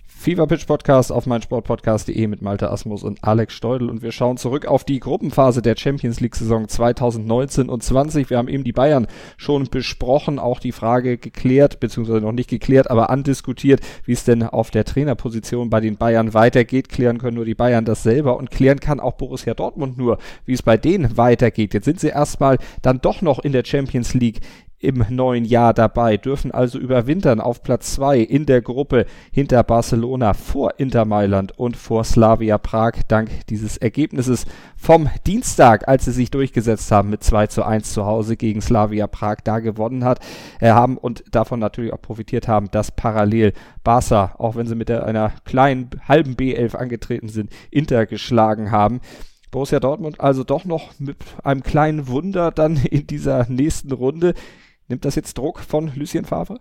FIFA 0.21 0.45
Pitch 0.45 0.67
Podcast 0.67 1.11
auf 1.11 1.25
meinsportpodcast.de 1.25 2.27
mit 2.27 2.43
Malte 2.43 2.69
Asmus 2.69 3.01
und 3.01 3.23
Alex 3.23 3.55
Steudel 3.55 3.89
und 3.89 4.03
wir 4.03 4.11
schauen 4.11 4.37
zurück 4.37 4.67
auf 4.67 4.83
die 4.83 4.99
Gruppenphase 4.99 5.63
der 5.63 5.75
Champions 5.75 6.19
League 6.19 6.35
Saison 6.35 6.67
2019 6.67 7.69
und 7.69 7.81
20. 7.81 8.29
Wir 8.29 8.37
haben 8.37 8.47
eben 8.47 8.63
die 8.63 8.71
Bayern 8.71 9.07
schon 9.37 9.63
besprochen, 9.63 10.37
auch 10.37 10.59
die 10.59 10.73
Frage 10.73 11.17
geklärt, 11.17 11.79
beziehungsweise 11.79 12.21
noch 12.21 12.33
nicht 12.33 12.51
geklärt, 12.51 12.91
aber 12.91 13.09
andiskutiert, 13.09 13.81
wie 14.05 14.11
es 14.11 14.23
denn 14.23 14.43
auf 14.43 14.69
der 14.69 14.85
Trainerposition 14.85 15.71
bei 15.71 15.79
den 15.79 15.97
Bayern 15.97 16.35
weitergeht. 16.35 16.89
Klären 16.89 17.17
können 17.17 17.37
nur 17.37 17.45
die 17.45 17.55
Bayern 17.55 17.85
das 17.85 18.03
selber 18.03 18.37
und 18.37 18.51
klären 18.51 18.79
kann 18.79 18.99
auch 18.99 19.13
Borussia 19.13 19.55
Dortmund 19.55 19.97
nur, 19.97 20.19
wie 20.45 20.53
es 20.53 20.61
bei 20.61 20.77
denen 20.77 21.17
weitergeht. 21.17 21.73
Jetzt 21.73 21.85
sind 21.85 21.99
sie 21.99 22.09
erstmal 22.09 22.59
dann 22.83 23.01
doch 23.01 23.23
noch 23.23 23.39
in 23.39 23.53
der 23.53 23.65
Champions 23.65 24.13
League 24.13 24.41
im 24.81 25.05
neuen 25.09 25.45
Jahr 25.45 25.73
dabei, 25.73 26.17
dürfen 26.17 26.51
also 26.51 26.79
überwintern 26.79 27.39
auf 27.39 27.63
Platz 27.63 27.93
zwei 27.93 28.19
in 28.19 28.45
der 28.45 28.61
Gruppe 28.61 29.05
hinter 29.31 29.63
Barcelona 29.63 30.33
vor 30.33 30.73
Inter 30.77 31.05
Mailand 31.05 31.57
und 31.57 31.77
vor 31.77 32.03
Slavia 32.03 32.57
Prag 32.57 32.93
dank 33.07 33.29
dieses 33.47 33.77
Ergebnisses 33.77 34.45
vom 34.75 35.09
Dienstag, 35.27 35.87
als 35.87 36.05
sie 36.05 36.11
sich 36.11 36.31
durchgesetzt 36.31 36.91
haben 36.91 37.09
mit 37.09 37.23
2 37.23 37.47
zu 37.47 37.63
1 37.63 37.93
zu 37.93 38.05
Hause 38.05 38.35
gegen 38.35 38.61
Slavia 38.61 39.07
Prag 39.07 39.37
da 39.43 39.59
gewonnen 39.59 40.03
hat, 40.03 40.19
äh, 40.59 40.71
haben 40.71 40.97
und 40.97 41.23
davon 41.31 41.59
natürlich 41.59 41.93
auch 41.93 42.01
profitiert 42.01 42.47
haben, 42.47 42.69
dass 42.71 42.91
parallel 42.91 43.53
Barca, 43.83 44.35
auch 44.37 44.55
wenn 44.55 44.67
sie 44.67 44.75
mit 44.75 44.89
einer 44.89 45.33
kleinen 45.45 45.89
halben 46.07 46.35
B11 46.35 46.75
angetreten 46.75 47.29
sind, 47.29 47.51
Inter 47.69 48.05
geschlagen 48.05 48.71
haben. 48.71 49.01
Borussia 49.51 49.81
Dortmund 49.81 50.19
also 50.21 50.43
doch 50.43 50.63
noch 50.63 50.97
mit 50.99 51.17
einem 51.43 51.61
kleinen 51.61 52.07
Wunder 52.07 52.51
dann 52.51 52.77
in 52.77 53.05
dieser 53.05 53.47
nächsten 53.49 53.91
Runde. 53.91 54.33
Nimmt 54.91 55.05
das 55.05 55.15
jetzt 55.15 55.37
Druck 55.37 55.61
von 55.61 55.89
Lucien 55.95 56.25
Favre? 56.25 56.59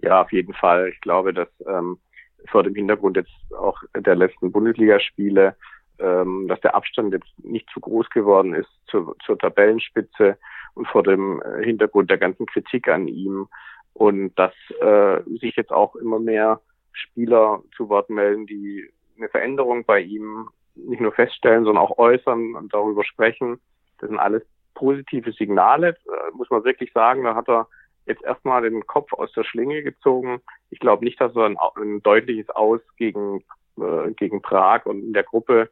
Ja, 0.00 0.22
auf 0.22 0.32
jeden 0.32 0.54
Fall. 0.54 0.88
Ich 0.88 1.00
glaube, 1.02 1.34
dass 1.34 1.48
ähm, 1.66 1.98
vor 2.46 2.62
dem 2.62 2.74
Hintergrund 2.74 3.18
jetzt 3.18 3.30
auch 3.54 3.78
der 3.94 4.14
letzten 4.14 4.50
Bundesligaspiele, 4.50 5.54
ähm, 5.98 6.48
dass 6.48 6.58
der 6.62 6.74
Abstand 6.74 7.12
jetzt 7.12 7.28
nicht 7.44 7.68
zu 7.74 7.80
groß 7.80 8.08
geworden 8.08 8.54
ist 8.54 8.70
zur, 8.86 9.14
zur 9.26 9.38
Tabellenspitze 9.38 10.38
und 10.72 10.88
vor 10.88 11.02
dem 11.02 11.42
äh, 11.42 11.62
Hintergrund 11.62 12.08
der 12.08 12.16
ganzen 12.16 12.46
Kritik 12.46 12.88
an 12.88 13.06
ihm 13.06 13.48
und 13.92 14.34
dass 14.38 14.54
äh, 14.80 15.20
sich 15.40 15.56
jetzt 15.56 15.72
auch 15.72 15.96
immer 15.96 16.18
mehr 16.18 16.62
Spieler 16.92 17.62
zu 17.76 17.90
Wort 17.90 18.08
melden, 18.08 18.46
die 18.46 18.88
eine 19.18 19.28
Veränderung 19.28 19.84
bei 19.84 20.00
ihm 20.00 20.48
nicht 20.74 21.02
nur 21.02 21.12
feststellen, 21.12 21.64
sondern 21.64 21.84
auch 21.84 21.98
äußern 21.98 22.54
und 22.54 22.72
darüber 22.72 23.04
sprechen. 23.04 23.60
Das 23.98 24.08
sind 24.08 24.18
alles 24.18 24.42
positive 24.80 25.32
Signale, 25.32 25.90
äh, 25.90 26.30
muss 26.32 26.50
man 26.50 26.64
wirklich 26.64 26.92
sagen. 26.92 27.24
Da 27.24 27.34
hat 27.34 27.48
er 27.48 27.68
jetzt 28.06 28.22
erstmal 28.22 28.62
den 28.62 28.86
Kopf 28.86 29.12
aus 29.12 29.30
der 29.32 29.44
Schlinge 29.44 29.82
gezogen. 29.82 30.40
Ich 30.70 30.80
glaube 30.80 31.04
nicht, 31.04 31.20
dass 31.20 31.36
er 31.36 31.44
ein, 31.44 31.58
ein 31.76 32.02
deutliches 32.02 32.48
Aus 32.50 32.80
gegen, 32.96 33.44
äh, 33.78 34.10
gegen 34.16 34.40
Prag 34.40 34.86
und 34.86 35.02
in 35.02 35.12
der 35.12 35.22
Gruppe 35.22 35.68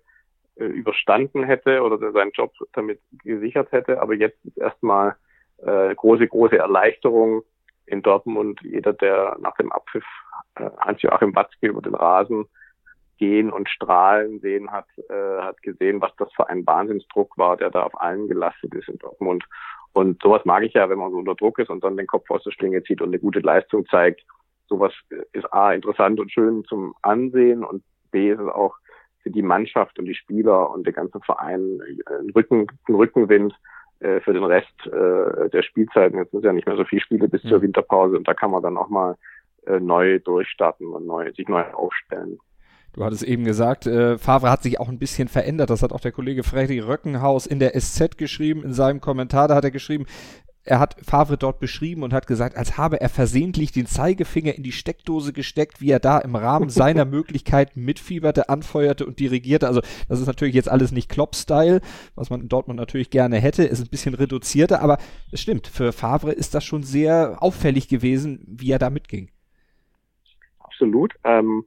äh, 0.57 0.65
überstanden 0.65 1.43
hätte 1.43 1.83
oder 1.83 2.13
seinen 2.13 2.33
Job 2.33 2.53
damit 2.75 3.01
gesichert 3.25 3.73
hätte. 3.73 4.03
Aber 4.03 4.15
jetzt 4.15 4.45
ist 4.45 4.59
erstmal 4.59 5.17
äh, 5.59 5.95
große, 5.95 6.29
große 6.29 6.59
Erleichterung 6.59 7.43
in 7.87 8.03
Dortmund. 8.03 8.61
Jeder, 8.63 8.93
der 8.93 9.39
nach 9.41 9.57
dem 9.57 9.73
Abpfiff 9.73 10.05
äh, 10.57 10.69
Hans-Joachim 10.81 11.35
Watzke 11.35 11.69
über 11.69 11.81
den 11.81 11.95
Rasen 11.95 12.47
gehen 13.19 13.51
und 13.51 13.69
strahlen 13.69 14.41
sehen 14.41 14.71
hat, 14.71 14.87
äh, 15.11 15.43
hat 15.43 15.63
gesehen, 15.63 16.01
was 16.01 16.15
das 16.17 16.33
für 16.35 16.49
ein 16.49 16.67
Wahnsinnsdruck 16.67 17.37
war, 17.37 17.57
der 17.57 17.71
da 17.71 17.83
auf 17.83 18.01
allen 18.01 18.29
gelastet 18.29 18.75
ist 18.75 18.89
in 18.89 18.99
Dortmund. 18.99 19.45
Und 19.93 20.23
sowas 20.23 20.45
mag 20.45 20.63
ich 20.63 20.75
ja, 20.75 20.89
wenn 20.89 20.99
man 20.99 21.11
so 21.11 21.19
unter 21.19 21.35
Druck 21.35 21.59
ist 21.59 21.71
und 21.71 21.83
dann 21.83 21.97
den 21.97 22.07
Kopf 22.07 22.31
aus 22.31 22.45
der 22.45 22.53
Schlinge 22.53 22.83
zieht 22.83 23.01
und 23.01 23.09
eine 23.09 23.19
gute 23.19 23.41
Leistung 23.41 23.87
zeigt. 23.87 24.23
Sowas 24.69 24.93
ist 25.33 25.53
A, 25.53 25.73
interessant 25.73 26.21
und 26.21 26.31
schön 26.31 26.65
zum 26.65 26.95
Ansehen 27.03 27.65
und 27.65 27.83
B, 28.11 28.31
ist 28.31 28.41
es 28.41 28.49
auch 28.49 28.77
für 29.23 29.31
die 29.31 29.43
Mannschaft 29.43 29.99
und 29.99 30.05
die 30.05 30.15
Spieler 30.15 30.71
und 30.71 30.87
den 30.87 30.95
ganzen 30.95 31.21
Verein 31.23 31.81
ein, 32.07 32.31
Rücken, 32.31 32.67
ein 32.89 32.95
Rückenwind 32.95 33.55
äh, 34.01 34.21
für 34.21 34.33
den 34.33 34.45
Rest 34.45 34.87
äh, 34.87 35.49
der 35.51 35.63
Spielzeiten. 35.63 36.19
Jetzt 36.19 36.31
sind 36.31 36.45
ja 36.45 36.53
nicht 36.53 36.67
mehr 36.67 36.77
so 36.77 36.85
viele 36.85 37.03
Spiele 37.03 37.29
bis 37.29 37.43
zur 37.43 37.63
Winterpause 37.63 38.17
und 38.17 38.29
da 38.29 38.35
kann 38.35 38.51
man 38.51 38.63
dann 38.63 38.77
auch 38.77 38.89
mal 38.89 39.17
äh, 39.67 39.81
neu 39.81 40.19
durchstarten 40.21 40.87
und 40.89 41.07
neu, 41.07 41.33
sich 41.33 41.49
neu 41.49 41.65
aufstellen. 41.73 42.39
Du 42.93 43.05
hattest 43.05 43.23
eben 43.23 43.45
gesagt, 43.45 43.87
äh, 43.87 44.19
Favre 44.19 44.51
hat 44.51 44.63
sich 44.63 44.81
auch 44.81 44.89
ein 44.89 44.99
bisschen 44.99 45.29
verändert. 45.29 45.71
Das 45.71 45.83
hat 45.83 45.93
auch 45.93 46.01
der 46.01 46.13
Kollege 46.13 46.43
Freddy 46.43 46.81
Röckenhaus 46.81 47.47
in 47.47 47.59
der 47.59 47.79
SZ 47.79 48.17
geschrieben. 48.17 48.65
In 48.65 48.73
seinem 48.73 49.01
Kommentar, 49.01 49.49
da 49.49 49.55
hat 49.55 49.65
er 49.65 49.71
geschrieben, 49.71 50.07
er 50.69 50.81
hat 50.81 50.97
Favre 51.03 51.39
dort 51.39 51.61
beschrieben 51.61 52.03
und 52.03 52.13
hat 52.13 52.27
gesagt, 52.27 52.57
als 52.57 52.77
habe 52.77 53.01
er 53.01 53.09
versehentlich 53.09 53.73
den 53.73 53.87
Zeigefinger 53.87 54.55
in 54.55 54.63
die 54.63 54.73
Steckdose 54.73 55.33
gesteckt, 55.33 55.81
wie 55.81 55.91
er 55.91 55.99
da 55.99 56.19
im 56.19 56.37
Rahmen 56.37 56.69
seiner 56.69 57.05
Möglichkeiten 57.07 57.85
mitfieberte, 57.85 58.49
anfeuerte 58.51 59.07
und 59.07 59.19
dirigierte. 59.19 59.67
Also 59.67 59.81
das 60.09 60.21
ist 60.21 60.27
natürlich 60.27 60.55
jetzt 60.55 60.69
alles 60.69 60.93
nicht 60.93 61.09
Klopp-Style, 61.09 61.81
was 62.15 62.29
man 62.29 62.43
in 62.43 62.49
Dortmund 62.49 62.79
natürlich 62.79 63.11
gerne 63.11 63.37
hätte, 63.39 63.65
ist 63.65 63.81
ein 63.81 63.89
bisschen 63.89 64.15
reduzierter, 64.15 64.83
aber 64.83 64.99
es 65.33 65.41
stimmt, 65.41 65.67
für 65.67 65.93
Favre 65.93 66.33
ist 66.33 66.55
das 66.55 66.65
schon 66.65 66.83
sehr 66.83 67.43
auffällig 67.43 67.89
gewesen, 67.89 68.45
wie 68.47 68.71
er 68.71 68.79
da 68.79 68.91
mitging. 68.91 69.31
Absolut. 70.59 71.15
Ähm, 71.25 71.65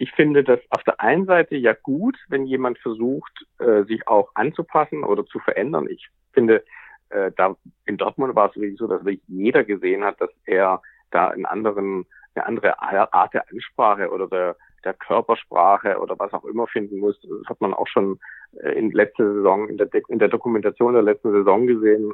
ich 0.00 0.12
finde 0.12 0.42
das 0.42 0.60
auf 0.70 0.82
der 0.84 0.98
einen 0.98 1.26
Seite 1.26 1.56
ja 1.56 1.74
gut, 1.74 2.16
wenn 2.28 2.46
jemand 2.46 2.78
versucht, 2.78 3.44
äh, 3.58 3.84
sich 3.84 4.08
auch 4.08 4.30
anzupassen 4.34 5.04
oder 5.04 5.26
zu 5.26 5.38
verändern. 5.40 5.88
Ich 5.90 6.08
finde, 6.32 6.64
äh, 7.10 7.30
da 7.36 7.54
in 7.84 7.98
Dortmund 7.98 8.34
war 8.34 8.48
es 8.48 8.56
wirklich 8.56 8.78
so, 8.78 8.86
dass 8.86 9.04
wirklich 9.04 9.22
jeder 9.28 9.62
gesehen 9.62 10.02
hat, 10.02 10.18
dass 10.18 10.30
er 10.46 10.80
da 11.10 11.28
einen 11.28 11.44
anderen, 11.44 12.06
eine 12.34 12.46
andere 12.46 12.80
Art 12.80 13.34
der 13.34 13.44
Ansprache 13.50 14.10
oder 14.10 14.26
der, 14.26 14.56
der 14.84 14.94
Körpersprache 14.94 15.98
oder 15.98 16.18
was 16.18 16.32
auch 16.32 16.46
immer 16.46 16.66
finden 16.66 16.98
muss. 16.98 17.20
Das 17.20 17.50
hat 17.50 17.60
man 17.60 17.74
auch 17.74 17.86
schon 17.86 18.18
äh, 18.62 18.70
in 18.70 18.92
letzter 18.92 19.30
Saison, 19.34 19.68
in 19.68 19.76
der, 19.76 19.90
in 20.08 20.18
der 20.18 20.28
Dokumentation 20.28 20.94
der 20.94 21.02
letzten 21.02 21.30
Saison 21.30 21.66
gesehen, 21.66 22.10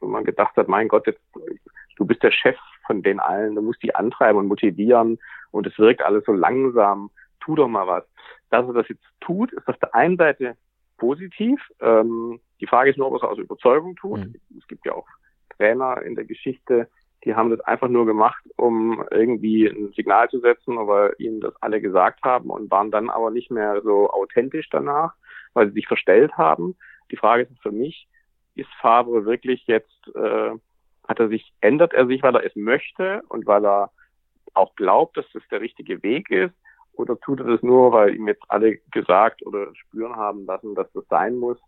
wo 0.00 0.08
man 0.08 0.24
gedacht 0.24 0.56
hat, 0.56 0.66
mein 0.66 0.88
Gott, 0.88 1.06
jetzt, 1.06 1.22
du 1.96 2.04
bist 2.04 2.22
der 2.22 2.30
Chef 2.30 2.56
von 2.86 3.02
den 3.02 3.20
allen, 3.20 3.54
du 3.54 3.62
musst 3.62 3.82
die 3.82 3.94
antreiben 3.94 4.38
und 4.38 4.48
motivieren 4.48 5.18
und 5.50 5.66
es 5.66 5.78
wirkt 5.78 6.02
alles 6.02 6.24
so 6.24 6.32
langsam, 6.32 7.10
tu 7.40 7.54
doch 7.54 7.68
mal 7.68 7.86
was. 7.86 8.04
Dass 8.50 8.66
er 8.66 8.74
das 8.74 8.88
jetzt 8.88 9.04
tut, 9.20 9.52
ist 9.52 9.68
auf 9.68 9.78
der 9.78 9.94
einen 9.94 10.16
Seite 10.16 10.56
positiv. 10.96 11.60
Ähm, 11.80 12.40
die 12.60 12.66
Frage 12.66 12.90
ist 12.90 12.96
nur, 12.96 13.08
ob 13.08 13.14
er 13.14 13.16
es 13.16 13.22
aus 13.22 13.38
Überzeugung 13.38 13.96
tut. 13.96 14.20
Mhm. 14.20 14.34
Es 14.58 14.66
gibt 14.66 14.84
ja 14.84 14.92
auch 14.92 15.06
Trainer 15.56 16.02
in 16.02 16.14
der 16.14 16.24
Geschichte, 16.24 16.88
die 17.24 17.34
haben 17.34 17.50
das 17.50 17.60
einfach 17.60 17.88
nur 17.88 18.06
gemacht, 18.06 18.42
um 18.56 19.04
irgendwie 19.10 19.66
ein 19.66 19.92
Signal 19.94 20.28
zu 20.30 20.40
setzen, 20.40 20.76
weil 20.86 21.14
ihnen 21.18 21.40
das 21.40 21.54
alle 21.60 21.80
gesagt 21.80 22.22
haben 22.22 22.50
und 22.50 22.70
waren 22.70 22.90
dann 22.90 23.10
aber 23.10 23.30
nicht 23.30 23.50
mehr 23.50 23.82
so 23.82 24.10
authentisch 24.10 24.68
danach, 24.70 25.14
weil 25.52 25.68
sie 25.68 25.74
sich 25.74 25.86
verstellt 25.86 26.32
haben. 26.38 26.76
Die 27.10 27.16
Frage 27.16 27.42
ist 27.42 27.62
für 27.62 27.72
mich, 27.72 28.08
ist 28.54 28.70
Favre 28.80 29.26
wirklich 29.26 29.66
jetzt, 29.66 30.08
äh, 30.14 30.52
hat 31.10 31.18
er 31.18 31.28
sich, 31.28 31.52
ändert 31.60 31.92
er 31.92 32.06
sich, 32.06 32.22
weil 32.22 32.36
er 32.36 32.46
es 32.46 32.54
möchte 32.54 33.22
und 33.28 33.44
weil 33.44 33.66
er 33.66 33.90
auch 34.54 34.76
glaubt, 34.76 35.16
dass 35.16 35.26
das 35.34 35.42
der 35.50 35.60
richtige 35.60 36.02
Weg 36.04 36.30
ist? 36.30 36.54
Oder 36.92 37.18
tut 37.18 37.40
er 37.40 37.46
das 37.46 37.62
nur, 37.62 37.92
weil 37.92 38.14
ihm 38.14 38.28
jetzt 38.28 38.44
alle 38.48 38.76
gesagt 38.92 39.44
oder 39.44 39.74
spüren 39.74 40.14
haben 40.14 40.46
lassen, 40.46 40.76
dass 40.76 40.90
das 40.92 41.04
sein 41.08 41.36
muss 41.36 41.58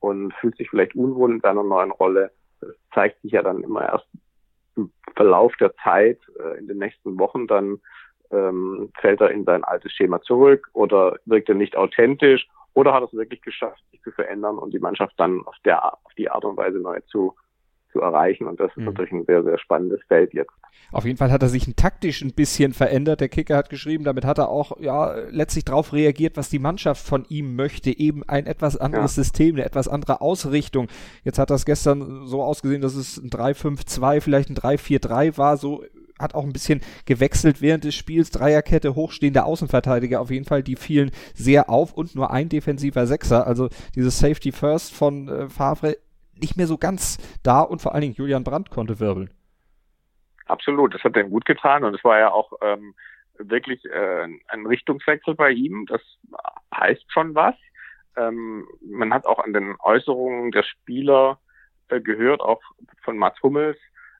und 0.00 0.32
fühlt 0.34 0.56
sich 0.56 0.70
vielleicht 0.70 0.94
unwohl 0.94 1.30
in 1.30 1.40
seiner 1.40 1.62
neuen 1.62 1.90
Rolle? 1.90 2.30
Das 2.60 2.70
zeigt 2.94 3.20
sich 3.20 3.32
ja 3.32 3.42
dann 3.42 3.62
immer 3.62 3.82
erst 3.82 4.06
im 4.76 4.90
Verlauf 5.14 5.54
der 5.56 5.74
Zeit, 5.76 6.18
äh, 6.38 6.58
in 6.58 6.66
den 6.66 6.78
nächsten 6.78 7.18
Wochen 7.18 7.46
dann 7.46 7.78
ähm, 8.30 8.90
fällt 8.98 9.20
er 9.20 9.30
in 9.30 9.44
sein 9.44 9.62
altes 9.62 9.92
Schema 9.92 10.22
zurück 10.22 10.68
oder 10.72 11.16
wirkt 11.26 11.50
er 11.50 11.54
nicht 11.54 11.76
authentisch 11.76 12.48
oder 12.72 12.94
hat 12.94 13.02
er 13.02 13.08
es 13.08 13.12
wirklich 13.12 13.42
geschafft, 13.42 13.82
sich 13.90 14.00
zu 14.02 14.10
verändern 14.10 14.58
und 14.58 14.72
die 14.72 14.78
Mannschaft 14.78 15.14
dann 15.18 15.42
auf 15.46 15.56
der 15.66 15.84
auf 15.84 16.14
die 16.16 16.30
Art 16.30 16.44
und 16.46 16.56
Weise 16.56 16.78
neu 16.78 17.00
zu 17.08 17.36
zu 17.96 18.02
erreichen. 18.02 18.46
Und 18.46 18.60
das 18.60 18.70
ist 18.70 18.78
mhm. 18.78 18.84
natürlich 18.84 19.12
ein 19.12 19.24
sehr, 19.24 19.42
sehr 19.42 19.58
spannendes 19.58 20.00
Feld 20.08 20.34
jetzt. 20.34 20.50
Auf 20.92 21.04
jeden 21.04 21.16
Fall 21.16 21.32
hat 21.32 21.42
er 21.42 21.48
sich 21.48 21.66
taktisch 21.74 22.22
ein 22.22 22.32
bisschen 22.32 22.72
verändert. 22.72 23.20
Der 23.20 23.28
Kicker 23.28 23.56
hat 23.56 23.70
geschrieben, 23.70 24.04
damit 24.04 24.24
hat 24.24 24.38
er 24.38 24.48
auch 24.48 24.78
ja 24.80 25.14
letztlich 25.30 25.64
darauf 25.64 25.92
reagiert, 25.92 26.36
was 26.36 26.48
die 26.48 26.58
Mannschaft 26.58 27.04
von 27.04 27.24
ihm 27.28 27.56
möchte. 27.56 27.96
Eben 27.96 28.22
ein 28.28 28.46
etwas 28.46 28.76
anderes 28.76 29.16
ja. 29.16 29.24
System, 29.24 29.56
eine 29.56 29.64
etwas 29.64 29.88
andere 29.88 30.20
Ausrichtung. 30.20 30.88
Jetzt 31.24 31.38
hat 31.38 31.50
das 31.50 31.64
gestern 31.64 32.26
so 32.26 32.42
ausgesehen, 32.42 32.82
dass 32.82 32.94
es 32.94 33.16
ein 33.16 33.30
3-5-2, 33.30 34.20
vielleicht 34.20 34.50
ein 34.50 34.56
3-4-3 34.56 35.38
war. 35.38 35.56
So 35.56 35.82
hat 36.18 36.34
auch 36.34 36.44
ein 36.44 36.52
bisschen 36.52 36.80
gewechselt 37.04 37.60
während 37.60 37.84
des 37.84 37.94
Spiels. 37.94 38.30
Dreierkette, 38.30 38.94
hochstehende 38.94 39.44
Außenverteidiger 39.44 40.20
auf 40.20 40.30
jeden 40.30 40.46
Fall, 40.46 40.62
die 40.62 40.76
fielen 40.76 41.10
sehr 41.34 41.68
auf 41.68 41.92
und 41.92 42.14
nur 42.14 42.30
ein 42.30 42.48
defensiver 42.48 43.06
Sechser. 43.06 43.46
Also 43.46 43.68
dieses 43.94 44.18
Safety 44.18 44.52
First 44.52 44.94
von 44.94 45.28
äh, 45.28 45.48
Favre 45.48 45.96
nicht 46.40 46.56
mehr 46.56 46.66
so 46.66 46.78
ganz 46.78 47.18
da 47.42 47.60
und 47.60 47.80
vor 47.82 47.92
allen 47.92 48.02
Dingen 48.02 48.14
Julian 48.14 48.44
Brandt 48.44 48.70
konnte 48.70 49.00
wirbeln. 49.00 49.30
Absolut, 50.46 50.94
das 50.94 51.02
hat 51.02 51.16
ihm 51.16 51.30
gut 51.30 51.44
getan 51.44 51.84
und 51.84 51.94
es 51.94 52.04
war 52.04 52.18
ja 52.18 52.30
auch 52.30 52.52
ähm, 52.62 52.94
wirklich 53.38 53.84
äh, 53.86 54.28
ein 54.48 54.66
Richtungswechsel 54.66 55.34
bei 55.34 55.50
ihm. 55.50 55.86
Das 55.86 56.00
heißt 56.74 57.04
schon 57.08 57.34
was. 57.34 57.54
Ähm, 58.16 58.66
man 58.80 59.12
hat 59.12 59.26
auch 59.26 59.38
an 59.38 59.52
den 59.52 59.74
Äußerungen 59.80 60.52
der 60.52 60.62
Spieler 60.62 61.38
äh, 61.88 62.00
gehört, 62.00 62.40
auch 62.40 62.60
von 63.02 63.18
Mats 63.18 63.42
Hummels, 63.42 63.78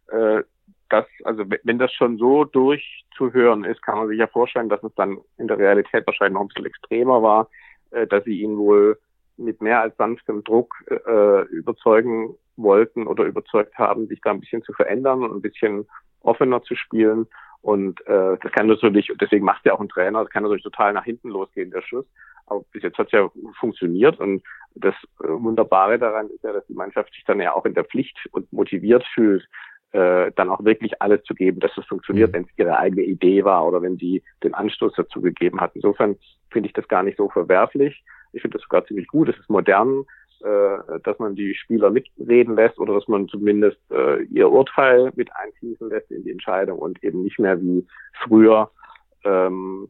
äh, 0.09 0.43
dass, 0.89 1.07
also 1.25 1.45
wenn 1.65 1.79
das 1.79 1.93
schon 1.93 2.17
so 2.19 2.45
durchzuhören 2.45 3.65
ist, 3.65 3.83
kann 3.83 3.99
man 3.99 4.09
sich 4.09 4.19
ja 4.19 4.27
vorstellen, 4.27 4.69
dass 4.69 4.83
es 4.83 4.95
dann 4.95 5.19
in 5.37 5.49
der 5.49 5.59
Realität 5.59 6.07
wahrscheinlich 6.07 6.35
noch 6.35 6.43
ein 6.43 6.49
bisschen 6.49 6.67
extremer 6.67 7.23
war, 7.23 7.49
äh, 7.91 8.07
dass 8.07 8.25
sie 8.25 8.41
ihn 8.41 8.57
wohl 8.57 8.99
mit 9.37 9.61
mehr 9.61 9.81
als 9.81 9.97
sanftem 9.97 10.45
Druck 10.45 10.75
äh, 10.89 11.43
überzeugen 11.49 12.35
wollten 12.57 13.07
oder 13.07 13.25
überzeugt 13.25 13.77
haben, 13.77 14.07
sich 14.07 14.21
da 14.23 14.31
ein 14.31 14.41
bisschen 14.41 14.63
zu 14.63 14.73
verändern 14.73 15.23
und 15.23 15.35
ein 15.35 15.43
bisschen 15.43 15.87
offener 16.21 16.63
zu 16.63 16.75
spielen. 16.75 17.27
Und 17.63 18.01
äh, 18.07 18.37
das 18.41 18.53
kann 18.53 18.67
natürlich, 18.67 19.13
deswegen 19.21 19.45
macht 19.45 19.65
ja 19.67 19.75
auch 19.75 19.81
ein 19.81 19.89
Trainer, 19.89 20.23
das 20.23 20.31
kann 20.31 20.43
natürlich 20.43 20.63
total 20.63 20.93
nach 20.93 21.05
hinten 21.05 21.29
losgehen, 21.29 21.71
der 21.71 21.83
Schuss. 21.83 22.07
Aber 22.47 22.65
bis 22.73 22.83
jetzt 22.83 22.97
hat 22.97 23.07
es 23.07 23.13
ja 23.13 23.29
funktioniert 23.59 24.21
und 24.21 24.43
das 24.75 24.95
äh, 25.21 25.29
Wunderbare 25.29 25.99
daran 25.99 26.29
ist 26.31 26.45
ja, 26.45 26.53
dass 26.53 26.67
die 26.67 26.75
Mannschaft 26.75 27.13
sich 27.13 27.25
dann 27.25 27.41
ja 27.41 27.55
auch 27.55 27.65
in 27.65 27.75
der 27.75 27.85
Pflicht 27.85 28.17
und 28.31 28.53
motiviert 28.53 29.05
fühlt, 29.15 29.49
äh, 29.93 30.31
dann 30.37 30.51
auch 30.51 30.65
wirklich 30.65 31.01
alles 31.03 31.23
zu 31.25 31.35
geben, 31.35 31.59
dass 31.61 31.77
es 31.77 31.85
funktioniert, 31.87 32.31
mhm. 32.31 32.35
wenn 32.35 32.43
es 32.45 32.51
ihre 32.57 32.79
eigene 32.79 33.03
Idee 33.03 33.45
war 33.45 33.67
oder 33.67 33.83
wenn 33.83 33.97
sie 33.97 34.23
den 34.45 34.55
Anstoß 34.55 34.93
dazu 34.97 35.21
gegeben 35.21 35.61
hat. 35.61 35.73
Insofern 35.75 36.17
finde 36.51 36.69
ich 36.69 36.73
das 36.73 36.87
gar 36.87 37.03
nicht 37.03 37.17
so 37.17 37.29
verwerflich. 37.29 38.05
Ich 38.37 38.43
finde 38.43 38.59
das 38.59 38.63
sogar 38.63 38.85
ziemlich 38.87 39.09
gut. 39.09 39.29
Es 39.29 39.39
ist 39.39 39.49
modern, 39.49 40.05
äh, 40.41 41.01
dass 41.03 41.19
man 41.19 41.35
die 41.35 41.55
Spieler 41.55 41.91
mitreden 41.91 42.55
lässt 42.55 42.79
oder 42.79 42.95
dass 42.95 43.09
man 43.09 43.29
zumindest 43.29 43.79
äh, 43.91 44.23
ihr 44.25 44.51
Urteil 44.51 45.11
mit 45.17 45.31
einfließen 45.35 45.89
lässt 45.89 46.11
in 46.11 46.25
die 46.25 46.31
Entscheidung 46.31 46.79
und 46.79 47.03
eben 47.03 47.23
nicht 47.23 47.39
mehr 47.39 47.59
wie 47.61 47.87
früher. 48.23 48.71
Ähm, 49.25 49.89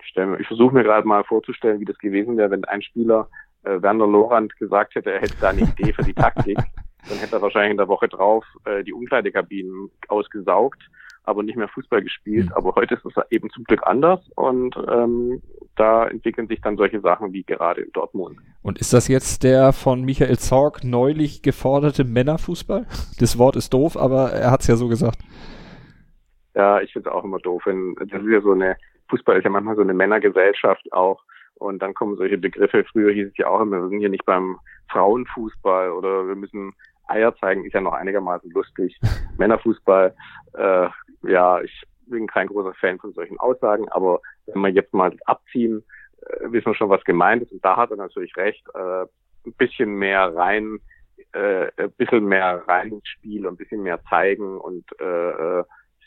ich, 0.00 0.16
ich 0.16 0.46
versuche 0.46 0.74
mir 0.74 0.84
gerade 0.84 1.06
mal 1.06 1.24
vorzustellen, 1.24 1.80
wie 1.80 1.84
das 1.84 1.98
gewesen 1.98 2.36
wäre, 2.36 2.52
wenn 2.52 2.64
ein 2.64 2.82
Spieler 2.82 3.28
äh, 3.64 3.82
Werner 3.82 4.06
Lorand 4.06 4.56
gesagt 4.56 4.94
hätte, 4.94 5.10
er 5.10 5.20
hätte 5.20 5.36
da 5.40 5.50
eine 5.50 5.62
Idee 5.62 5.92
für 5.92 6.04
die 6.04 6.14
Taktik. 6.14 6.58
Dann 7.08 7.18
hätte 7.18 7.36
er 7.36 7.42
wahrscheinlich 7.42 7.72
in 7.72 7.76
der 7.78 7.88
Woche 7.88 8.08
drauf 8.08 8.44
äh, 8.64 8.84
die 8.84 8.92
Umkleidekabinen 8.92 9.90
ausgesaugt 10.06 10.80
aber 11.28 11.42
nicht 11.42 11.56
mehr 11.56 11.68
Fußball 11.68 12.02
gespielt. 12.02 12.46
Mhm. 12.46 12.52
Aber 12.54 12.74
heute 12.74 12.94
ist 12.94 13.04
es 13.04 13.12
eben 13.30 13.50
zum 13.50 13.64
Glück 13.64 13.82
anders 13.84 14.20
und 14.34 14.74
ähm, 14.90 15.42
da 15.76 16.08
entwickeln 16.08 16.48
sich 16.48 16.60
dann 16.60 16.76
solche 16.76 17.00
Sachen 17.00 17.32
wie 17.32 17.44
gerade 17.44 17.82
in 17.82 17.92
Dortmund. 17.92 18.38
Und 18.62 18.78
ist 18.78 18.92
das 18.92 19.08
jetzt 19.08 19.44
der 19.44 19.72
von 19.72 20.02
Michael 20.02 20.38
Zorg 20.38 20.82
neulich 20.82 21.42
geforderte 21.42 22.04
Männerfußball? 22.04 22.86
Das 23.20 23.38
Wort 23.38 23.56
ist 23.56 23.72
doof, 23.74 23.96
aber 23.96 24.32
er 24.32 24.50
hat 24.50 24.62
es 24.62 24.66
ja 24.66 24.76
so 24.76 24.88
gesagt. 24.88 25.18
Ja, 26.54 26.80
ich 26.80 26.92
finde 26.92 27.10
es 27.10 27.14
auch 27.14 27.24
immer 27.24 27.38
doof. 27.38 27.62
Wenn, 27.66 27.94
das 27.94 28.22
ist 28.22 28.32
ja 28.32 28.40
so 28.40 28.52
eine, 28.52 28.76
Fußball 29.10 29.36
ist 29.36 29.44
ja 29.44 29.50
manchmal 29.50 29.76
so 29.76 29.82
eine 29.82 29.94
Männergesellschaft 29.94 30.92
auch. 30.92 31.22
Und 31.54 31.82
dann 31.82 31.94
kommen 31.94 32.16
solche 32.16 32.38
Begriffe. 32.38 32.84
Früher 32.90 33.12
hieß 33.12 33.28
es 33.28 33.36
ja 33.36 33.48
auch 33.48 33.60
immer, 33.60 33.82
wir 33.82 33.88
sind 33.88 33.98
hier 34.00 34.08
nicht 34.08 34.24
beim 34.24 34.58
Frauenfußball 34.90 35.90
oder 35.90 36.26
wir 36.26 36.36
müssen 36.36 36.72
Eier 37.08 37.34
zeigen, 37.36 37.64
ist 37.64 37.74
ja 37.74 37.80
noch 37.80 37.92
einigermaßen 37.92 38.50
lustig. 38.50 38.98
Männerfußball, 39.38 40.14
äh, 40.54 40.88
ja, 41.22 41.60
ich 41.60 41.82
bin 42.06 42.26
kein 42.26 42.48
großer 42.48 42.74
Fan 42.74 42.98
von 42.98 43.12
solchen 43.12 43.38
Aussagen, 43.38 43.88
aber 43.90 44.20
wenn 44.46 44.62
wir 44.62 44.70
jetzt 44.70 44.94
mal 44.94 45.14
abziehen, 45.26 45.84
äh, 46.22 46.52
wissen 46.52 46.66
wir 46.66 46.74
schon, 46.74 46.90
was 46.90 47.04
gemeint 47.04 47.42
ist. 47.42 47.52
Und 47.52 47.64
da 47.64 47.76
hat 47.76 47.90
er 47.90 47.96
natürlich 47.96 48.36
recht. 48.36 48.64
Äh, 48.74 49.06
ein 49.46 49.52
bisschen 49.56 49.94
mehr 49.94 50.34
rein, 50.34 50.78
äh, 51.32 51.68
ein 51.76 51.92
bisschen 51.92 52.26
mehr 52.26 52.66
rein 52.66 52.92
ins 52.92 53.08
Spiel, 53.08 53.46
ein 53.46 53.56
bisschen 53.56 53.82
mehr 53.82 54.00
zeigen 54.08 54.58
und 54.58 54.84
äh, 55.00 55.62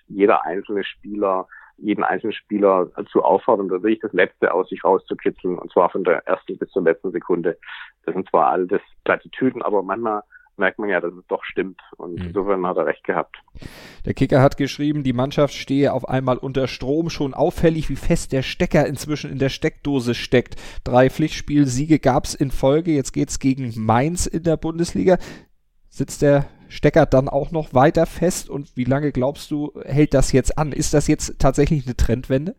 jeder 0.08 0.46
einzelne 0.46 0.84
Spieler, 0.84 1.48
jeden 1.78 2.04
einzelnen 2.04 2.34
Spieler 2.34 2.90
dazu 2.96 3.24
auffordern, 3.24 3.70
da 3.70 3.76
wirklich 3.76 4.02
das 4.02 4.14
Letzte 4.14 4.54
aus 4.54 4.70
sich 4.70 4.84
rauszukitzeln, 4.84 5.58
und 5.58 5.72
zwar 5.72 5.90
von 5.90 6.04
der 6.04 6.28
ersten 6.28 6.58
bis 6.58 6.70
zur 6.70 6.84
letzten 6.84 7.12
Sekunde. 7.12 7.58
Das 8.06 8.14
sind 8.14 8.30
zwar 8.30 8.48
alles 8.48 8.82
Plattitüden, 9.04 9.62
aber 9.62 9.82
manchmal 9.82 10.22
merkt 10.62 10.80
man 10.80 10.88
ja, 10.88 11.02
dass 11.02 11.14
es 11.14 11.28
doch 11.28 11.44
stimmt. 11.44 11.82
Und 11.98 12.20
mhm. 12.20 12.28
insofern 12.28 12.66
hat 12.66 12.78
er 12.78 12.86
recht 12.86 13.04
gehabt. 13.04 13.36
Der 14.06 14.14
Kicker 14.14 14.42
hat 14.42 14.56
geschrieben, 14.56 15.04
die 15.04 15.12
Mannschaft 15.12 15.54
stehe 15.54 15.92
auf 15.92 16.08
einmal 16.08 16.38
unter 16.38 16.70
Strom. 16.70 17.10
Schon 17.10 17.34
auffällig, 17.34 17.90
wie 17.90 17.98
fest 17.98 18.32
der 18.32 18.44
Stecker 18.44 18.86
inzwischen 18.86 19.30
in 19.30 19.40
der 19.40 19.50
Steckdose 19.50 20.16
steckt. 20.16 20.56
Drei 20.86 21.10
Pflichtspielsiege 21.10 22.00
gab 22.00 22.24
es 22.24 22.36
in 22.36 22.52
Folge. 22.52 22.92
Jetzt 22.92 23.12
geht's 23.12 23.40
gegen 23.40 23.74
Mainz 23.76 24.26
in 24.26 24.44
der 24.44 24.56
Bundesliga. 24.56 25.18
Sitzt 25.90 26.22
der 26.22 26.46
Stecker 26.70 27.06
dann 27.06 27.28
auch 27.28 27.52
noch 27.52 27.74
weiter 27.74 28.06
fest? 28.06 28.50
Und 28.50 28.78
wie 28.78 28.86
lange 28.86 29.12
glaubst 29.12 29.52
du, 29.52 29.74
hält 29.84 30.14
das 30.14 30.32
jetzt 30.32 30.58
an? 30.58 30.72
Ist 30.72 30.94
das 30.94 31.08
jetzt 31.08 31.40
tatsächlich 31.40 31.86
eine 31.86 31.98
Trendwende? 31.98 32.56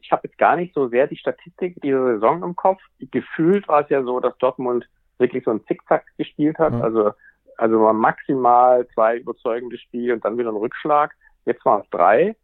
Ich 0.00 0.12
habe 0.12 0.28
jetzt 0.28 0.38
gar 0.38 0.56
nicht 0.56 0.74
so 0.74 0.88
sehr 0.88 1.08
die 1.08 1.16
Statistik 1.16 1.80
dieser 1.82 2.14
Saison 2.14 2.42
im 2.42 2.54
Kopf. 2.54 2.80
Gefühlt 3.10 3.66
war 3.66 3.82
es 3.82 3.88
ja 3.88 4.04
so, 4.04 4.20
dass 4.20 4.36
Dortmund 4.38 4.86
wirklich 5.18 5.44
so 5.44 5.50
ein 5.50 5.64
Zickzack 5.66 6.04
gespielt 6.16 6.58
hat. 6.58 6.72
Mhm. 6.72 6.82
Also 6.82 7.12
also 7.56 7.78
mal 7.78 7.92
maximal 7.92 8.86
zwei 8.88 9.18
überzeugende 9.18 9.78
Spiele 9.78 10.14
und 10.14 10.24
dann 10.24 10.38
wieder 10.38 10.50
ein 10.50 10.56
Rückschlag. 10.56 11.14
Jetzt 11.44 11.64
waren 11.64 11.82
es 11.82 11.90
drei 11.90 12.36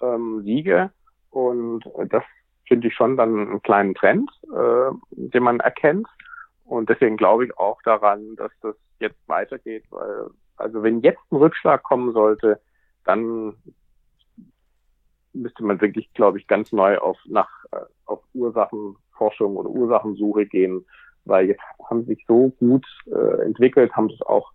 ähm, 0.00 0.42
Siege 0.44 0.90
und 1.30 1.84
das 2.08 2.24
finde 2.66 2.88
ich 2.88 2.94
schon 2.94 3.16
dann 3.16 3.48
einen 3.48 3.62
kleinen 3.62 3.94
Trend, 3.94 4.30
äh, 4.54 4.90
den 5.10 5.42
man 5.42 5.60
erkennt. 5.60 6.06
Und 6.64 6.90
deswegen 6.90 7.16
glaube 7.16 7.46
ich 7.46 7.58
auch 7.58 7.80
daran, 7.82 8.36
dass 8.36 8.52
das 8.60 8.76
jetzt 9.00 9.26
weitergeht, 9.26 9.84
weil 9.90 10.28
also 10.56 10.82
wenn 10.82 11.00
jetzt 11.00 11.20
ein 11.30 11.36
Rückschlag 11.36 11.82
kommen 11.82 12.12
sollte, 12.12 12.60
dann 13.04 13.54
müsste 15.32 15.64
man 15.64 15.80
wirklich, 15.80 16.12
glaube 16.14 16.38
ich, 16.38 16.46
ganz 16.46 16.72
neu 16.72 16.98
auf 16.98 17.16
nach 17.26 17.48
äh, 17.70 17.78
auf 18.04 18.22
Ursachenforschung 18.34 19.56
oder 19.56 19.70
Ursachensuche 19.70 20.46
gehen, 20.46 20.84
weil 21.28 21.46
jetzt 21.46 21.62
haben 21.88 22.02
sie 22.02 22.14
sich 22.14 22.24
so 22.26 22.52
gut 22.58 22.86
äh, 23.06 23.44
entwickelt, 23.44 23.92
haben 23.92 24.10
es 24.10 24.20
auch 24.22 24.52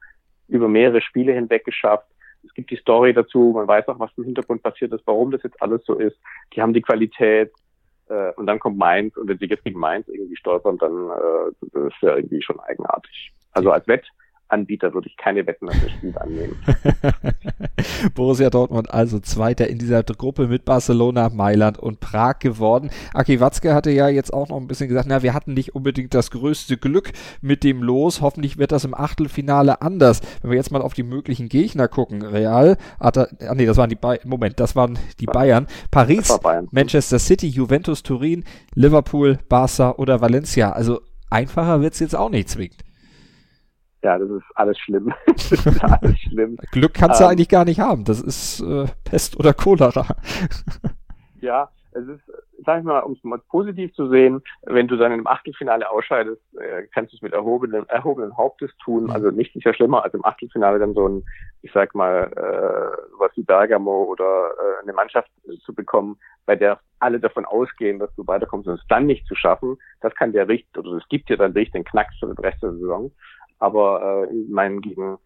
über 0.48 0.68
mehrere 0.68 1.02
Spiele 1.02 1.34
hinweg 1.34 1.66
geschafft. 1.66 2.08
Es 2.46 2.54
gibt 2.54 2.72
die 2.72 2.78
Story 2.78 3.14
dazu, 3.14 3.54
man 3.56 3.68
weiß 3.68 3.88
auch, 3.88 4.00
was 4.00 4.12
im 4.18 4.26
Hintergrund 4.26 4.62
passiert 4.62 4.92
ist, 4.92 5.08
warum 5.08 5.32
das 5.32 5.44
jetzt 5.44 5.62
alles 5.62 5.84
so 5.86 5.96
ist. 5.96 6.18
Die 6.54 6.62
haben 6.62 6.74
die 6.74 6.82
Qualität 6.82 7.52
äh, 8.10 8.32
und 8.34 8.48
dann 8.48 8.60
kommt 8.60 8.78
Mainz 8.78 9.16
und 9.16 9.28
wenn 9.28 9.38
sie 9.38 9.46
jetzt 9.46 9.64
gegen 9.64 9.80
Mainz 9.80 10.08
irgendwie 10.08 10.36
stolpern, 10.36 10.78
dann 10.78 11.10
äh, 11.10 11.68
das 11.72 11.94
ist 11.94 12.02
ja 12.02 12.16
irgendwie 12.16 12.42
schon 12.42 12.60
eigenartig. 12.60 13.32
Also 13.54 13.72
als 13.72 13.88
Wett 13.88 14.06
Anbieter 14.48 14.94
würde 14.94 15.08
ich 15.08 15.18
keine 15.18 15.46
Wetten 15.48 15.68
auf 15.68 15.76
das 15.82 15.92
Spiel 15.92 16.16
annehmen. 16.18 16.56
Borussia 18.14 18.50
Dortmund 18.50 18.94
also 18.94 19.20
Zweiter 19.20 19.68
in 19.68 19.80
dieser 19.80 20.04
Gruppe 20.04 20.48
mit 20.48 20.64
Barcelona, 20.66 21.30
Mailand 21.30 21.80
und 21.80 22.00
Prag 22.00 22.40
geworden. 22.40 22.92
Aki 23.14 23.40
Watzke 23.40 23.74
hatte 23.74 23.92
ja 23.92 24.10
jetzt 24.10 24.34
auch 24.34 24.50
noch 24.50 24.58
ein 24.58 24.68
bisschen 24.68 24.90
gesagt, 24.90 25.08
na, 25.08 25.24
wir 25.24 25.34
hatten 25.34 25.54
nicht 25.54 25.76
unbedingt 25.76 26.14
das 26.14 26.30
größte 26.32 26.78
Glück 26.78 27.12
mit 27.42 27.64
dem 27.64 27.82
Los. 27.82 28.22
Hoffentlich 28.22 28.58
wird 28.58 28.72
das 28.72 28.86
im 28.86 28.94
Achtelfinale 28.94 29.82
anders. 29.82 30.22
Wenn 30.42 30.52
wir 30.52 30.58
jetzt 30.58 30.72
mal 30.72 30.82
auf 30.82 30.94
die 30.94 31.04
möglichen 31.04 31.50
Gegner 31.50 31.88
gucken. 31.88 32.22
Real, 32.22 32.78
Ata, 33.00 33.28
ah, 33.48 33.56
nee, 33.56 33.66
das 33.66 33.78
waren 33.78 33.90
die 33.90 33.96
Bayern, 33.96 34.22
Moment, 34.26 34.60
das 34.60 34.76
waren 34.76 35.00
die 35.20 35.26
Bayern. 35.26 35.68
Paris, 35.90 36.38
Bayern. 36.42 36.68
Manchester 36.72 37.20
City, 37.20 37.48
Juventus 37.48 38.04
Turin, 38.04 38.44
Liverpool, 38.76 39.40
Barca 39.50 39.92
oder 39.92 40.22
Valencia. 40.22 40.72
Also 40.72 41.02
einfacher 41.30 41.82
wird's 41.82 42.00
jetzt 42.00 42.16
auch 42.16 42.30
nicht 42.30 42.50
zwingend 42.50 42.84
ja, 44.04 44.18
das 44.18 44.30
ist 44.30 44.44
alles 44.56 44.78
schlimm. 44.80 45.14
das 45.28 45.52
ist 45.52 45.84
alles 45.84 46.20
schlimm. 46.20 46.58
Glück 46.72 46.94
kannst 46.94 47.20
du 47.20 47.24
ähm, 47.24 47.32
eigentlich 47.32 47.50
gar 47.50 47.66
nicht 47.66 47.80
haben. 47.80 48.04
Das 48.04 48.22
ist 48.22 48.60
äh, 48.62 48.86
Pest 49.06 49.40
oder 49.40 49.54
Cholera. 49.54 50.06
ja, 51.42 51.70
es 51.94 52.08
ist, 52.08 52.22
sag 52.66 52.80
ich 52.80 52.86
mal, 52.86 53.00
um 53.00 53.14
es 53.14 53.24
mal 53.24 53.40
positiv 53.50 53.94
zu 53.94 54.10
sehen, 54.10 54.42
wenn 54.64 54.88
du 54.88 54.98
dann 54.98 55.12
im 55.12 55.28
Achtelfinale 55.28 55.90
ausscheidest, 55.90 56.42
äh, 56.60 56.84
kannst 56.94 57.14
du 57.14 57.18
es 57.18 57.22
mit 57.22 57.34
erhobenen, 57.34 57.88
erhobenen 57.88 58.36
Hauptes 58.36 58.72
tun. 58.84 59.10
Also 59.10 59.32
nicht 59.32 59.54
sicher 59.54 59.74
schlimmer 59.74 60.04
als 60.04 60.14
im 60.14 60.26
Achtelfinale 60.26 60.80
dann 60.80 60.94
so 60.94 61.08
ein, 61.08 61.24
ich 61.62 61.72
sag 61.72 61.96
mal, 61.96 62.32
äh, 62.36 63.20
was 63.20 63.32
wie 63.38 63.44
Bergamo 63.44 64.04
oder 64.04 64.24
äh, 64.24 64.84
eine 64.84 64.94
Mannschaft 64.94 65.30
zu 65.64 65.74
bekommen, 65.74 66.18
bei 66.46 66.56
der 66.56 66.80
alle 67.00 67.20
davon 67.20 67.46
ausgehen, 67.46 68.00
dass 68.00 68.14
du 68.16 68.26
weiterkommst 68.28 68.68
und 68.68 68.76
es 68.76 68.88
dann 68.88 69.06
nicht 69.06 69.28
zu 69.28 69.36
schaffen. 69.36 69.78
Das 70.02 70.16
kann 70.16 70.34
der 70.34 70.48
Richt, 70.48 70.78
oder 70.78 70.92
es 70.94 71.08
gibt 71.10 71.30
dir 71.30 71.38
dann 71.38 71.52
richtig 71.52 71.74
den 71.74 71.86
Knacks 71.86 72.18
für 72.20 72.28
den 72.28 72.38
Rest 72.38 72.64
der 72.64 72.72
Saison. 72.74 73.12
Aber 73.64 74.28
äh, 74.30 74.36
ich 74.36 74.82
gegen, 74.82 75.18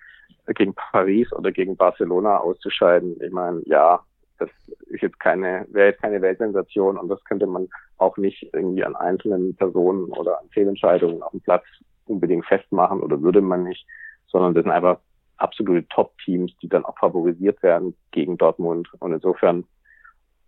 gegen 0.54 0.76
Paris 0.76 1.34
oder 1.34 1.52
gegen 1.52 1.76
Barcelona 1.76 2.38
auszuscheiden, 2.38 3.20
ich 3.20 3.32
meine, 3.32 3.64
ja, 3.66 4.00
das 4.38 4.50
ist 4.92 5.02
jetzt 5.02 5.20
keine, 5.20 5.66
wäre 5.72 5.88
jetzt 5.90 6.04
keine 6.04 6.22
Weltsensation 6.22 7.00
und 7.00 7.10
das 7.10 7.24
könnte 7.24 7.48
man 7.48 7.68
auch 7.98 8.16
nicht 8.18 8.48
irgendwie 8.54 8.84
an 8.84 8.96
einzelnen 8.96 9.56
Personen 9.56 10.12
oder 10.12 10.40
an 10.40 10.50
Fehlentscheidungen 10.50 11.24
auf 11.24 11.32
dem 11.32 11.42
Platz 11.42 11.64
unbedingt 12.06 12.46
festmachen 12.46 13.00
oder 13.00 13.20
würde 13.24 13.42
man 13.42 13.64
nicht, 13.64 13.88
sondern 14.28 14.54
das 14.54 14.64
sind 14.64 14.72
einfach 14.72 15.00
absolute 15.38 15.88
Top-Teams, 15.88 16.52
die 16.62 16.70
dann 16.70 16.86
auch 16.86 16.98
favorisiert 17.00 17.64
werden 17.64 17.96
gegen 18.12 18.38
Dortmund 18.38 18.88
und 19.00 19.14
insofern 19.14 19.64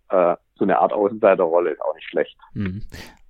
äh, 0.10 0.36
so 0.54 0.63
eine 0.63 0.78
Art 0.78 0.93
Außenseiterrolle 0.93 1.71
ist 1.71 1.82
auch 1.82 1.95
nicht 1.95 2.08
schlecht. 2.08 2.38
Mhm 2.54 2.84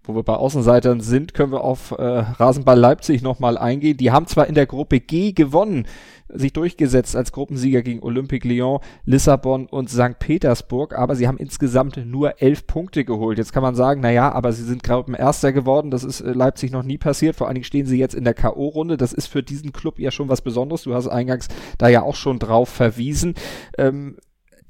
wo 0.09 0.15
wir 0.15 0.23
bei 0.23 0.33
Außenseitern 0.33 1.01
sind, 1.01 1.33
können 1.33 1.51
wir 1.51 1.63
auf 1.63 1.91
äh, 1.91 2.03
Rasenball 2.03 2.77
Leipzig 2.77 3.21
nochmal 3.21 3.57
eingehen. 3.57 3.97
Die 3.97 4.11
haben 4.11 4.27
zwar 4.27 4.47
in 4.47 4.55
der 4.55 4.65
Gruppe 4.65 4.99
G 4.99 5.31
gewonnen, 5.31 5.85
sich 6.27 6.53
durchgesetzt 6.53 7.15
als 7.15 7.31
Gruppensieger 7.31 7.81
gegen 7.81 8.03
Olympique 8.03 8.47
Lyon, 8.47 8.79
Lissabon 9.05 9.67
und 9.67 9.89
St. 9.89 10.19
Petersburg, 10.19 10.97
aber 10.97 11.15
sie 11.15 11.27
haben 11.27 11.37
insgesamt 11.37 11.97
nur 12.05 12.41
elf 12.41 12.67
Punkte 12.67 13.05
geholt. 13.05 13.37
Jetzt 13.37 13.53
kann 13.53 13.63
man 13.63 13.75
sagen, 13.75 14.01
na 14.01 14.11
ja, 14.11 14.31
aber 14.31 14.51
sie 14.51 14.63
sind 14.63 14.83
Gruppenerster 14.83 15.53
geworden, 15.53 15.91
das 15.91 16.03
ist 16.03 16.21
äh, 16.21 16.31
Leipzig 16.31 16.71
noch 16.71 16.83
nie 16.83 16.97
passiert, 16.97 17.35
vor 17.35 17.47
allen 17.47 17.55
Dingen 17.55 17.63
stehen 17.63 17.85
sie 17.85 17.97
jetzt 17.97 18.15
in 18.15 18.23
der 18.23 18.33
K.O.-Runde, 18.33 18.97
das 18.97 19.13
ist 19.13 19.27
für 19.27 19.43
diesen 19.43 19.73
Club 19.73 19.99
ja 19.99 20.11
schon 20.11 20.29
was 20.29 20.41
Besonderes, 20.41 20.83
du 20.83 20.93
hast 20.93 21.07
eingangs 21.07 21.47
da 21.77 21.87
ja 21.87 22.01
auch 22.01 22.15
schon 22.15 22.39
drauf 22.39 22.69
verwiesen. 22.69 23.35
Ähm, 23.77 24.17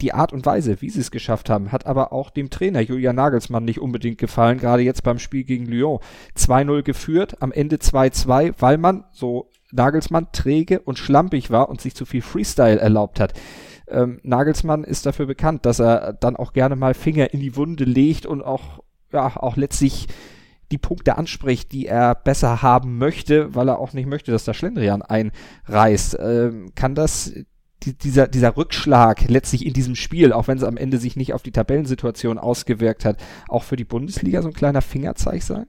die 0.02 0.14
Art 0.14 0.34
und 0.34 0.46
Weise, 0.46 0.82
wie 0.82 0.90
sie 0.90 1.02
es 1.02 1.12
geschafft 1.12 1.50
haben, 1.50 1.72
hat 1.72 1.86
aber 1.86 2.14
auch 2.14 2.30
dem 2.30 2.50
Trainer 2.50 2.82
Julian 2.82 3.16
Nagelsmann 3.16 3.66
nicht 3.66 3.80
unbedingt 3.80 4.18
gefallen, 4.18 4.58
gerade 4.58 4.84
jetzt 4.84 5.04
beim 5.04 5.20
Spiel 5.20 5.44
gegen 5.44 5.66
Lyon. 5.66 6.00
2-0 6.38 6.84
geführt, 6.84 7.42
am 7.42 7.52
Ende 7.52 7.78
2-2, 7.78 8.56
weil 8.60 8.78
man, 8.78 9.04
so 9.12 9.50
Nagelsmann, 9.72 10.32
träge 10.32 10.80
und 10.80 10.98
schlampig 10.98 11.52
war 11.52 11.70
und 11.70 11.82
sich 11.82 11.96
zu 11.96 12.06
viel 12.06 12.22
Freestyle 12.22 12.80
erlaubt 12.80 13.20
hat. 13.20 13.34
Ähm, 13.88 14.20
Nagelsmann 14.24 14.84
ist 14.84 15.06
dafür 15.06 15.26
bekannt, 15.26 15.66
dass 15.66 15.80
er 15.80 16.14
dann 16.14 16.36
auch 16.36 16.54
gerne 16.54 16.76
mal 16.76 16.94
Finger 16.94 17.34
in 17.34 17.40
die 17.40 17.56
Wunde 17.56 17.84
legt 17.84 18.26
und 18.26 18.42
auch, 18.42 18.84
ja, 19.12 19.36
auch 19.36 19.58
letztlich 19.58 20.08
die 20.72 20.78
Punkte 20.78 21.18
anspricht, 21.18 21.72
die 21.72 21.88
er 21.88 22.14
besser 22.14 22.62
haben 22.62 22.98
möchte, 22.98 23.56
weil 23.56 23.70
er 23.70 23.80
auch 23.80 23.94
nicht 23.94 24.08
möchte, 24.08 24.32
dass 24.32 24.46
der 24.46 24.54
Schlendrian 24.54 25.02
einreißt. 25.02 26.18
Ähm, 26.20 26.72
kann 26.76 26.94
das 26.94 27.34
die, 27.84 27.98
dieser, 27.98 28.28
dieser 28.28 28.58
Rückschlag 28.58 29.30
letztlich 29.30 29.66
in 29.66 29.74
diesem 29.74 29.96
Spiel, 29.96 30.34
auch 30.34 30.48
wenn 30.48 30.58
es 30.58 30.64
am 30.64 30.78
Ende 30.78 30.98
sich 30.98 31.16
nicht 31.16 31.34
auf 31.34 31.44
die 31.44 31.52
Tabellensituation 31.52 32.38
ausgewirkt 32.38 33.06
hat, 33.06 33.18
auch 33.48 33.64
für 33.64 33.76
die 33.76 33.86
Bundesliga 33.86 34.42
so 34.42 34.50
ein 34.50 34.54
kleiner 34.54 34.82
Fingerzeig 34.82 35.42
sein? 35.42 35.66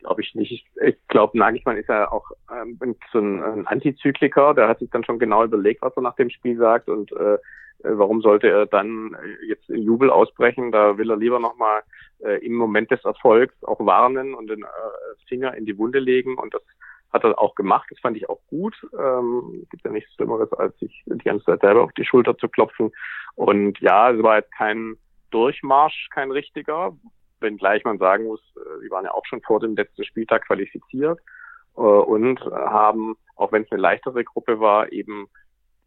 Glaube 0.00 0.22
ich 0.22 0.34
nicht. 0.34 0.52
Ich, 0.52 0.66
ich 0.82 0.96
glaube, 1.08 1.38
Nagelsmann 1.38 1.76
ist 1.76 1.88
ja 1.88 2.10
auch 2.10 2.30
ähm, 2.52 2.78
so 3.12 3.18
ein, 3.18 3.42
ein 3.42 3.66
Antizykliker. 3.66 4.54
Der 4.54 4.68
hat 4.68 4.78
sich 4.78 4.90
dann 4.90 5.04
schon 5.04 5.18
genau 5.18 5.44
überlegt, 5.44 5.82
was 5.82 5.96
er 5.96 6.02
nach 6.02 6.16
dem 6.16 6.30
Spiel 6.30 6.56
sagt 6.56 6.88
und 6.88 7.12
äh, 7.12 7.38
warum 7.82 8.20
sollte 8.20 8.48
er 8.48 8.66
dann 8.66 9.16
jetzt 9.46 9.68
in 9.68 9.82
Jubel 9.82 10.10
ausbrechen? 10.10 10.72
Da 10.72 10.98
will 10.98 11.10
er 11.10 11.16
lieber 11.16 11.40
nochmal 11.40 11.82
äh, 12.20 12.44
im 12.44 12.54
Moment 12.54 12.90
des 12.90 13.04
Erfolgs 13.04 13.54
auch 13.62 13.84
warnen 13.84 14.34
und 14.34 14.48
den 14.48 14.62
äh, 14.62 14.66
Finger 15.28 15.54
in 15.56 15.66
die 15.66 15.76
Wunde 15.78 15.98
legen 15.98 16.36
und 16.38 16.54
das 16.54 16.62
hat 17.16 17.24
er 17.24 17.38
auch 17.38 17.54
gemacht. 17.54 17.88
Das 17.90 18.00
fand 18.00 18.16
ich 18.16 18.28
auch 18.28 18.40
gut. 18.48 18.74
Ähm, 18.98 19.66
gibt 19.70 19.84
ja 19.84 19.90
nichts 19.90 20.14
Schlimmeres, 20.14 20.52
als 20.52 20.78
sich 20.78 21.02
die 21.06 21.18
ganze 21.24 21.44
Zeit 21.44 21.60
selber 21.60 21.82
auf 21.82 21.92
die 21.92 22.04
Schulter 22.04 22.36
zu 22.38 22.48
klopfen. 22.48 22.92
Und 23.34 23.78
ja, 23.80 24.10
es 24.10 24.22
war 24.22 24.36
jetzt 24.36 24.52
kein 24.52 24.96
Durchmarsch, 25.30 26.08
kein 26.12 26.30
richtiger, 26.30 26.96
wenngleich 27.40 27.84
man 27.84 27.98
sagen 27.98 28.24
muss, 28.24 28.40
äh, 28.56 28.80
sie 28.80 28.90
waren 28.90 29.04
ja 29.04 29.12
auch 29.12 29.26
schon 29.26 29.42
vor 29.42 29.60
dem 29.60 29.76
letzten 29.76 30.04
Spieltag 30.04 30.46
qualifiziert 30.46 31.18
äh, 31.76 31.80
und 31.80 32.40
haben, 32.40 33.16
auch 33.34 33.52
wenn 33.52 33.62
es 33.62 33.72
eine 33.72 33.80
leichtere 33.80 34.24
Gruppe 34.24 34.60
war, 34.60 34.92
eben 34.92 35.28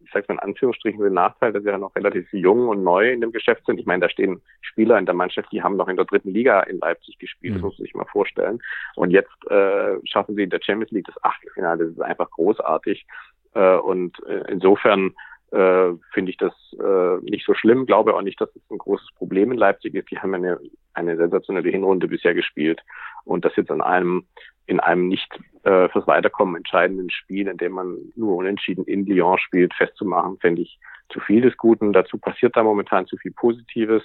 ich 0.10 0.14
sage 0.14 0.26
mal 0.28 0.36
in 0.36 0.50
Anführungsstrichen 0.50 1.04
den 1.04 1.14
Nachteil, 1.14 1.54
dass 1.54 1.62
sie 1.62 1.70
ja 1.70 1.78
noch 1.78 1.96
relativ 1.96 2.28
jung 2.34 2.68
und 2.68 2.84
neu 2.84 3.12
in 3.12 3.22
dem 3.22 3.32
Geschäft 3.32 3.64
sind. 3.68 3.80
Ich 3.80 3.86
meine, 3.86 4.02
da 4.02 4.10
stehen 4.10 4.42
Spieler 4.62 4.98
in 4.98 5.06
der 5.06 5.14
Mannschaft, 5.14 5.52
die 5.52 5.62
haben 5.62 5.78
noch 5.78 5.88
in 5.88 5.98
der 5.98 6.06
dritten 6.06 6.32
Liga 6.34 6.62
in 6.62 6.80
Leipzig 6.80 7.20
gespielt, 7.20 7.54
mhm. 7.54 7.58
das 7.58 7.64
muss 7.64 7.78
man 7.78 7.86
sich 7.86 7.94
mal 7.94 8.06
vorstellen. 8.06 8.60
Und 8.96 9.12
jetzt 9.12 9.30
äh, 9.52 9.98
schaffen 10.06 10.36
sie 10.36 10.44
in 10.44 10.50
der 10.50 10.62
Champions 10.64 10.92
League 10.92 11.06
das 11.06 11.24
Achtelfinale, 11.24 11.86
das 11.86 11.94
ist 11.94 12.02
einfach 12.02 12.32
großartig. 12.32 13.06
Äh, 13.54 13.76
und 13.76 14.18
äh, 14.26 14.46
insofern 14.50 15.14
äh, 15.52 15.94
finde 16.14 16.32
ich 16.32 16.38
das 16.38 16.54
äh, 16.80 17.18
nicht 17.24 17.46
so 17.46 17.54
schlimm. 17.54 17.86
Glaube 17.86 18.16
auch 18.16 18.22
nicht, 18.22 18.40
dass 18.40 18.56
es 18.56 18.62
ein 18.70 18.78
großes 18.78 19.10
Problem 19.16 19.52
in 19.52 19.58
Leipzig 19.58 19.96
ist. 19.96 20.10
Die 20.12 20.20
haben 20.20 20.34
eine, 20.34 20.60
eine 20.94 21.18
sensationelle 21.18 21.70
Hinrunde 21.70 22.08
bisher 22.08 22.34
gespielt 22.34 22.82
und 23.26 23.46
das 23.46 23.56
jetzt 23.56 23.72
an 23.72 23.82
einem 23.82 24.26
in 24.68 24.80
einem 24.80 25.08
nicht 25.08 25.28
äh, 25.64 25.90
fürs 25.90 26.06
Weiterkommen 26.06 26.56
entscheidenden 26.56 27.10
Spiel, 27.10 27.48
in 27.48 27.58
dem 27.58 27.72
man 27.72 27.98
nur 28.16 28.36
unentschieden 28.36 28.86
in 28.86 29.04
Lyon 29.08 29.40
spielt, 29.40 29.74
festzumachen, 29.74 30.38
fände 30.38 30.62
ich 30.62 30.80
zu 31.12 31.20
viel 31.20 31.42
des 31.42 31.58
Guten. 31.58 31.92
Dazu 31.92 32.20
passiert 32.20 32.56
da 32.56 32.62
momentan 32.62 33.08
zu 33.08 33.18
viel 33.18 33.32
Positives. 33.32 34.04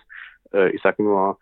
Äh, 0.55 0.71
ich 0.71 0.81
sage 0.81 1.03
nur 1.03 1.39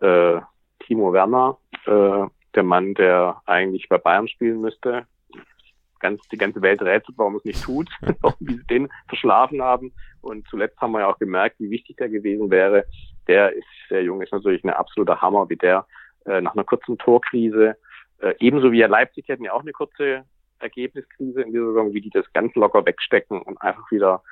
äh, 0.00 0.40
Timo 0.80 1.12
Werner, 1.12 1.56
äh, 1.86 2.26
der 2.54 2.62
Mann, 2.64 2.94
der 2.94 3.40
eigentlich 3.46 3.88
bei 3.88 3.98
Bayern 3.98 4.26
spielen 4.26 4.60
müsste, 4.60 5.06
ganz, 6.04 6.20
die 6.28 6.36
ganze 6.36 6.60
Welt 6.60 6.82
rätselt, 6.82 7.16
warum 7.16 7.36
es 7.36 7.44
nicht 7.44 7.64
tut, 7.64 7.88
wie 8.40 8.56
sie 8.56 8.66
den 8.66 8.90
verschlafen 9.08 9.62
haben. 9.62 9.94
Und 10.20 10.46
zuletzt 10.48 10.78
haben 10.80 10.92
wir 10.92 11.00
ja 11.00 11.06
auch 11.08 11.18
gemerkt, 11.18 11.56
wie 11.60 11.70
wichtig 11.70 11.96
der 11.96 12.10
gewesen 12.10 12.50
wäre. 12.50 12.84
Der 13.26 13.52
ist 13.54 13.66
sehr 13.88 14.02
jung, 14.02 14.20
ist 14.20 14.32
natürlich 14.32 14.62
ein 14.64 14.70
absoluter 14.70 15.22
Hammer, 15.22 15.48
wie 15.48 15.56
der 15.56 15.86
äh, 16.26 16.42
nach 16.42 16.52
einer 16.54 16.64
kurzen 16.64 16.98
Torkrise, 16.98 17.76
äh, 18.18 18.34
ebenso 18.38 18.70
wie 18.70 18.80
ja 18.80 18.86
Leipzig 18.86 19.28
hatten 19.30 19.44
ja 19.44 19.54
auch 19.54 19.62
eine 19.62 19.72
kurze 19.72 20.24
Ergebniskrise 20.58 21.40
in 21.40 21.52
dieser 21.52 21.68
Saison, 21.68 21.94
wie 21.94 22.02
die 22.02 22.10
das 22.10 22.30
ganz 22.34 22.54
locker 22.54 22.84
wegstecken 22.84 23.40
und 23.40 23.60
einfach 23.62 23.90
wieder 23.90 24.22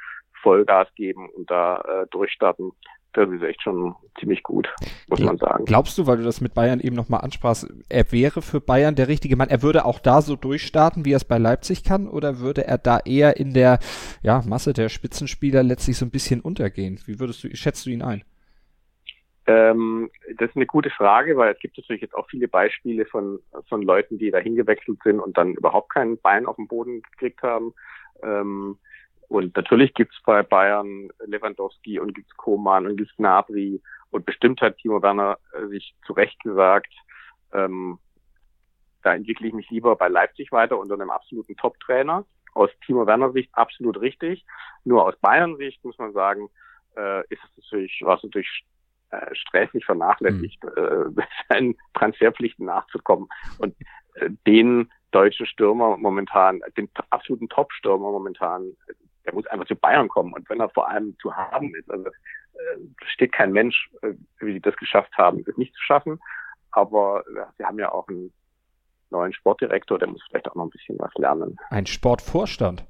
Vollgas 0.42 0.88
geben 0.94 1.30
und 1.30 1.50
da 1.50 1.80
äh, 1.80 2.06
durchstarten. 2.10 2.72
Das 3.12 3.30
ist 3.30 3.42
echt 3.42 3.62
schon 3.62 3.94
ziemlich 4.18 4.42
gut, 4.42 4.68
muss 5.08 5.20
man 5.20 5.36
sagen. 5.36 5.64
Glaubst 5.64 5.98
du, 5.98 6.06
weil 6.06 6.16
du 6.16 6.24
das 6.24 6.40
mit 6.40 6.54
Bayern 6.54 6.80
eben 6.80 6.96
nochmal 6.96 7.20
ansprachst, 7.20 7.70
er 7.88 8.10
wäre 8.10 8.42
für 8.42 8.60
Bayern 8.60 8.94
der 8.94 9.08
richtige 9.08 9.36
Mann? 9.36 9.50
Er 9.50 9.62
würde 9.62 9.84
auch 9.84 9.98
da 9.98 10.22
so 10.22 10.36
durchstarten, 10.36 11.04
wie 11.04 11.12
er 11.12 11.16
es 11.16 11.24
bei 11.24 11.38
Leipzig 11.38 11.84
kann, 11.84 12.08
oder 12.08 12.40
würde 12.40 12.66
er 12.66 12.78
da 12.78 13.00
eher 13.04 13.36
in 13.36 13.52
der 13.52 13.78
ja, 14.22 14.42
Masse 14.46 14.72
der 14.72 14.88
Spitzenspieler 14.88 15.62
letztlich 15.62 15.98
so 15.98 16.06
ein 16.06 16.10
bisschen 16.10 16.40
untergehen? 16.40 16.98
Wie 17.06 17.20
würdest 17.20 17.44
du, 17.44 17.54
schätzt 17.54 17.86
du 17.86 17.90
ihn 17.90 18.02
ein? 18.02 18.24
Ähm, 19.46 20.08
das 20.36 20.50
ist 20.50 20.56
eine 20.56 20.66
gute 20.66 20.90
Frage, 20.90 21.36
weil 21.36 21.52
es 21.52 21.58
gibt 21.58 21.76
natürlich 21.76 22.02
jetzt 22.02 22.14
auch 22.14 22.28
viele 22.30 22.48
Beispiele 22.48 23.04
von, 23.06 23.40
von 23.68 23.82
Leuten, 23.82 24.18
die 24.18 24.30
da 24.30 24.38
hingewechselt 24.38 24.98
sind 25.02 25.18
und 25.18 25.36
dann 25.36 25.54
überhaupt 25.54 25.92
kein 25.92 26.16
Bein 26.18 26.46
auf 26.46 26.56
den 26.56 26.68
Boden 26.68 27.02
gekriegt 27.02 27.42
haben. 27.42 27.74
Ähm, 28.22 28.78
und 29.32 29.56
natürlich 29.56 29.94
gibt's 29.94 30.20
bei 30.26 30.42
Bayern 30.42 31.08
Lewandowski 31.24 31.98
und 31.98 32.14
gibt's 32.14 32.36
Koman 32.36 32.86
und 32.86 32.98
gibt's 32.98 33.16
Gnabry 33.16 33.80
und 34.10 34.26
bestimmt 34.26 34.60
hat 34.60 34.76
Timo 34.76 35.00
Werner 35.00 35.38
äh, 35.54 35.68
sich 35.68 35.94
zu 36.06 36.12
Recht 36.12 36.38
gesagt, 36.40 36.92
ähm, 37.54 37.98
da 39.02 39.14
entwickle 39.14 39.48
ich 39.48 39.54
mich 39.54 39.70
lieber 39.70 39.96
bei 39.96 40.08
Leipzig 40.08 40.52
weiter 40.52 40.78
unter 40.78 40.94
einem 40.94 41.08
absoluten 41.08 41.56
Top-Trainer. 41.56 42.26
Aus 42.52 42.68
Timo 42.84 43.06
Werner 43.06 43.32
Sicht 43.32 43.48
absolut 43.54 43.98
richtig. 44.02 44.44
Nur 44.84 45.06
aus 45.06 45.16
Bayern 45.22 45.56
Sicht 45.56 45.82
muss 45.82 45.96
man 45.96 46.12
sagen, 46.12 46.50
äh, 46.98 47.20
ist 47.30 47.42
es 47.42 47.56
natürlich, 47.56 48.02
war 48.04 48.18
es 48.18 48.22
natürlich 48.22 48.66
äh, 49.12 49.34
sträflich 49.34 49.86
vernachlässigt, 49.86 50.62
mhm. 50.62 51.16
äh, 51.16 51.22
seinen 51.48 51.78
Transferpflichten 51.94 52.66
nachzukommen. 52.66 53.30
Und 53.56 53.74
äh, 54.16 54.28
den 54.46 54.92
deutschen 55.10 55.46
Stürmer 55.46 55.96
momentan, 55.96 56.60
den 56.76 56.90
absoluten 57.08 57.48
Top-Stürmer 57.48 58.10
momentan, 58.10 58.76
der 59.24 59.34
muss 59.34 59.46
einfach 59.46 59.66
zu 59.66 59.76
Bayern 59.76 60.08
kommen 60.08 60.32
und 60.32 60.48
wenn 60.48 60.60
er 60.60 60.68
vor 60.70 60.88
allem 60.88 61.16
zu 61.20 61.34
haben 61.34 61.74
ist, 61.74 61.90
also 61.90 62.08
äh, 62.08 62.78
steht 63.06 63.32
kein 63.32 63.52
Mensch, 63.52 63.90
äh, 64.02 64.12
wie 64.40 64.54
sie 64.54 64.60
das 64.60 64.76
geschafft 64.76 65.16
haben, 65.16 65.44
es 65.46 65.56
nicht 65.56 65.74
zu 65.74 65.82
schaffen. 65.82 66.20
Aber 66.72 67.22
äh, 67.26 67.44
sie 67.58 67.64
haben 67.64 67.78
ja 67.78 67.92
auch 67.92 68.08
einen 68.08 68.32
neuen 69.10 69.32
Sportdirektor, 69.32 69.98
der 69.98 70.08
muss 70.08 70.22
vielleicht 70.28 70.50
auch 70.50 70.54
noch 70.54 70.64
ein 70.64 70.70
bisschen 70.70 70.98
was 70.98 71.12
lernen. 71.14 71.56
Ein 71.70 71.86
Sportvorstand. 71.86 72.84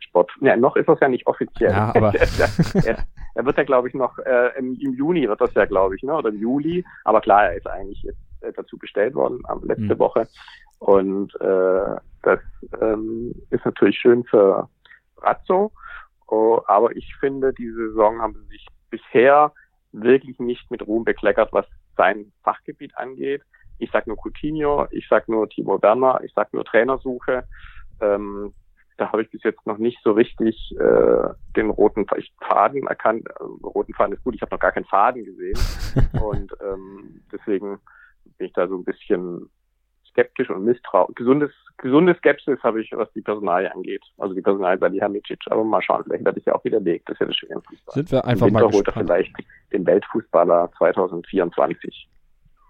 Sport. 0.00 0.30
Ja, 0.40 0.56
noch 0.56 0.76
ist 0.76 0.88
das 0.88 1.00
ja 1.00 1.08
nicht 1.08 1.26
offiziell. 1.26 1.70
Ja, 1.70 1.94
aber 1.94 2.14
er, 3.34 3.44
wird 3.44 3.56
ja, 3.56 3.64
glaube 3.64 3.88
ich, 3.88 3.94
noch 3.94 4.18
äh, 4.18 4.58
im, 4.58 4.78
im, 4.80 4.94
Juni 4.94 5.28
wird 5.28 5.40
das 5.40 5.52
ja, 5.54 5.64
glaube 5.64 5.96
ich, 5.96 6.02
ne? 6.02 6.14
Oder 6.14 6.28
im 6.28 6.38
Juli. 6.38 6.84
Aber 7.04 7.20
klar, 7.20 7.46
er 7.46 7.56
ist 7.56 7.66
eigentlich 7.66 8.02
jetzt 8.02 8.18
äh, 8.40 8.52
dazu 8.52 8.76
bestellt 8.78 9.14
worden, 9.14 9.40
am 9.44 9.62
letzte 9.64 9.94
mhm. 9.94 9.98
Woche. 9.98 10.28
Und 10.78 11.34
äh, 11.40 11.96
das 12.22 12.40
ähm, 12.80 13.34
ist 13.50 13.64
natürlich 13.64 13.98
schön 13.98 14.24
für 14.24 14.68
Brazzo. 15.24 15.72
Oh, 16.26 16.60
aber 16.66 16.94
ich 16.96 17.14
finde, 17.16 17.52
diese 17.52 17.88
Saison 17.88 18.20
haben 18.20 18.34
sie 18.34 18.46
sich 18.48 18.66
bisher 18.90 19.52
wirklich 19.92 20.38
nicht 20.38 20.70
mit 20.70 20.86
Ruhm 20.86 21.04
bekleckert, 21.04 21.52
was 21.52 21.66
sein 21.96 22.32
Fachgebiet 22.42 22.96
angeht. 22.96 23.42
Ich 23.78 23.90
sag 23.90 24.06
nur 24.06 24.16
Coutinho, 24.16 24.86
ich 24.90 25.06
sag 25.08 25.28
nur 25.28 25.48
Timo 25.48 25.80
Werner, 25.82 26.20
ich 26.24 26.32
sag 26.34 26.52
nur 26.52 26.64
Trainersuche. 26.64 27.44
Ähm, 28.00 28.54
da 28.96 29.10
habe 29.10 29.22
ich 29.22 29.30
bis 29.30 29.42
jetzt 29.42 29.66
noch 29.66 29.78
nicht 29.78 29.98
so 30.04 30.12
richtig 30.12 30.56
äh, 30.78 31.28
den 31.56 31.70
roten 31.70 32.06
Faden 32.40 32.86
erkannt. 32.86 33.26
Äh, 33.28 33.66
roten 33.66 33.94
Faden 33.94 34.14
ist 34.14 34.22
gut, 34.22 34.34
ich 34.34 34.42
habe 34.42 34.54
noch 34.54 34.60
gar 34.60 34.72
keinen 34.72 34.84
Faden 34.84 35.24
gesehen. 35.24 35.58
Und 36.22 36.52
ähm, 36.62 37.22
deswegen 37.32 37.78
bin 38.38 38.46
ich 38.46 38.52
da 38.52 38.68
so 38.68 38.76
ein 38.76 38.84
bisschen 38.84 39.50
skeptisch 40.14 40.48
und 40.50 40.64
misstrauisch. 40.64 41.14
Gesundes, 41.16 41.50
gesunde 41.76 42.14
Skepsis 42.14 42.62
habe 42.62 42.80
ich, 42.80 42.90
was 42.92 43.12
die 43.12 43.20
Personalie 43.20 43.72
angeht. 43.72 44.02
Also 44.18 44.34
die 44.34 44.40
Personalie 44.40 44.78
bei 44.78 44.88
Lihamidzic. 44.88 45.40
Aber 45.50 45.64
mal 45.64 45.82
schauen, 45.82 46.04
vielleicht 46.04 46.24
werde 46.24 46.38
ich 46.38 46.46
ja 46.46 46.54
auch 46.54 46.64
widerlegt. 46.64 47.08
Das 47.08 47.14
ist 47.14 47.20
ja 47.20 47.26
das 47.26 47.36
Schöne 47.36 47.54
im 47.54 47.62
Fußball. 47.62 47.94
Sind 47.94 48.12
wir 48.12 48.24
einfach 48.24 48.50
mal 48.50 48.66
gespannt. 48.66 49.06
vielleicht 49.06 49.34
den 49.72 49.86
Weltfußballer 49.86 50.70
2024 50.78 52.08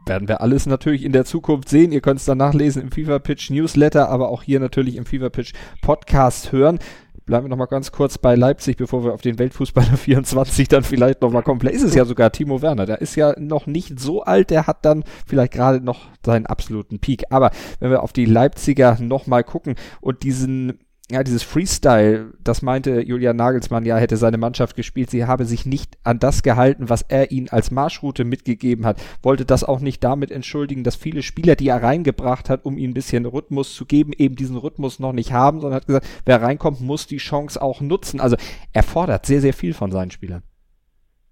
werden 0.06 0.28
wir 0.28 0.42
alles 0.42 0.66
natürlich 0.66 1.02
in 1.02 1.12
der 1.12 1.24
Zukunft 1.24 1.68
sehen. 1.68 1.90
Ihr 1.90 2.02
könnt 2.02 2.20
es 2.20 2.26
dann 2.26 2.36
nachlesen 2.36 2.82
im 2.82 2.90
FIFA 2.90 3.20
Pitch 3.20 3.48
Newsletter, 3.48 4.10
aber 4.10 4.28
auch 4.28 4.42
hier 4.42 4.60
natürlich 4.60 4.96
im 4.96 5.06
FIFA 5.06 5.30
Pitch 5.30 5.54
Podcast 5.80 6.52
hören 6.52 6.78
bleiben 7.26 7.46
wir 7.46 7.48
noch 7.48 7.56
mal 7.56 7.66
ganz 7.66 7.92
kurz 7.92 8.18
bei 8.18 8.34
Leipzig, 8.34 8.76
bevor 8.76 9.04
wir 9.04 9.14
auf 9.14 9.22
den 9.22 9.38
Weltfußballer 9.38 9.96
24 9.96 10.68
dann 10.68 10.82
vielleicht 10.82 11.22
noch 11.22 11.30
mal 11.30 11.42
kommen. 11.42 11.60
Vielleicht 11.60 11.76
ist 11.76 11.84
es 11.84 11.94
ja 11.94 12.04
sogar 12.04 12.32
Timo 12.32 12.62
Werner. 12.62 12.86
Der 12.86 13.00
ist 13.00 13.16
ja 13.16 13.34
noch 13.38 13.66
nicht 13.66 13.98
so 13.98 14.22
alt. 14.22 14.50
Der 14.50 14.66
hat 14.66 14.84
dann 14.84 15.04
vielleicht 15.26 15.52
gerade 15.52 15.80
noch 15.80 16.08
seinen 16.24 16.46
absoluten 16.46 16.98
Peak. 16.98 17.24
Aber 17.30 17.50
wenn 17.80 17.90
wir 17.90 18.02
auf 18.02 18.12
die 18.12 18.26
Leipziger 18.26 18.98
noch 19.00 19.26
mal 19.26 19.44
gucken 19.44 19.74
und 20.00 20.22
diesen 20.22 20.78
ja, 21.10 21.22
dieses 21.22 21.42
Freestyle, 21.42 22.32
das 22.42 22.62
meinte 22.62 23.02
Julian 23.02 23.36
Nagelsmann, 23.36 23.84
ja, 23.84 23.98
hätte 23.98 24.16
seine 24.16 24.38
Mannschaft 24.38 24.74
gespielt, 24.74 25.10
sie 25.10 25.26
habe 25.26 25.44
sich 25.44 25.66
nicht 25.66 25.98
an 26.02 26.18
das 26.18 26.42
gehalten, 26.42 26.88
was 26.88 27.02
er 27.02 27.30
ihnen 27.30 27.50
als 27.50 27.70
Marschroute 27.70 28.24
mitgegeben 28.24 28.86
hat, 28.86 29.02
wollte 29.22 29.44
das 29.44 29.64
auch 29.64 29.80
nicht 29.80 30.02
damit 30.02 30.30
entschuldigen, 30.30 30.82
dass 30.82 30.96
viele 30.96 31.22
Spieler, 31.22 31.56
die 31.56 31.68
er 31.68 31.82
reingebracht 31.82 32.48
hat, 32.48 32.64
um 32.64 32.78
ihnen 32.78 32.92
ein 32.92 32.94
bisschen 32.94 33.26
Rhythmus 33.26 33.74
zu 33.74 33.84
geben, 33.84 34.12
eben 34.16 34.34
diesen 34.34 34.56
Rhythmus 34.56 34.98
noch 34.98 35.12
nicht 35.12 35.32
haben, 35.32 35.60
sondern 35.60 35.76
hat 35.76 35.86
gesagt, 35.86 36.06
wer 36.24 36.40
reinkommt, 36.40 36.80
muss 36.80 37.06
die 37.06 37.18
Chance 37.18 37.60
auch 37.60 37.82
nutzen. 37.82 38.18
Also 38.18 38.36
er 38.72 38.82
fordert 38.82 39.26
sehr, 39.26 39.42
sehr 39.42 39.52
viel 39.52 39.74
von 39.74 39.90
seinen 39.90 40.10
Spielern. 40.10 40.42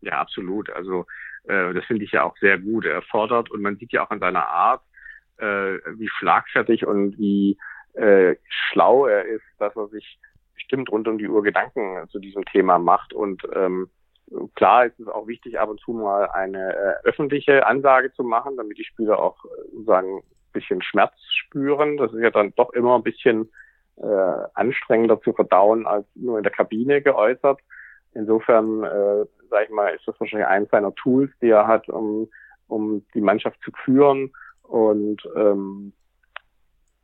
Ja, 0.03 0.21
absolut. 0.21 0.69
Also 0.71 1.07
äh, 1.45 1.73
das 1.73 1.87
finde 1.87 2.05
ich 2.05 2.13
ja 2.13 2.25
auch 2.25 2.37
sehr 2.39 2.59
gut. 2.59 2.85
Er 2.85 3.01
fordert 3.01 3.51
und 3.51 3.63
man 3.63 3.77
sieht 3.77 3.93
ja 3.93 4.05
auch 4.05 4.11
an 4.11 4.21
seiner 4.21 4.47
Art, 4.47 4.83
äh, 5.39 5.79
wie 5.97 6.09
schlagfertig 6.09 6.87
und 6.87 7.19
wie 7.19 7.57
äh, 7.95 8.37
schlau 8.49 9.07
er 9.07 9.25
ist, 9.25 9.45
dass 9.59 9.77
er 9.77 9.89
sich 9.89 10.19
bestimmt 10.55 10.91
rund 10.91 11.09
um 11.09 11.19
die 11.19 11.29
Uhr 11.29 11.43
Gedanken 11.43 12.09
zu 12.09 12.19
diesem 12.19 12.45
Thema 12.47 12.79
macht. 12.79 13.13
Und 13.13 13.43
ähm, 13.55 13.91
klar 14.55 14.87
ist 14.87 14.99
es 14.99 15.09
auch 15.09 15.27
wichtig, 15.27 15.59
ab 15.59 15.69
und 15.69 15.81
zu 15.81 15.93
mal 15.93 16.29
eine 16.31 16.75
äh, 16.75 17.07
öffentliche 17.09 17.67
Ansage 17.67 18.13
zu 18.13 18.23
machen, 18.23 18.57
damit 18.57 18.79
die 18.79 18.85
Spieler 18.85 19.19
auch 19.19 19.45
äh, 19.45 19.85
sagen, 19.85 20.19
ein 20.19 20.53
bisschen 20.53 20.83
Schmerz 20.83 21.15
spüren. 21.29 21.97
Das 21.97 22.13
ist 22.13 22.23
ja 22.23 22.31
dann 22.31 22.55
doch 22.55 22.73
immer 22.73 22.97
ein 22.97 23.03
bisschen 23.03 23.51
äh, 23.97 24.47
anstrengender 24.55 25.21
zu 25.21 25.33
verdauen 25.33 25.87
als 25.87 26.07
nur 26.15 26.39
in 26.39 26.45
der 26.45 26.53
Kabine 26.53 27.03
geäußert. 27.03 27.61
Insofern, 28.15 28.85
äh, 28.85 29.25
sage 29.49 29.65
ich 29.65 29.71
mal, 29.71 29.95
ist 29.95 30.07
das 30.07 30.19
wahrscheinlich 30.21 30.49
eines 30.49 30.71
seiner 30.71 30.95
Tools, 30.95 31.31
die 31.41 31.49
er 31.49 31.67
hat, 31.67 31.89
um, 31.89 32.29
um 32.69 33.05
die 33.15 33.21
Mannschaft 33.21 33.59
zu 33.65 33.71
führen. 33.85 34.33
Und 34.63 35.23
ähm, 35.37 35.93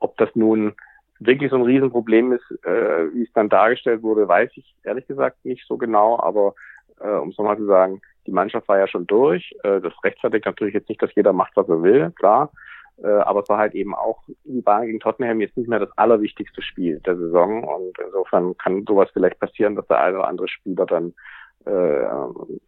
ob 0.01 0.17
das 0.19 0.31
nun 0.35 0.75
wirklich 1.21 1.51
so 1.51 1.57
ein 1.57 1.63
Riesenproblem 1.63 2.33
ist, 2.33 2.51
äh, 2.65 3.13
wie 3.13 3.25
es 3.25 3.33
dann 3.33 3.49
dargestellt 3.49 4.03
wurde, 4.03 4.29
weiß 4.29 4.51
ich 4.55 4.75
ehrlich 4.85 5.07
gesagt 5.07 5.45
nicht 5.45 5.67
so 5.67 5.77
genau. 5.77 6.19
Aber 6.21 6.55
äh, 7.01 7.11
um 7.11 7.31
es 7.31 7.39
nochmal 7.39 7.59
zu 7.59 7.67
sagen, 7.67 8.01
die 8.27 8.33
Mannschaft 8.33 8.69
war 8.69 8.79
ja 8.79 8.87
schon 8.87 9.07
durch. 9.07 9.55
Äh, 9.63 9.81
das 9.81 9.93
rechtfertigt 10.05 10.47
natürlich 10.47 10.75
jetzt 10.75 10.89
nicht, 10.89 11.03
dass 11.03 11.15
jeder 11.15 11.33
macht, 11.33 11.57
was 11.57 11.69
er 11.69 11.83
will, 11.83 12.11
klar. 12.13 12.51
Äh, 13.03 13.09
aber 13.09 13.43
es 13.43 13.49
war 13.49 13.59
halt 13.59 13.75
eben 13.75 13.95
auch 13.95 14.23
die 14.45 14.61
Bahn 14.61 14.87
gegen 14.87 15.01
Tottenham 15.01 15.41
jetzt 15.41 15.57
nicht 15.57 15.69
mehr 15.69 15.79
das 15.79 15.97
allerwichtigste 15.97 16.63
Spiel 16.63 17.01
der 17.01 17.17
Saison. 17.17 17.65
Und 17.65 17.99
insofern 18.05 18.57
kann 18.59 18.85
sowas 18.87 19.09
vielleicht 19.13 19.41
passieren, 19.41 19.77
dass 19.77 19.87
der 19.87 20.01
eine 20.01 20.19
oder 20.19 20.29
andere 20.29 20.49
Spieler 20.49 20.87
dann 20.87 21.15
äh, 21.65 22.07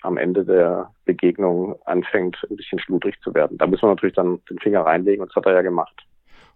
am 0.03 0.17
Ende 0.17 0.45
der 0.45 0.91
Begegnung 1.05 1.77
anfängt, 1.85 2.37
ein 2.49 2.57
bisschen 2.57 2.79
schludrig 2.79 3.21
zu 3.23 3.35
werden. 3.35 3.59
Da 3.59 3.67
muss 3.67 3.83
man 3.83 3.93
natürlich 3.93 4.15
dann 4.15 4.41
den 4.49 4.59
Finger 4.59 4.83
reinlegen 4.83 5.23
und 5.23 5.29
das 5.29 5.37
hat 5.37 5.47
er 5.47 5.55
ja 5.55 5.63
gemacht. 5.63 6.05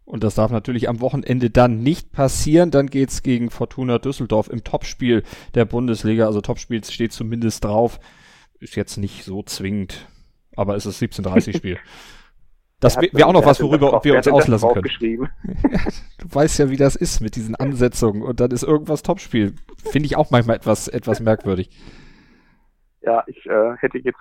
Und 0.04 0.22
das 0.22 0.34
darf 0.34 0.50
natürlich 0.50 0.88
am 0.88 1.00
Wochenende 1.00 1.48
dann 1.50 1.82
nicht 1.82 2.12
passieren. 2.12 2.70
Dann 2.70 2.88
geht's 2.88 3.22
gegen 3.22 3.50
Fortuna 3.50 3.98
Düsseldorf 3.98 4.48
im 4.48 4.62
Topspiel 4.62 5.22
der 5.54 5.64
Bundesliga. 5.64 6.26
Also 6.26 6.40
Topspiel 6.40 6.84
steht 6.84 7.12
zumindest 7.12 7.64
drauf. 7.64 7.98
Ist 8.60 8.76
jetzt 8.76 8.98
nicht 8.98 9.24
so 9.24 9.42
zwingend, 9.42 10.06
aber 10.56 10.76
es 10.76 10.86
ist 10.86 11.02
17:30 11.02 11.56
Spiel. 11.56 11.78
Das 12.80 13.00
wäre 13.00 13.26
auch 13.26 13.32
noch 13.32 13.46
was, 13.46 13.62
worüber 13.62 13.98
wir 14.04 14.14
uns 14.14 14.28
auslassen 14.28 14.68
können. 14.74 14.90
du 16.18 16.34
weißt 16.34 16.58
ja, 16.58 16.68
wie 16.68 16.76
das 16.76 16.96
ist 16.96 17.20
mit 17.20 17.34
diesen 17.34 17.54
Ansetzungen 17.54 18.20
und 18.20 18.40
dann 18.40 18.50
ist 18.50 18.62
irgendwas 18.62 19.02
Topspiel. 19.02 19.54
Finde 19.78 20.04
ich 20.04 20.16
auch 20.16 20.30
manchmal 20.30 20.56
etwas, 20.56 20.88
etwas 20.88 21.20
merkwürdig. 21.20 21.70
Ja, 23.00 23.24
ich 23.26 23.46
äh, 23.46 23.76
hätte 23.78 23.98
jetzt 23.98 24.18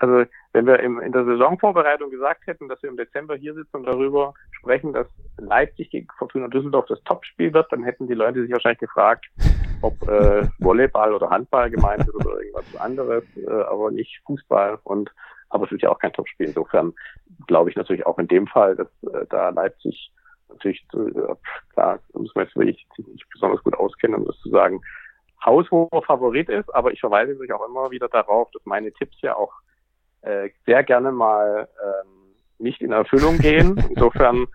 also 0.00 0.24
wenn 0.52 0.66
wir 0.66 0.80
im, 0.80 0.98
in 1.00 1.12
der 1.12 1.24
Saisonvorbereitung 1.24 2.10
gesagt 2.10 2.46
hätten, 2.46 2.68
dass 2.68 2.82
wir 2.82 2.90
im 2.90 2.96
Dezember 2.96 3.36
hier 3.36 3.54
sitzen 3.54 3.76
und 3.76 3.86
darüber 3.86 4.32
sprechen, 4.50 4.94
dass 4.94 5.06
Leipzig 5.38 5.90
gegen 5.90 6.08
Fortuna 6.18 6.48
Düsseldorf 6.48 6.86
das 6.86 7.02
Topspiel 7.04 7.52
wird, 7.52 7.70
dann 7.70 7.84
hätten 7.84 8.08
die 8.08 8.14
Leute 8.14 8.42
sich 8.42 8.50
wahrscheinlich 8.50 8.80
gefragt, 8.80 9.26
ob 9.82 9.94
äh, 10.08 10.48
Volleyball 10.58 11.12
oder 11.12 11.28
Handball 11.28 11.70
gemeint 11.70 12.00
ist 12.00 12.14
oder 12.14 12.40
irgendwas 12.40 12.76
anderes, 12.80 13.24
äh, 13.36 13.50
aber 13.50 13.90
nicht 13.90 14.22
Fußball. 14.26 14.78
Und 14.84 15.10
aber 15.50 15.66
es 15.66 15.72
ist 15.72 15.82
ja 15.82 15.90
auch 15.90 15.98
kein 15.98 16.12
Topspiel. 16.12 16.46
Insofern 16.46 16.94
glaube 17.46 17.70
ich 17.70 17.76
natürlich 17.76 18.06
auch 18.06 18.18
in 18.18 18.28
dem 18.28 18.46
Fall, 18.46 18.76
dass 18.76 18.88
äh, 19.12 19.26
da 19.28 19.50
Leipzig 19.50 20.12
natürlich 20.48 20.82
äh, 20.94 21.34
klar, 21.74 21.98
muss 22.14 22.34
man 22.34 22.46
jetzt 22.46 22.56
wirklich 22.56 22.86
nicht 22.96 23.28
besonders 23.30 23.62
gut 23.62 23.76
auskennen, 23.76 24.20
um 24.20 24.26
das 24.26 24.38
zu 24.38 24.48
sagen, 24.48 24.80
haushoher 25.44 26.02
Favorit 26.02 26.48
ist, 26.48 26.74
aber 26.74 26.92
ich 26.92 27.00
verweise 27.00 27.32
natürlich 27.32 27.52
auch 27.52 27.66
immer 27.66 27.90
wieder 27.90 28.08
darauf, 28.08 28.50
dass 28.52 28.64
meine 28.64 28.92
Tipps 28.92 29.20
ja 29.20 29.36
auch 29.36 29.52
äh, 30.22 30.50
sehr 30.66 30.82
gerne 30.84 31.12
mal 31.12 31.68
ähm, 31.82 32.34
nicht 32.58 32.80
in 32.82 32.92
Erfüllung 32.92 33.38
gehen. 33.38 33.82
Insofern 33.90 34.46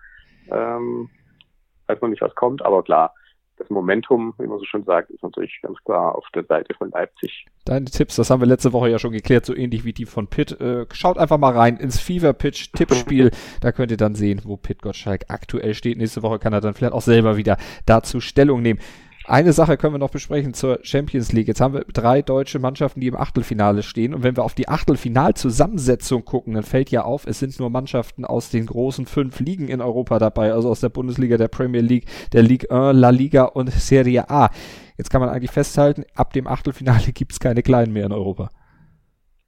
ähm, 0.50 1.10
weiß 1.86 2.00
man 2.00 2.10
nicht, 2.10 2.22
was 2.22 2.34
kommt, 2.34 2.62
aber 2.62 2.82
klar, 2.82 3.12
das 3.58 3.70
Momentum, 3.70 4.34
wie 4.38 4.46
man 4.46 4.58
so 4.58 4.64
schon 4.64 4.84
sagt, 4.84 5.10
ist 5.10 5.22
natürlich 5.22 5.58
ganz 5.62 5.78
klar 5.84 6.14
auf 6.14 6.26
der 6.34 6.44
Seite 6.44 6.74
von 6.74 6.90
Leipzig. 6.90 7.46
Deine 7.64 7.86
Tipps, 7.86 8.16
das 8.16 8.28
haben 8.28 8.40
wir 8.40 8.46
letzte 8.46 8.72
Woche 8.72 8.90
ja 8.90 8.98
schon 8.98 9.12
geklärt, 9.12 9.46
so 9.46 9.54
ähnlich 9.54 9.84
wie 9.84 9.92
die 9.92 10.04
von 10.04 10.26
Pitt. 10.26 10.60
Äh, 10.60 10.86
schaut 10.92 11.16
einfach 11.16 11.38
mal 11.38 11.56
rein 11.56 11.78
ins 11.78 11.98
Fever 11.98 12.32
Pitch 12.32 12.72
Tippspiel. 12.72 13.30
da 13.60 13.72
könnt 13.72 13.90
ihr 13.90 13.96
dann 13.96 14.14
sehen, 14.14 14.42
wo 14.44 14.56
Pitt 14.56 14.82
Gottschalk 14.82 15.24
aktuell 15.28 15.74
steht. 15.74 15.96
Nächste 15.96 16.22
Woche 16.22 16.38
kann 16.38 16.52
er 16.52 16.60
dann 16.60 16.74
vielleicht 16.74 16.92
auch 16.92 17.00
selber 17.00 17.36
wieder 17.36 17.56
dazu 17.86 18.20
Stellung 18.20 18.60
nehmen. 18.60 18.80
Eine 19.28 19.52
Sache 19.52 19.76
können 19.76 19.92
wir 19.92 19.98
noch 19.98 20.10
besprechen 20.10 20.54
zur 20.54 20.78
Champions 20.82 21.32
League. 21.32 21.48
Jetzt 21.48 21.60
haben 21.60 21.74
wir 21.74 21.84
drei 21.92 22.22
deutsche 22.22 22.60
Mannschaften, 22.60 23.00
die 23.00 23.08
im 23.08 23.16
Achtelfinale 23.16 23.82
stehen. 23.82 24.14
Und 24.14 24.22
wenn 24.22 24.36
wir 24.36 24.44
auf 24.44 24.54
die 24.54 24.68
Achtelfinalzusammensetzung 24.68 26.24
gucken, 26.24 26.54
dann 26.54 26.62
fällt 26.62 26.92
ja 26.92 27.02
auf, 27.02 27.26
es 27.26 27.40
sind 27.40 27.58
nur 27.58 27.68
Mannschaften 27.68 28.24
aus 28.24 28.50
den 28.50 28.66
großen 28.66 29.04
fünf 29.04 29.40
Ligen 29.40 29.66
in 29.66 29.80
Europa 29.80 30.20
dabei, 30.20 30.52
also 30.52 30.70
aus 30.70 30.78
der 30.78 30.90
Bundesliga, 30.90 31.38
der 31.38 31.48
Premier 31.48 31.80
League, 31.80 32.06
der 32.32 32.42
Ligue 32.42 32.70
1, 32.70 32.96
La 32.96 33.10
Liga 33.10 33.46
und 33.46 33.72
Serie 33.72 34.30
A. 34.30 34.48
Jetzt 34.96 35.10
kann 35.10 35.20
man 35.20 35.30
eigentlich 35.30 35.50
festhalten, 35.50 36.04
ab 36.14 36.32
dem 36.32 36.46
Achtelfinale 36.46 37.10
gibt 37.12 37.32
es 37.32 37.40
keine 37.40 37.62
Kleinen 37.62 37.92
mehr 37.92 38.06
in 38.06 38.12
Europa. 38.12 38.50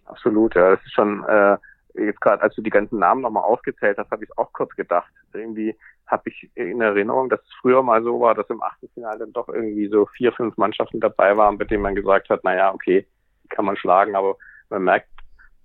Absolut, 0.07 0.57
ja. 0.57 0.71
Das 0.71 0.81
ist 0.85 0.93
schon, 0.93 1.23
äh, 1.29 1.57
jetzt 1.95 2.21
gerade, 2.21 2.43
als 2.43 2.53
du 2.57 2.63
die 2.63 2.71
ganzen 2.71 2.99
Namen 2.99 3.21
nochmal 3.21 3.45
aufgezählt 3.45 3.97
hast, 3.97 4.11
habe 4.11 4.25
ich 4.25 4.39
auch 4.39 4.53
kurz 4.53 4.75
gedacht. 4.75 5.13
Irgendwie 5.33 5.77
habe 6.09 6.31
ich 6.31 6.51
in 6.55 6.81
Erinnerung, 6.81 7.29
dass 7.29 7.41
es 7.41 7.53
früher 7.61 7.83
mal 7.83 8.03
so 8.03 8.21
war, 8.21 8.35
dass 8.35 8.49
im 8.51 8.63
Achtelfinale 8.63 9.19
dann 9.21 9.33
doch 9.33 9.49
irgendwie 9.49 9.89
so 9.89 10.07
vier, 10.07 10.33
fünf 10.33 10.57
Mannschaften 10.57 11.01
dabei 11.01 11.37
waren, 11.37 11.59
bei 11.59 11.65
denen 11.65 11.83
man 11.83 11.95
gesagt 11.95 12.31
hat, 12.31 12.45
naja, 12.45 12.73
okay, 12.73 13.07
die 13.45 13.49
kann 13.49 13.65
man 13.65 13.77
schlagen, 13.77 14.17
aber 14.17 14.37
man 14.71 14.85
merkt 14.85 15.09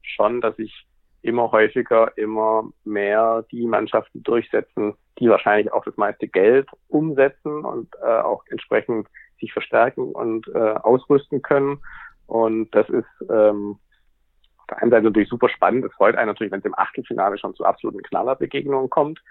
schon, 0.02 0.41
dass 0.41 0.56
sich 0.58 0.86
immer 1.22 1.52
häufiger, 1.52 2.12
immer 2.18 2.70
mehr 2.84 3.46
die 3.50 3.66
Mannschaften 3.66 4.22
durchsetzen, 4.24 4.94
die 5.20 5.30
wahrscheinlich 5.30 5.72
auch 5.72 5.86
das 5.86 5.96
meiste 5.96 6.28
Geld 6.28 6.68
umsetzen 6.89 7.64
und 7.64 7.96
äh, 8.02 8.20
auch 8.20 8.44
entsprechend 8.50 9.08
sich 9.39 9.54
verstärken 9.54 10.12
und 10.12 10.48
äh, 10.50 10.58
ausrüsten 10.58 11.41
können. 11.41 11.80
Und 12.28 12.72
das 12.76 12.89
ist 12.89 13.08
ähm, 13.30 13.78
auf 14.58 14.68
der 14.68 14.82
einen 14.82 14.91
Seite 14.91 15.06
natürlich 15.06 15.30
super 15.30 15.50
spannend. 15.50 15.86
Es 15.86 15.94
freut 15.94 16.16
einen 16.16 16.28
natürlich, 16.28 16.52
wenn 16.52 16.60
es 16.60 16.66
im 16.66 16.78
Achtelfinale 16.78 17.38
schon 17.38 17.56
zu 17.56 17.64
absoluten 17.64 18.02
Knallerbegegnungen 18.04 18.89
kommt. 18.89 19.22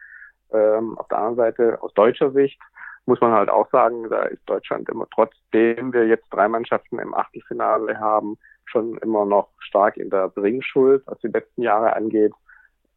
Ähm, 0.53 0.99
auf 0.99 1.09
der 1.09 1.19
anderen 1.19 1.37
Seite, 1.37 1.83
aus 1.83 1.93
deutscher 1.95 2.31
Sicht, 2.33 2.61
muss 3.07 3.21
man 3.21 3.33
halt 3.33 3.49
auch 3.49 3.69
sagen, 3.71 4.09
da 4.09 4.23
ist 4.25 4.43
Deutschland 4.47 4.89
immer, 4.89 5.07
trotzdem 5.13 5.93
wir 5.93 6.07
jetzt 6.07 6.27
drei 6.31 6.47
Mannschaften 6.47 6.99
im 6.99 7.15
Achtelfinale 7.15 7.99
haben, 7.99 8.39
schon 8.65 8.97
immer 8.99 9.25
noch 9.25 9.49
stark 9.59 9.97
in 9.97 10.11
der 10.11 10.29
Bringschuld, 10.29 11.03
was 11.07 11.19
die 11.19 11.29
letzten 11.29 11.63
Jahre 11.63 11.97
angeht. 11.97 12.33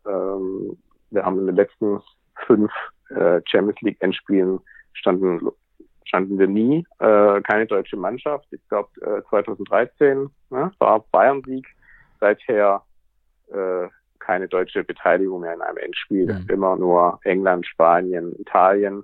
Ähm, 0.05 0.77
wir 1.09 1.25
haben 1.25 1.39
in 1.39 1.47
den 1.47 1.55
letzten 1.55 2.01
fünf 2.45 2.71
äh, 3.09 3.41
Champions 3.45 3.81
League 3.81 3.97
Endspielen 4.01 4.59
standen 4.93 5.49
standen 6.05 6.37
wir 6.37 6.47
nie 6.47 6.85
äh, 6.99 7.41
keine 7.41 7.65
deutsche 7.65 7.97
Mannschaft. 7.97 8.47
Ich 8.51 8.61
glaube 8.69 8.89
äh, 9.01 9.27
2013 9.29 10.29
ne, 10.51 10.71
war 10.79 10.99
Bayern 11.11 11.41
Sieg. 11.45 11.67
Seither 12.19 12.83
äh, 13.47 13.87
keine 14.25 14.47
deutsche 14.47 14.83
Beteiligung 14.83 15.41
mehr 15.41 15.53
in 15.53 15.61
einem 15.61 15.77
Endspiel. 15.77 16.33
Mhm. 16.33 16.49
Immer 16.49 16.75
nur 16.75 17.19
England, 17.23 17.67
Spanien, 17.67 18.33
Italien. 18.39 19.03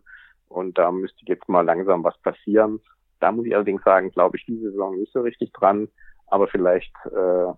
Und 0.50 0.78
da 0.78 0.92
müsste 0.92 1.20
jetzt 1.26 1.48
mal 1.48 1.62
langsam 1.62 2.04
was 2.04 2.18
passieren. 2.20 2.80
Da 3.20 3.32
muss 3.32 3.46
ich 3.46 3.54
allerdings 3.54 3.84
sagen, 3.84 4.12
glaube 4.12 4.38
ich, 4.38 4.46
diese 4.46 4.72
Saison 4.72 4.98
nicht 4.98 5.14
so 5.14 5.22
richtig 5.22 5.54
dran. 5.54 5.88
Aber 6.28 6.48
vielleicht 6.48 6.94
äh, 7.06 7.54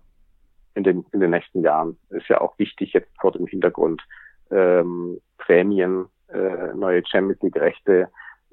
in, 0.74 0.84
den, 0.84 1.06
in 1.12 1.20
den 1.20 1.30
nächsten 1.30 1.62
Jahren 1.62 1.96
ist 2.10 2.28
ja 2.28 2.40
auch 2.40 2.58
wichtig 2.58 2.92
jetzt 2.92 3.10
vor 3.20 3.32
dem 3.32 3.46
Hintergrund 3.46 4.02
ähm, 4.50 5.20
Prämien, 5.38 6.06
äh, 6.28 6.74
neue 6.74 7.02
Champions 7.06 7.40
League 7.42 7.56
Rechte, 7.56 8.08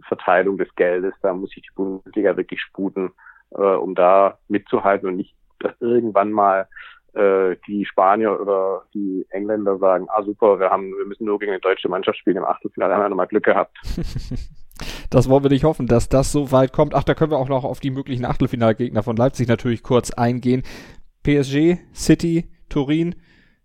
Verteilung 0.08 0.58
des 0.58 0.74
Geldes. 0.76 1.14
Da 1.22 1.34
muss 1.34 1.50
sich 1.50 1.64
die 1.64 1.76
Bundesliga 1.76 2.38
wirklich 2.38 2.62
sputen, 2.62 3.12
äh, 3.52 3.62
um 3.62 3.94
da 3.94 4.38
mitzuhalten 4.48 5.10
und 5.10 5.18
nicht, 5.18 5.36
dass 5.60 5.74
irgendwann 5.82 6.32
mal 6.32 6.68
äh, 7.14 7.56
die 7.68 7.86
Spanier 7.86 8.40
oder 8.40 8.84
die 8.94 9.26
Engländer 9.30 9.78
sagen, 9.78 10.08
ah 10.10 10.24
super, 10.24 10.60
wir 10.60 10.70
haben, 10.70 10.92
wir 10.98 11.06
müssen 11.06 11.26
nur 11.26 11.40
gegen 11.40 11.52
eine 11.52 11.62
deutsche 11.62 11.90
Mannschaft 11.90 12.18
spielen 12.18 12.38
im 12.38 12.46
Achtelfinale, 12.46 12.94
haben 12.94 13.04
wir 13.04 13.10
nochmal 13.10 13.28
Glück 13.28 13.46
gehabt. 13.46 13.78
Das 15.12 15.30
wollen 15.30 15.44
wir 15.44 15.50
nicht 15.50 15.66
hoffen, 15.66 15.88
dass 15.88 16.10
das 16.10 16.32
so 16.32 16.52
weit 16.52 16.74
kommt. 16.74 16.96
Ach, 16.96 17.04
da 17.04 17.14
können 17.14 17.32
wir 17.32 17.38
auch 17.38 17.50
noch 17.50 17.66
auf 17.66 17.80
die 17.80 17.92
möglichen 17.92 18.26
Achtelfinalgegner 18.26 19.04
von 19.04 19.16
Leipzig 19.16 19.48
natürlich 19.48 19.84
kurz 19.84 20.12
eingehen. 20.12 20.64
PSG, 21.24 21.78
City, 21.94 22.50
Turin, 22.70 23.16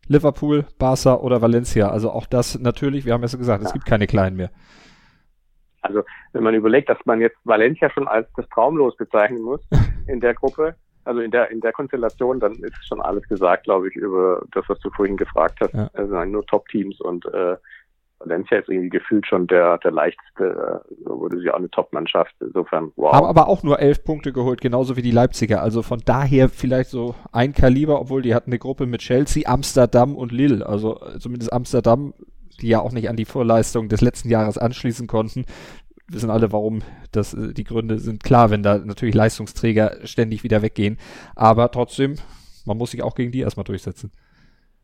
Liverpool, 0.08 0.66
Barca 0.78 1.14
oder 1.14 1.40
Valencia. 1.42 1.88
Also 1.88 2.10
auch 2.10 2.26
das 2.26 2.58
natürlich, 2.58 3.06
wir 3.06 3.12
haben 3.12 3.22
ja 3.22 3.28
so 3.28 3.38
gesagt, 3.38 3.62
ja. 3.62 3.68
es 3.68 3.72
gibt 3.72 3.86
keine 3.86 4.06
kleinen 4.06 4.36
mehr. 4.36 4.50
Also 5.80 6.02
wenn 6.32 6.42
man 6.42 6.54
überlegt, 6.54 6.88
dass 6.88 6.98
man 7.04 7.20
jetzt 7.20 7.38
Valencia 7.44 7.90
schon 7.90 8.08
als 8.08 8.28
das 8.36 8.48
Traumlos 8.48 8.96
bezeichnen 8.96 9.42
muss 9.42 9.60
in 10.06 10.20
der 10.20 10.34
Gruppe, 10.34 10.74
also 11.06 11.20
in 11.20 11.30
der 11.30 11.50
in 11.50 11.60
der 11.60 11.72
Konstellation, 11.72 12.40
dann 12.40 12.54
ist 12.54 12.86
schon 12.86 13.00
alles 13.00 13.26
gesagt, 13.28 13.64
glaube 13.64 13.88
ich, 13.88 13.94
über 13.94 14.42
das, 14.52 14.64
was 14.68 14.78
du 14.80 14.90
vorhin 14.90 15.16
gefragt 15.16 15.58
hast. 15.60 15.74
Ja. 15.74 15.90
Also 15.94 16.24
nur 16.24 16.44
Top-Teams 16.46 17.00
und 17.00 17.24
äh, 17.26 17.56
Valencia 18.18 18.58
ist 18.58 18.68
irgendwie 18.68 18.88
gefühlt 18.88 19.26
schon 19.26 19.46
der 19.46 19.78
der 19.78 19.92
leichteste, 19.92 20.84
äh, 20.84 21.08
wurde 21.08 21.38
sie 21.38 21.50
auch 21.50 21.58
eine 21.58 21.70
Top-Mannschaft. 21.70 22.34
Insofern, 22.40 22.92
wow. 22.96 23.12
Haben 23.12 23.26
aber 23.26 23.48
auch 23.48 23.62
nur 23.62 23.78
elf 23.78 24.04
Punkte 24.04 24.32
geholt, 24.32 24.60
genauso 24.60 24.96
wie 24.96 25.02
die 25.02 25.10
Leipziger. 25.10 25.62
Also 25.62 25.82
von 25.82 26.00
daher 26.04 26.48
vielleicht 26.48 26.90
so 26.90 27.14
ein 27.32 27.52
Kaliber, 27.52 28.00
obwohl 28.00 28.22
die 28.22 28.34
hatten 28.34 28.50
eine 28.50 28.58
Gruppe 28.58 28.86
mit 28.86 29.00
Chelsea, 29.00 29.48
Amsterdam 29.48 30.16
und 30.16 30.32
Lille. 30.32 30.66
Also 30.66 31.00
zumindest 31.18 31.52
Amsterdam 31.52 32.14
die 32.60 32.68
ja 32.68 32.80
auch 32.80 32.92
nicht 32.92 33.08
an 33.08 33.16
die 33.16 33.24
Vorleistung 33.24 33.88
des 33.88 34.00
letzten 34.00 34.28
Jahres 34.28 34.58
anschließen 34.58 35.06
konnten, 35.06 35.44
wissen 36.08 36.30
alle, 36.30 36.52
warum 36.52 36.82
das, 37.12 37.34
äh, 37.34 37.52
die 37.52 37.64
Gründe 37.64 37.98
sind 37.98 38.22
klar, 38.22 38.50
wenn 38.50 38.62
da 38.62 38.78
natürlich 38.78 39.14
Leistungsträger 39.14 39.98
ständig 40.04 40.44
wieder 40.44 40.62
weggehen. 40.62 40.98
Aber 41.34 41.70
trotzdem, 41.70 42.16
man 42.64 42.76
muss 42.76 42.90
sich 42.90 43.02
auch 43.02 43.14
gegen 43.14 43.32
die 43.32 43.40
erstmal 43.40 43.64
durchsetzen. 43.64 44.12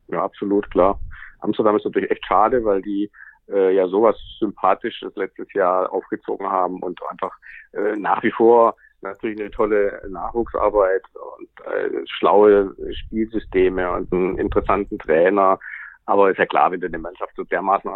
Ja, 0.09 0.23
absolut, 0.23 0.71
klar. 0.71 0.99
Amsterdam 1.41 1.77
ist 1.77 1.85
natürlich 1.85 2.11
echt 2.11 2.27
schade, 2.27 2.65
weil 2.65 2.83
die 2.83 3.11
äh, 3.49 3.75
ja 3.75 3.89
sowas 3.89 4.17
Sympathisches 4.39 5.15
letztes 5.17 5.53
Jahr 5.53 5.93
aufgezogen 5.93 6.47
haben 6.47 6.81
und 6.81 7.01
einfach 7.11 7.33
äh, 7.73 7.97
nach 7.97 8.23
wie 8.23 8.31
vor 8.31 8.77
natürlich 9.01 9.41
eine 9.41 9.51
tolle 9.51 10.01
Nachwuchsarbeit 10.09 11.03
und 11.39 11.67
äh, 11.67 12.07
schlaue 12.07 12.75
Spielsysteme 12.93 13.91
und 13.91 14.13
einen 14.13 14.39
interessanten 14.39 14.99
Trainer. 14.99 15.59
Aber 16.07 16.31
ist 16.31 16.39
ja 16.39 16.47
klar, 16.47 16.71
wenn 16.71 16.81
du 16.81 16.87
eine 16.87 16.99
Mannschaft 16.99 17.33
so 17.37 17.45
dermaßen 17.45 17.91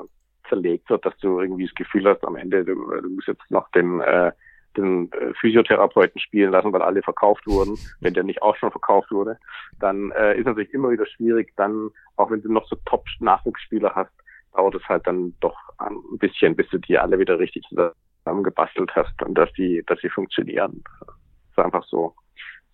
zerlegt 0.49 0.88
wird, 0.90 1.05
dass 1.05 1.16
du 1.18 1.40
irgendwie 1.40 1.66
das 1.66 1.74
Gefühl 1.74 2.07
hast, 2.07 2.24
am 2.24 2.36
Ende, 2.36 2.64
du, 2.64 2.74
du 2.74 3.09
musst 3.11 3.28
jetzt 3.28 3.51
noch 3.51 3.70
den, 3.72 4.01
äh, 4.01 4.32
den 4.76 5.11
äh, 5.12 5.32
Physiotherapeuten 5.40 6.20
spielen 6.20 6.51
lassen, 6.51 6.72
weil 6.72 6.82
alle 6.82 7.03
verkauft 7.03 7.47
wurden, 7.47 7.78
wenn 8.01 8.14
der 8.14 8.24
nicht 8.24 8.42
auch 8.42 8.57
schon 8.57 8.70
verkauft 8.70 9.11
wurde, 9.11 9.38
dann 9.80 10.11
äh, 10.12 10.38
ist 10.38 10.47
natürlich 10.47 10.72
immer 10.72 10.90
wieder 10.90 11.07
schwierig, 11.07 11.53
dann, 11.57 11.90
auch 12.16 12.30
wenn 12.30 12.42
du 12.42 12.53
noch 12.53 12.66
so 12.68 12.76
Top-Nachwuchsspieler 12.84 13.94
hast, 13.94 14.12
dauert 14.55 14.74
es 14.74 14.88
halt 14.88 15.07
dann 15.07 15.34
doch 15.40 15.57
ein 15.78 15.97
bisschen, 16.18 16.57
bis 16.57 16.68
du 16.70 16.78
die 16.78 16.99
alle 16.99 17.18
wieder 17.18 17.38
richtig 17.38 17.64
zusammengebastelt 17.68 18.94
hast 18.94 19.22
und 19.22 19.36
dass 19.36 19.53
die, 19.53 19.82
dass 19.86 20.01
sie 20.01 20.09
funktionieren. 20.09 20.82
Das 21.01 21.16
ist 21.53 21.59
einfach 21.59 21.84
so 21.84 22.14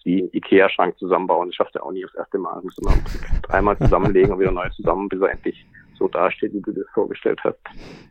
wie 0.04 0.28
Ikea-Schrank 0.32 0.98
zusammenbauen. 0.98 1.48
Das 1.48 1.56
schafft 1.56 1.74
er 1.76 1.84
auch 1.84 1.92
nie 1.92 2.02
das 2.02 2.14
erste 2.14 2.38
Mal. 2.38 2.60
Muss 2.62 2.76
man 2.82 2.94
dreimal 3.42 3.78
zusammenlegen 3.78 4.32
und 4.32 4.40
wieder 4.40 4.50
neu 4.50 4.68
zusammen, 4.70 5.08
bis 5.08 5.20
er 5.20 5.30
endlich 5.30 5.64
so 5.98 6.08
dasteht, 6.08 6.52
wie 6.52 6.60
du 6.60 6.72
das 6.72 6.84
vorgestellt 6.94 7.40
hast. 7.44 7.58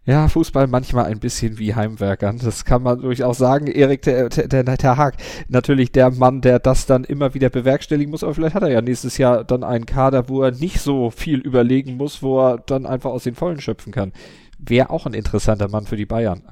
Ja, 0.05 0.27
Fußball 0.27 0.67
manchmal 0.67 1.05
ein 1.05 1.19
bisschen 1.19 1.59
wie 1.59 1.75
Heimwerkern. 1.75 2.39
Das 2.43 2.65
kann 2.65 2.83
man 2.83 3.01
durchaus 3.01 3.37
sagen. 3.37 3.67
Erik, 3.67 4.01
der, 4.03 4.29
der, 4.29 4.63
der 4.63 4.97
Haag, 4.97 5.15
natürlich 5.47 5.91
der 5.91 6.11
Mann, 6.11 6.41
der 6.41 6.59
das 6.59 6.85
dann 6.85 7.03
immer 7.03 7.33
wieder 7.33 7.49
bewerkstelligen 7.49 8.11
muss. 8.11 8.23
Aber 8.23 8.33
vielleicht 8.33 8.55
hat 8.55 8.63
er 8.63 8.71
ja 8.71 8.81
nächstes 8.81 9.17
Jahr 9.17 9.43
dann 9.43 9.63
einen 9.63 9.85
Kader, 9.85 10.29
wo 10.29 10.41
er 10.41 10.51
nicht 10.51 10.79
so 10.79 11.09
viel 11.11 11.39
überlegen 11.39 11.97
muss, 11.97 12.23
wo 12.23 12.39
er 12.39 12.57
dann 12.57 12.85
einfach 12.85 13.11
aus 13.11 13.23
den 13.23 13.35
Vollen 13.35 13.59
schöpfen 13.59 13.93
kann. 13.93 14.13
Wäre 14.57 14.89
auch 14.89 15.05
ein 15.05 15.13
interessanter 15.13 15.69
Mann 15.69 15.85
für 15.85 15.97
die 15.97 16.05
Bayern. 16.05 16.43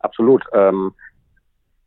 Absolut. 0.00 0.44
Ähm, 0.52 0.92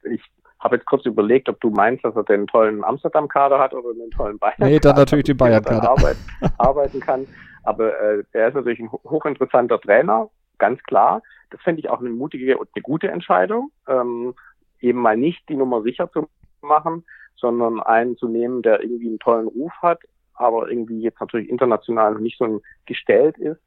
ich 0.03 0.21
habe 0.59 0.75
jetzt 0.75 0.85
kurz 0.85 1.05
überlegt, 1.05 1.47
ob 1.47 1.59
du 1.61 1.69
meinst, 1.69 2.03
dass 2.03 2.15
er 2.15 2.23
den 2.23 2.47
tollen 2.47 2.83
Amsterdam-Kader 2.83 3.59
hat 3.59 3.73
oder 3.73 3.93
den 3.93 4.11
tollen 4.11 4.37
Bayern. 4.39 4.55
Nee, 4.57 4.79
dann 4.79 4.95
natürlich 4.95 5.25
den 5.25 5.37
Bayern-Kader. 5.37 5.89
Arbeit, 5.89 6.17
arbeiten 6.57 6.99
kann. 6.99 7.25
Aber 7.63 7.99
äh, 7.99 8.23
er 8.31 8.49
ist 8.49 8.55
natürlich 8.55 8.79
ein 8.79 8.91
hochinteressanter 8.91 9.79
Trainer, 9.79 10.29
ganz 10.57 10.81
klar. 10.83 11.21
Das 11.49 11.61
fände 11.61 11.81
ich 11.81 11.89
auch 11.89 11.99
eine 11.99 12.09
mutige 12.09 12.57
und 12.57 12.69
eine 12.75 12.83
gute 12.83 13.09
Entscheidung, 13.09 13.71
ähm, 13.87 14.35
eben 14.79 14.99
mal 14.99 15.17
nicht 15.17 15.47
die 15.49 15.55
Nummer 15.55 15.81
sicher 15.81 16.11
zu 16.11 16.29
machen, 16.61 17.03
sondern 17.35 17.79
einen 17.81 18.17
zu 18.17 18.27
nehmen, 18.27 18.61
der 18.61 18.81
irgendwie 18.81 19.07
einen 19.07 19.19
tollen 19.19 19.47
Ruf 19.47 19.71
hat, 19.81 19.99
aber 20.33 20.69
irgendwie 20.69 21.01
jetzt 21.01 21.19
natürlich 21.19 21.49
international 21.49 22.13
noch 22.13 22.19
nicht 22.19 22.37
so 22.37 22.61
gestellt 22.85 23.37
ist. 23.37 23.59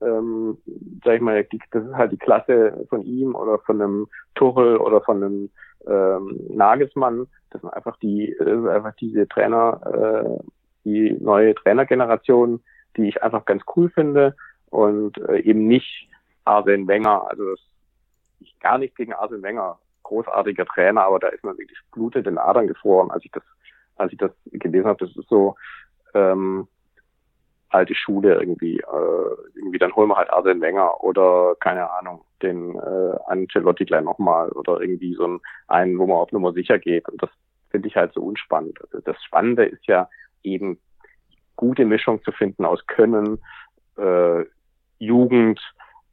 Ähm, 0.00 0.58
sag 1.04 1.16
ich 1.16 1.20
mal, 1.20 1.44
die, 1.44 1.60
das 1.70 1.84
ist 1.84 1.94
halt 1.94 2.12
die 2.12 2.18
Klasse 2.18 2.86
von 2.88 3.02
ihm 3.02 3.34
oder 3.34 3.58
von 3.60 3.80
einem 3.80 4.08
Tuchel 4.34 4.76
oder 4.76 5.00
von 5.00 5.22
einem 5.22 5.50
ähm, 5.86 6.40
Nagelsmann. 6.48 7.26
Das 7.50 7.60
sind 7.60 7.72
einfach 7.72 7.96
die, 7.98 8.34
das 8.38 8.48
ist 8.48 8.66
einfach 8.66 8.94
diese 8.96 9.28
Trainer, 9.28 9.80
äh, 9.86 10.44
die 10.84 11.12
neue 11.20 11.54
Trainergeneration, 11.54 12.60
die 12.96 13.08
ich 13.08 13.22
einfach 13.22 13.44
ganz 13.44 13.62
cool 13.76 13.90
finde 13.90 14.36
und 14.70 15.18
äh, 15.28 15.40
eben 15.40 15.66
nicht 15.66 16.08
Arsene 16.44 16.86
Wenger. 16.86 17.28
Also 17.28 17.50
das, 17.50 17.60
ich 18.40 18.58
gar 18.60 18.78
nichts 18.78 18.96
gegen 18.96 19.12
Arsene 19.12 19.42
Wenger, 19.42 19.78
großartiger 20.02 20.66
Trainer, 20.66 21.02
aber 21.02 21.18
da 21.18 21.28
ist 21.28 21.44
man 21.44 21.58
wirklich 21.58 21.78
blutet 21.92 22.26
in 22.26 22.38
Adern 22.38 22.66
gefroren, 22.66 23.10
als 23.10 23.24
ich 23.24 23.30
das, 23.30 23.44
als 23.96 24.12
ich 24.12 24.18
das 24.18 24.32
gelesen 24.46 24.86
habe. 24.86 25.06
Das 25.06 25.16
ist 25.16 25.28
so 25.28 25.56
ähm, 26.14 26.68
alte 27.72 27.94
Schule 27.94 28.34
irgendwie. 28.34 28.78
Äh, 28.78 29.36
irgendwie 29.54 29.78
dann 29.78 29.94
holen 29.94 30.08
wir 30.08 30.16
halt 30.16 30.30
Arsene 30.30 30.60
Wenger 30.60 31.02
oder 31.02 31.56
keine 31.60 31.90
Ahnung, 31.90 32.24
den 32.42 32.76
äh, 32.76 33.16
Ancelotti 33.26 33.84
gleich 33.84 34.02
nochmal 34.02 34.50
oder 34.50 34.80
irgendwie 34.80 35.14
so 35.14 35.24
einen, 35.24 35.40
einen, 35.68 35.98
wo 35.98 36.06
man 36.06 36.16
auf 36.16 36.32
Nummer 36.32 36.52
sicher 36.52 36.78
geht. 36.78 37.08
Und 37.08 37.22
das 37.22 37.30
finde 37.70 37.88
ich 37.88 37.96
halt 37.96 38.12
so 38.12 38.22
unspannend. 38.22 38.80
Also 38.82 39.00
das 39.00 39.22
Spannende 39.22 39.64
ist 39.64 39.86
ja 39.86 40.08
eben 40.42 40.78
gute 41.56 41.84
Mischung 41.84 42.22
zu 42.22 42.32
finden 42.32 42.64
aus 42.64 42.86
Können, 42.86 43.40
äh, 43.96 44.44
Jugend 44.98 45.60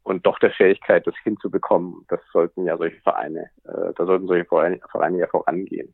und 0.04 0.26
doch 0.26 0.40
der 0.40 0.52
Fähigkeit, 0.52 1.06
das 1.06 1.16
hinzubekommen. 1.24 2.06
Das 2.08 2.20
sollten 2.34 2.66
ja 2.66 2.78
solche 2.78 3.00
Vereine, 3.02 3.50
äh, 3.66 3.94
da 3.96 4.06
sollten 4.06 4.28
solche 4.28 4.46
Vereine, 4.46 4.80
Vereine 4.92 5.20
ja 5.20 5.28
vorangehen. 5.28 5.94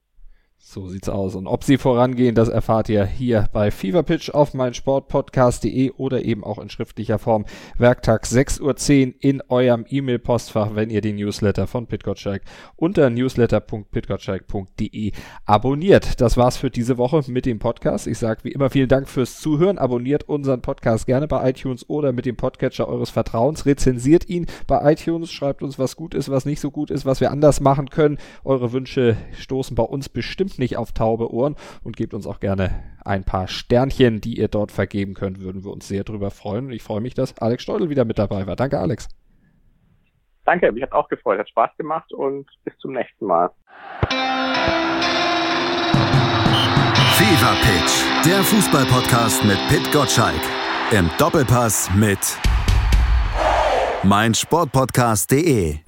So 0.67 0.87
sieht's 0.87 1.09
aus. 1.09 1.35
Und 1.35 1.45
ob 1.45 1.63
sie 1.63 1.77
vorangehen, 1.77 2.33
das 2.33 2.49
erfahrt 2.49 2.89
ihr 2.89 3.05
hier 3.05 3.47
bei 3.53 3.69
Fever 3.69 4.01
Pitch 4.01 4.31
auf 4.31 4.55
meinsportpodcast.de 4.55 5.91
oder 5.91 6.25
eben 6.25 6.43
auch 6.43 6.57
in 6.57 6.71
schriftlicher 6.71 7.19
Form 7.19 7.45
Werktag 7.77 8.23
6.10 8.23 8.61
Uhr 8.61 8.75
in 9.19 9.43
eurem 9.47 9.85
E-Mail-Postfach, 9.87 10.73
wenn 10.73 10.89
ihr 10.89 11.01
den 11.01 11.17
Newsletter 11.17 11.67
von 11.67 11.85
Pit 11.85 12.03
Gottschalk 12.03 12.41
unter 12.77 13.11
newsletter.pitgottschalk.de 13.11 15.11
abonniert. 15.45 16.19
Das 16.19 16.35
war's 16.35 16.57
für 16.57 16.71
diese 16.71 16.97
Woche 16.97 17.21
mit 17.27 17.45
dem 17.45 17.59
Podcast. 17.59 18.07
Ich 18.07 18.17
sage 18.17 18.43
wie 18.43 18.51
immer 18.51 18.71
vielen 18.71 18.89
Dank 18.89 19.07
fürs 19.07 19.39
Zuhören. 19.39 19.77
Abonniert 19.77 20.27
unseren 20.27 20.63
Podcast 20.63 21.05
gerne 21.05 21.27
bei 21.27 21.47
iTunes 21.47 21.87
oder 21.87 22.11
mit 22.11 22.25
dem 22.25 22.37
Podcatcher 22.37 22.87
eures 22.87 23.11
Vertrauens. 23.11 23.67
Rezensiert 23.67 24.27
ihn 24.27 24.47
bei 24.65 24.93
iTunes. 24.93 25.31
Schreibt 25.31 25.61
uns, 25.61 25.77
was 25.77 25.95
gut 25.95 26.15
ist, 26.15 26.29
was 26.29 26.45
nicht 26.45 26.59
so 26.59 26.71
gut 26.71 26.89
ist, 26.89 27.05
was 27.05 27.21
wir 27.21 27.29
anders 27.29 27.59
machen 27.59 27.91
können. 27.91 28.17
Eure 28.43 28.73
Wünsche 28.73 29.15
stoßen 29.37 29.75
bei 29.75 29.83
uns 29.83 30.09
bestimmt 30.09 30.54
bestimmt 30.55 30.71
nicht 30.71 30.77
auf 30.77 30.91
taube 30.91 31.33
Ohren 31.33 31.55
und 31.83 31.97
gebt 31.97 32.13
uns 32.13 32.27
auch 32.27 32.39
gerne 32.39 32.83
ein 33.03 33.23
paar 33.23 33.47
Sternchen, 33.47 34.21
die 34.21 34.37
ihr 34.39 34.47
dort 34.47 34.71
vergeben 34.71 35.13
könnt. 35.13 35.39
Würden 35.39 35.63
wir 35.63 35.71
uns 35.71 35.87
sehr 35.87 36.03
drüber 36.03 36.31
freuen. 36.31 36.67
Und 36.67 36.71
ich 36.71 36.83
freue 36.83 37.01
mich, 37.01 37.13
dass 37.13 37.37
Alex 37.39 37.63
Steudel 37.63 37.89
wieder 37.89 38.05
mit 38.05 38.17
dabei 38.17 38.47
war. 38.47 38.55
Danke, 38.55 38.79
Alex. 38.79 39.07
Danke, 40.45 40.71
mich 40.71 40.83
hat 40.83 40.91
auch 40.91 41.09
gefreut. 41.09 41.39
Hat 41.39 41.49
Spaß 41.49 41.71
gemacht 41.77 42.11
und 42.13 42.47
bis 42.63 42.77
zum 42.77 42.93
nächsten 42.93 43.25
Mal. 43.25 43.49
Fever 47.17 47.55
Pitch, 47.61 48.25
der 48.25 48.43
Fußballpodcast 48.43 49.45
mit 49.45 49.57
Pit 49.69 49.91
Gottschalk. 49.91 50.41
Im 50.91 51.09
Doppelpass 51.17 51.89
mit 51.95 52.19
meinsportpodcast.de. 54.03 55.79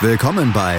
Willkommen 0.00 0.52
bei 0.52 0.78